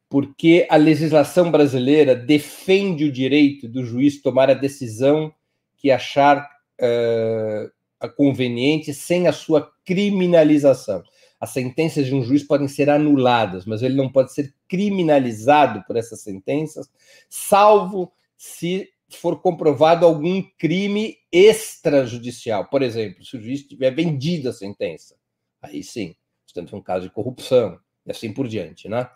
Porque 0.09 0.67
a 0.71 0.77
legislação 0.77 1.51
brasileira 1.51 2.15
defende 2.15 3.05
o 3.05 3.13
direito 3.13 3.69
do 3.69 3.85
juiz 3.85 4.21
tomar 4.21 4.51
a 4.51 4.55
decisão 4.55 5.33
que 5.77 5.91
achar 5.91 6.49
uh, 6.81 8.09
conveniente 8.17 8.93
sem 8.95 9.27
a 9.27 9.33
sua 9.33 9.71
criminalização. 9.85 11.03
As 11.41 11.51
sentenças 11.51 12.07
de 12.07 12.15
um 12.15 12.23
juiz 12.23 12.43
podem 12.43 12.67
ser 12.67 12.91
anuladas, 12.91 13.65
mas 13.65 13.83
ele 13.83 13.95
não 13.95 14.11
pode 14.11 14.33
ser 14.33 14.53
criminalizado 14.67 15.85
por 15.87 15.97
essas 15.97 16.21
sentenças, 16.21 16.91
salvo 17.29 18.13
se 18.37 18.89
for 19.11 19.41
comprovado 19.41 20.05
algum 20.05 20.43
crime 20.59 21.17
extrajudicial. 21.31 22.69
Por 22.69 22.83
exemplo, 22.83 23.25
se 23.25 23.37
o 23.37 23.41
juiz 23.41 23.63
tiver 23.63 23.95
vendido 23.95 24.49
a 24.49 24.53
sentença, 24.53 25.17
aí 25.63 25.83
sim 25.83 26.15
temos 26.53 26.73
um 26.73 26.81
caso 26.81 27.07
de 27.07 27.13
corrupção 27.13 27.79
e 28.07 28.11
assim 28.11 28.33
por 28.33 28.49
diante, 28.49 28.89
né? 28.89 29.09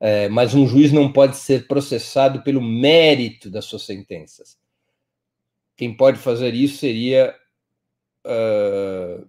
É, 0.00 0.28
mas 0.28 0.54
um 0.54 0.66
juiz 0.66 0.92
não 0.92 1.12
pode 1.12 1.36
ser 1.36 1.66
processado 1.66 2.42
pelo 2.42 2.60
mérito 2.60 3.50
das 3.50 3.64
suas 3.64 3.82
sentenças. 3.82 4.58
Quem 5.76 5.96
pode 5.96 6.18
fazer 6.18 6.54
isso 6.54 6.78
seria 6.78 7.34
uh, 8.26 9.26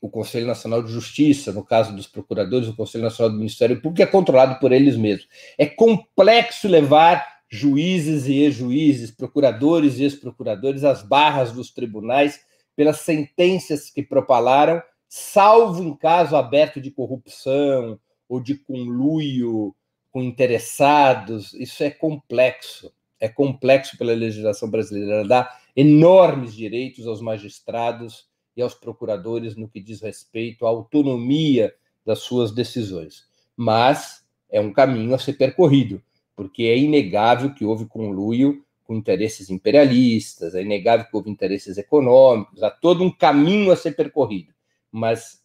o 0.00 0.08
Conselho 0.08 0.46
Nacional 0.46 0.82
de 0.82 0.90
Justiça, 0.90 1.52
no 1.52 1.64
caso 1.64 1.94
dos 1.94 2.06
procuradores, 2.06 2.68
o 2.68 2.76
Conselho 2.76 3.04
Nacional 3.04 3.30
do 3.30 3.38
Ministério 3.38 3.80
Público, 3.80 4.02
é 4.02 4.06
controlado 4.06 4.58
por 4.58 4.72
eles 4.72 4.96
mesmos. 4.96 5.28
É 5.58 5.66
complexo 5.66 6.66
levar 6.68 7.40
juízes 7.50 8.26
e 8.26 8.38
ex-juízes, 8.38 9.10
procuradores 9.10 9.98
e 9.98 10.04
ex-procuradores 10.04 10.84
às 10.84 11.02
barras 11.02 11.52
dos 11.52 11.70
tribunais 11.70 12.40
pelas 12.76 13.00
sentenças 13.00 13.90
que 13.90 14.02
propalaram, 14.02 14.80
salvo 15.12 15.82
em 15.82 15.92
caso 15.96 16.36
aberto 16.36 16.80
de 16.80 16.88
corrupção 16.88 17.98
ou 18.28 18.40
de 18.40 18.54
conluio 18.54 19.74
com 20.12 20.22
interessados. 20.22 21.52
Isso 21.54 21.82
é 21.82 21.90
complexo. 21.90 22.92
É 23.18 23.28
complexo 23.28 23.98
pela 23.98 24.14
legislação 24.14 24.70
brasileira. 24.70 25.26
Dá 25.26 25.58
enormes 25.74 26.54
direitos 26.54 27.08
aos 27.08 27.20
magistrados 27.20 28.28
e 28.56 28.62
aos 28.62 28.72
procuradores 28.72 29.56
no 29.56 29.68
que 29.68 29.80
diz 29.80 30.00
respeito 30.00 30.64
à 30.64 30.68
autonomia 30.68 31.74
das 32.06 32.20
suas 32.20 32.52
decisões. 32.52 33.26
Mas 33.56 34.24
é 34.48 34.60
um 34.60 34.72
caminho 34.72 35.12
a 35.12 35.18
ser 35.18 35.32
percorrido, 35.32 36.00
porque 36.36 36.62
é 36.64 36.78
inegável 36.78 37.52
que 37.52 37.64
houve 37.64 37.84
conluio 37.86 38.64
com 38.84 38.94
interesses 38.94 39.50
imperialistas, 39.50 40.54
é 40.54 40.62
inegável 40.62 41.06
que 41.06 41.16
houve 41.16 41.30
interesses 41.30 41.78
econômicos, 41.78 42.62
há 42.62 42.70
todo 42.70 43.04
um 43.04 43.10
caminho 43.10 43.70
a 43.70 43.76
ser 43.76 43.92
percorrido. 43.92 44.52
Mas 44.90 45.40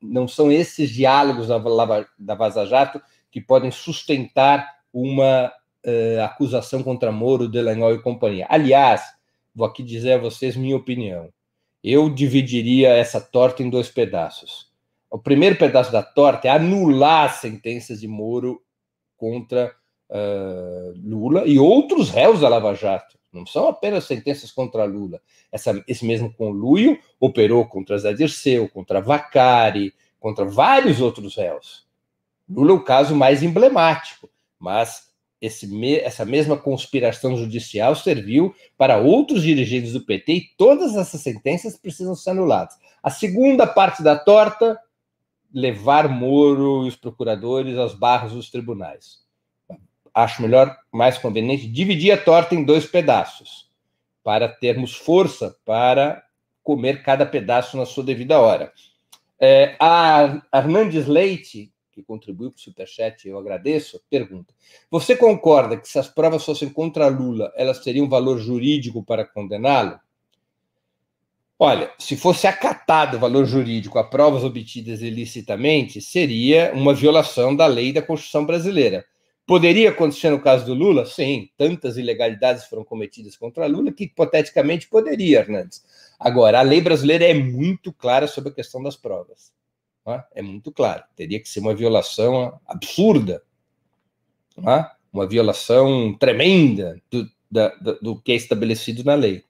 não 0.00 0.28
são 0.28 0.52
esses 0.52 0.90
diálogos 0.90 1.48
da, 1.48 1.58
da 2.18 2.34
Vaza 2.34 2.66
Jato 2.66 3.00
que 3.30 3.40
podem 3.40 3.70
sustentar 3.70 4.68
uma 4.92 5.48
uh, 5.48 6.22
acusação 6.22 6.82
contra 6.82 7.10
Moro, 7.10 7.48
Delanhol 7.48 7.94
e 7.94 8.02
companhia. 8.02 8.46
Aliás, 8.48 9.02
vou 9.54 9.66
aqui 9.66 9.82
dizer 9.82 10.12
a 10.12 10.18
vocês 10.18 10.56
minha 10.56 10.76
opinião 10.76 11.30
eu 11.84 12.08
dividiria 12.08 12.88
essa 12.94 13.20
torta 13.20 13.62
em 13.62 13.68
dois 13.68 13.90
pedaços. 13.90 14.72
O 15.10 15.18
primeiro 15.18 15.56
pedaço 15.56 15.92
da 15.92 16.02
torta 16.02 16.48
é 16.48 16.50
anular 16.50 17.26
as 17.26 17.36
sentenças 17.36 18.00
de 18.00 18.08
Moro 18.08 18.62
contra 19.18 19.70
uh, 20.08 20.94
Lula 20.96 21.46
e 21.46 21.58
outros 21.58 22.08
réus 22.08 22.40
da 22.40 22.48
Lava 22.48 22.74
Jato. 22.74 23.18
Não 23.34 23.44
são 23.44 23.66
apenas 23.66 24.04
sentenças 24.04 24.52
contra 24.52 24.84
Lula. 24.84 25.20
Essa, 25.50 25.82
esse 25.88 26.06
mesmo 26.06 26.32
conluio 26.32 26.96
operou 27.18 27.66
contra 27.66 27.98
Zé 27.98 28.12
Dirceu, 28.12 28.68
contra 28.68 29.00
Vacari, 29.00 29.92
contra 30.20 30.44
vários 30.44 31.00
outros 31.00 31.34
réus. 31.34 31.84
Lula 32.48 32.70
é 32.70 32.74
o 32.74 32.84
caso 32.84 33.16
mais 33.16 33.42
emblemático, 33.42 34.30
mas 34.58 35.12
esse, 35.40 35.98
essa 35.98 36.24
mesma 36.24 36.56
conspiração 36.56 37.36
judicial 37.36 37.96
serviu 37.96 38.54
para 38.78 38.98
outros 38.98 39.42
dirigentes 39.42 39.92
do 39.92 40.04
PT 40.04 40.32
e 40.32 40.48
todas 40.56 40.94
essas 40.94 41.20
sentenças 41.20 41.76
precisam 41.76 42.14
ser 42.14 42.30
anuladas. 42.30 42.76
A 43.02 43.10
segunda 43.10 43.66
parte 43.66 44.00
da 44.02 44.16
torta, 44.16 44.78
levar 45.52 46.08
Moro 46.08 46.84
e 46.84 46.88
os 46.88 46.96
procuradores 46.96 47.76
às 47.76 47.94
barras 47.94 48.32
dos 48.32 48.48
tribunais. 48.48 49.23
Acho 50.14 50.42
melhor, 50.42 50.76
mais 50.92 51.18
conveniente, 51.18 51.66
dividir 51.66 52.12
a 52.12 52.16
torta 52.16 52.54
em 52.54 52.64
dois 52.64 52.86
pedaços, 52.86 53.68
para 54.22 54.48
termos 54.48 54.94
força 54.94 55.56
para 55.64 56.22
comer 56.62 57.02
cada 57.02 57.26
pedaço 57.26 57.76
na 57.76 57.84
sua 57.84 58.04
devida 58.04 58.38
hora. 58.40 58.72
É, 59.40 59.76
a 59.80 60.40
Hernandes 60.54 61.06
Leite 61.06 61.74
que 61.94 62.02
contribuiu 62.02 62.50
para 62.50 62.58
o 62.58 62.60
Superchat, 62.60 63.28
eu 63.28 63.38
agradeço, 63.38 64.00
pergunta: 64.10 64.52
Você 64.90 65.16
concorda 65.16 65.76
que 65.76 65.88
se 65.88 65.98
as 65.98 66.08
provas 66.08 66.44
fossem 66.44 66.68
contra 66.68 67.06
Lula, 67.06 67.52
elas 67.56 67.78
teriam 67.78 68.08
valor 68.08 68.38
jurídico 68.38 69.02
para 69.02 69.24
condená-lo? 69.24 69.98
Olha, 71.56 71.92
se 71.98 72.16
fosse 72.16 72.48
acatado 72.48 73.16
o 73.16 73.20
valor 73.20 73.46
jurídico 73.46 73.98
a 73.98 74.04
provas 74.04 74.42
obtidas 74.42 75.00
ilicitamente, 75.00 76.00
seria 76.00 76.72
uma 76.74 76.92
violação 76.92 77.54
da 77.54 77.66
lei 77.66 77.92
da 77.92 78.02
Constituição 78.02 78.44
brasileira. 78.44 79.06
Poderia 79.46 79.90
acontecer 79.90 80.30
no 80.30 80.40
caso 80.40 80.64
do 80.64 80.72
Lula? 80.72 81.04
Sim, 81.04 81.50
tantas 81.56 81.98
ilegalidades 81.98 82.64
foram 82.64 82.82
cometidas 82.82 83.36
contra 83.36 83.66
Lula 83.66 83.92
que 83.92 84.04
hipoteticamente 84.04 84.88
poderia, 84.88 85.40
Hernandes. 85.40 85.84
Agora, 86.18 86.60
a 86.60 86.62
lei 86.62 86.80
brasileira 86.80 87.24
é 87.24 87.34
muito 87.34 87.92
clara 87.92 88.26
sobre 88.26 88.50
a 88.50 88.54
questão 88.54 88.82
das 88.82 88.96
provas. 88.96 89.52
É? 90.06 90.22
é 90.36 90.42
muito 90.42 90.70
claro. 90.72 91.02
Teria 91.16 91.40
que 91.40 91.48
ser 91.48 91.60
uma 91.60 91.74
violação 91.74 92.58
absurda, 92.66 93.42
é? 94.58 94.86
uma 95.12 95.26
violação 95.26 96.14
tremenda 96.18 97.00
do, 97.10 97.28
da, 97.50 97.68
do 98.00 98.20
que 98.20 98.32
é 98.32 98.34
estabelecido 98.34 99.04
na 99.04 99.14
lei. 99.14 99.44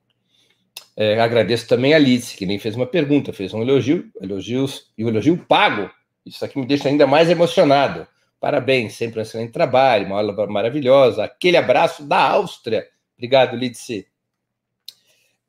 É, 0.97 1.21
agradeço 1.21 1.67
também 1.67 1.93
a 1.93 1.97
Alice, 1.97 2.37
que 2.37 2.47
nem 2.47 2.59
fez 2.59 2.77
uma 2.77 2.87
pergunta, 2.87 3.33
fez 3.33 3.53
um 3.53 3.63
elogio, 3.63 4.11
elogios 4.21 4.93
e 4.97 5.05
um 5.05 5.09
elogio 5.09 5.37
pago. 5.37 5.91
Isso 6.25 6.45
aqui 6.45 6.59
me 6.59 6.67
deixa 6.67 6.89
ainda 6.89 7.07
mais 7.07 7.29
emocionado. 7.29 8.07
Parabéns, 8.45 8.93
sempre 8.93 9.21
um 9.21 9.23
excelente 9.23 9.53
trabalho, 9.53 10.05
uma 10.05 10.19
aula 10.19 10.47
maravilhosa. 10.47 11.25
Aquele 11.25 11.57
abraço 11.57 12.05
da 12.05 12.29
Áustria. 12.29 12.87
Obrigado, 13.17 13.57
Lidice. 13.57 14.07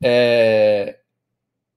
É, 0.02 1.00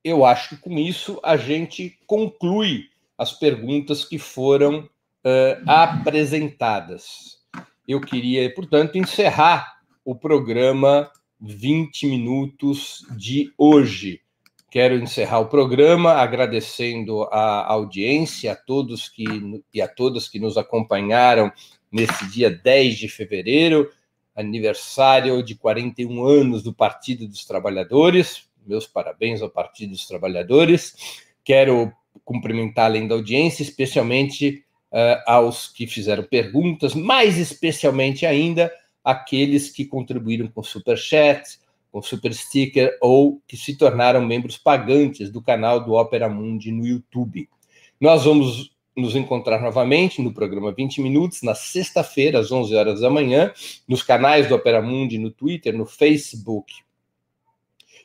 eu 0.04 0.24
acho 0.24 0.50
que 0.50 0.56
com 0.58 0.78
isso 0.78 1.18
a 1.24 1.36
gente 1.36 1.98
conclui 2.06 2.84
as 3.18 3.32
perguntas 3.32 4.04
que 4.04 4.16
foram 4.16 4.82
uh, 4.84 5.60
apresentadas. 5.66 7.40
Eu 7.88 8.00
queria, 8.00 8.54
portanto, 8.54 8.96
encerrar 8.96 9.80
o 10.04 10.14
programa 10.14 11.10
20 11.40 12.06
minutos 12.06 13.04
de 13.16 13.52
hoje. 13.58 14.20
Quero 14.70 14.96
encerrar 14.96 15.40
o 15.40 15.46
programa 15.46 16.12
agradecendo 16.12 17.22
a 17.32 17.64
audiência, 17.72 18.52
a 18.52 18.54
todos 18.54 19.08
que 19.08 19.24
e 19.72 19.80
a 19.80 19.88
todas 19.88 20.28
que 20.28 20.38
nos 20.38 20.58
acompanharam 20.58 21.50
nesse 21.90 22.28
dia 22.30 22.50
10 22.50 22.98
de 22.98 23.08
fevereiro, 23.08 23.90
aniversário 24.36 25.42
de 25.42 25.54
41 25.54 26.22
anos 26.22 26.62
do 26.62 26.74
Partido 26.74 27.26
dos 27.26 27.46
Trabalhadores. 27.46 28.46
Meus 28.66 28.86
parabéns 28.86 29.40
ao 29.40 29.48
Partido 29.48 29.92
dos 29.92 30.06
Trabalhadores. 30.06 31.24
Quero 31.42 31.90
cumprimentar 32.22 32.84
além 32.84 33.08
da 33.08 33.14
audiência, 33.14 33.62
especialmente 33.62 34.62
uh, 34.92 35.22
aos 35.26 35.68
que 35.68 35.86
fizeram 35.86 36.24
perguntas, 36.24 36.94
mais 36.94 37.38
especialmente 37.38 38.26
ainda 38.26 38.70
aqueles 39.02 39.70
que 39.70 39.86
contribuíram 39.86 40.46
com 40.48 40.62
super 40.62 40.98
chat, 40.98 41.58
com 41.98 42.02
super 42.02 42.32
sticker 42.32 42.96
ou 43.00 43.42
que 43.46 43.56
se 43.56 43.76
tornaram 43.76 44.24
membros 44.24 44.56
pagantes 44.56 45.30
do 45.30 45.42
canal 45.42 45.84
do 45.84 45.94
Opera 45.94 46.28
Mundi 46.28 46.70
no 46.70 46.86
YouTube. 46.86 47.48
Nós 48.00 48.24
vamos 48.24 48.70
nos 48.96 49.16
encontrar 49.16 49.60
novamente 49.60 50.22
no 50.22 50.32
programa 50.32 50.72
20 50.72 51.00
Minutos, 51.00 51.42
na 51.42 51.56
sexta-feira, 51.56 52.38
às 52.38 52.52
11 52.52 52.74
horas 52.74 53.00
da 53.00 53.10
manhã, 53.10 53.52
nos 53.86 54.02
canais 54.02 54.48
do 54.48 54.54
Opera 54.54 54.80
Mundi, 54.80 55.18
no 55.18 55.30
Twitter, 55.30 55.76
no 55.76 55.86
Facebook 55.86 56.72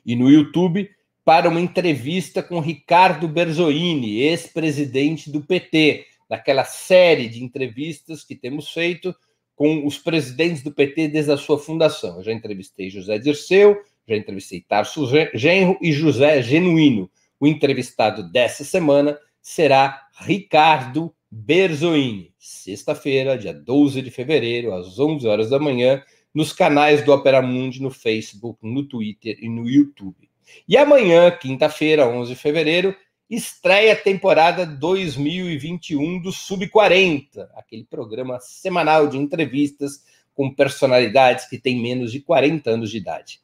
e 0.04 0.16
no 0.16 0.28
YouTube, 0.28 0.90
para 1.24 1.48
uma 1.48 1.60
entrevista 1.60 2.42
com 2.42 2.58
Ricardo 2.58 3.28
Berzoini, 3.28 4.20
ex-presidente 4.20 5.30
do 5.30 5.40
PT, 5.40 6.06
daquela 6.28 6.64
série 6.64 7.28
de 7.28 7.42
entrevistas 7.44 8.24
que 8.24 8.34
temos 8.34 8.70
feito 8.70 9.14
com 9.54 9.86
os 9.86 9.98
presidentes 9.98 10.62
do 10.62 10.72
PT 10.72 11.08
desde 11.08 11.32
a 11.32 11.36
sua 11.36 11.58
fundação. 11.58 12.16
Eu 12.16 12.22
já 12.22 12.32
entrevistei 12.32 12.90
José 12.90 13.18
Dirceu, 13.18 13.76
já 14.06 14.16
entrevistei 14.16 14.60
Tarso 14.60 15.08
Genro 15.34 15.78
e 15.80 15.92
José 15.92 16.42
Genuíno. 16.42 17.10
O 17.38 17.46
entrevistado 17.46 18.30
dessa 18.30 18.64
semana 18.64 19.18
será 19.40 20.02
Ricardo 20.18 21.14
Berzoini, 21.30 22.32
sexta-feira, 22.38 23.36
dia 23.36 23.52
12 23.52 24.00
de 24.02 24.10
fevereiro, 24.10 24.72
às 24.72 24.98
11 24.98 25.26
horas 25.26 25.50
da 25.50 25.58
manhã, 25.58 26.02
nos 26.32 26.52
canais 26.52 27.04
do 27.04 27.12
Opera 27.12 27.42
Mundi, 27.42 27.82
no 27.82 27.90
Facebook, 27.90 28.58
no 28.62 28.84
Twitter 28.84 29.36
e 29.40 29.48
no 29.48 29.68
YouTube. 29.68 30.28
E 30.68 30.76
amanhã, 30.76 31.30
quinta-feira, 31.30 32.06
11 32.08 32.34
de 32.34 32.40
fevereiro, 32.40 32.94
estreia 33.28 33.94
a 33.94 33.96
temporada 33.96 34.66
2021 34.66 36.20
do 36.20 36.30
Sub-40, 36.30 37.48
aquele 37.54 37.84
programa 37.84 38.38
semanal 38.40 39.06
de 39.08 39.16
entrevistas 39.16 40.04
com 40.34 40.54
personalidades 40.54 41.48
que 41.48 41.58
têm 41.58 41.80
menos 41.80 42.12
de 42.12 42.20
40 42.20 42.70
anos 42.70 42.90
de 42.90 42.98
idade. 42.98 43.40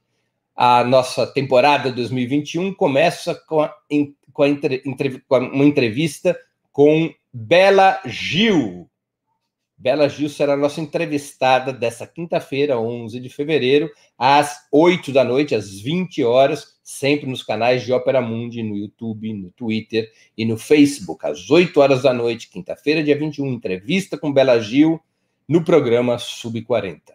A 0.54 0.84
nossa 0.84 1.26
temporada 1.26 1.90
2021 1.90 2.74
começa 2.74 3.34
com, 3.34 3.62
a, 3.62 3.74
com, 4.32 4.42
a 4.42 4.48
entre, 4.48 4.82
com 5.26 5.38
uma 5.38 5.64
entrevista 5.64 6.36
com 6.72 7.12
Bela 7.32 8.00
Gil. 8.04 8.89
Bela 9.80 10.10
Gil 10.10 10.28
será 10.28 10.58
nossa 10.58 10.78
entrevistada 10.78 11.72
dessa 11.72 12.06
quinta-feira, 12.06 12.78
11 12.78 13.18
de 13.18 13.30
fevereiro, 13.30 13.90
às 14.18 14.68
8 14.70 15.10
da 15.10 15.24
noite, 15.24 15.54
às 15.54 15.80
20 15.80 16.22
horas, 16.22 16.78
sempre 16.84 17.26
nos 17.26 17.42
canais 17.42 17.82
de 17.82 17.90
Ópera 17.90 18.20
Mundi, 18.20 18.62
no 18.62 18.76
YouTube, 18.76 19.32
no 19.32 19.50
Twitter 19.52 20.12
e 20.36 20.44
no 20.44 20.58
Facebook, 20.58 21.26
às 21.26 21.50
8 21.50 21.80
horas 21.80 22.02
da 22.02 22.12
noite, 22.12 22.50
quinta-feira, 22.50 23.02
dia 23.02 23.18
21, 23.18 23.46
entrevista 23.46 24.18
com 24.18 24.30
Bela 24.30 24.60
Gil 24.60 25.00
no 25.48 25.64
programa 25.64 26.18
Sub 26.18 26.60
40. 26.60 27.14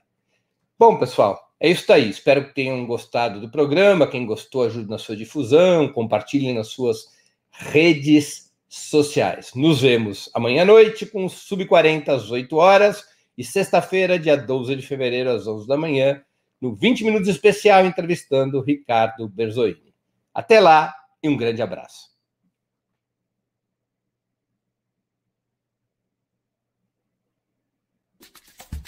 Bom, 0.80 0.98
pessoal, 0.98 1.54
é 1.60 1.70
isso 1.70 1.94
aí. 1.94 2.10
Espero 2.10 2.48
que 2.48 2.56
tenham 2.56 2.84
gostado 2.88 3.40
do 3.40 3.52
programa. 3.52 4.08
Quem 4.08 4.26
gostou, 4.26 4.64
ajude 4.64 4.90
na 4.90 4.98
sua 4.98 5.16
difusão, 5.16 5.88
compartilhem 5.88 6.56
nas 6.56 6.70
suas 6.70 7.14
redes 7.52 8.52
sociais. 8.68 9.52
Nos 9.56 9.82
vemos 9.82 10.30
amanhã 10.34 10.64
à 10.64 10.66
noite 10.66 11.06
com 11.06 11.26
o 11.26 11.30
Sub 11.30 11.66
40 11.66 12.14
às 12.14 12.32
8 12.32 12.56
horas 12.56 13.06
e 13.38 13.44
sexta-feira, 13.44 14.20
dia 14.20 14.36
12 14.36 14.76
de 14.76 14.86
fevereiro, 14.86 15.30
às 15.30 15.48
11 15.48 15.68
da 15.68 15.78
manhã, 15.78 16.22
no 16.60 16.76
20 16.76 17.04
Minutos 17.04 17.28
Especial, 17.28 17.86
entrevistando 17.86 18.62
Ricardo 18.62 19.28
Berzoini. 19.28 19.94
Até 20.34 20.60
lá 20.60 20.94
e 21.22 21.30
um 21.30 21.38
grande 21.38 21.62
abraço. 21.62 22.16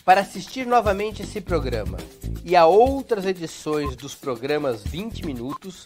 Para 0.04 0.22
assistir 0.22 0.66
novamente 0.66 1.22
esse 1.22 1.42
programa 1.42 1.98
e 2.46 2.56
a 2.56 2.66
outras 2.66 3.26
edições 3.26 3.94
dos 3.98 4.16
programas 4.16 4.82
20 4.82 5.26
Minutos, 5.26 5.86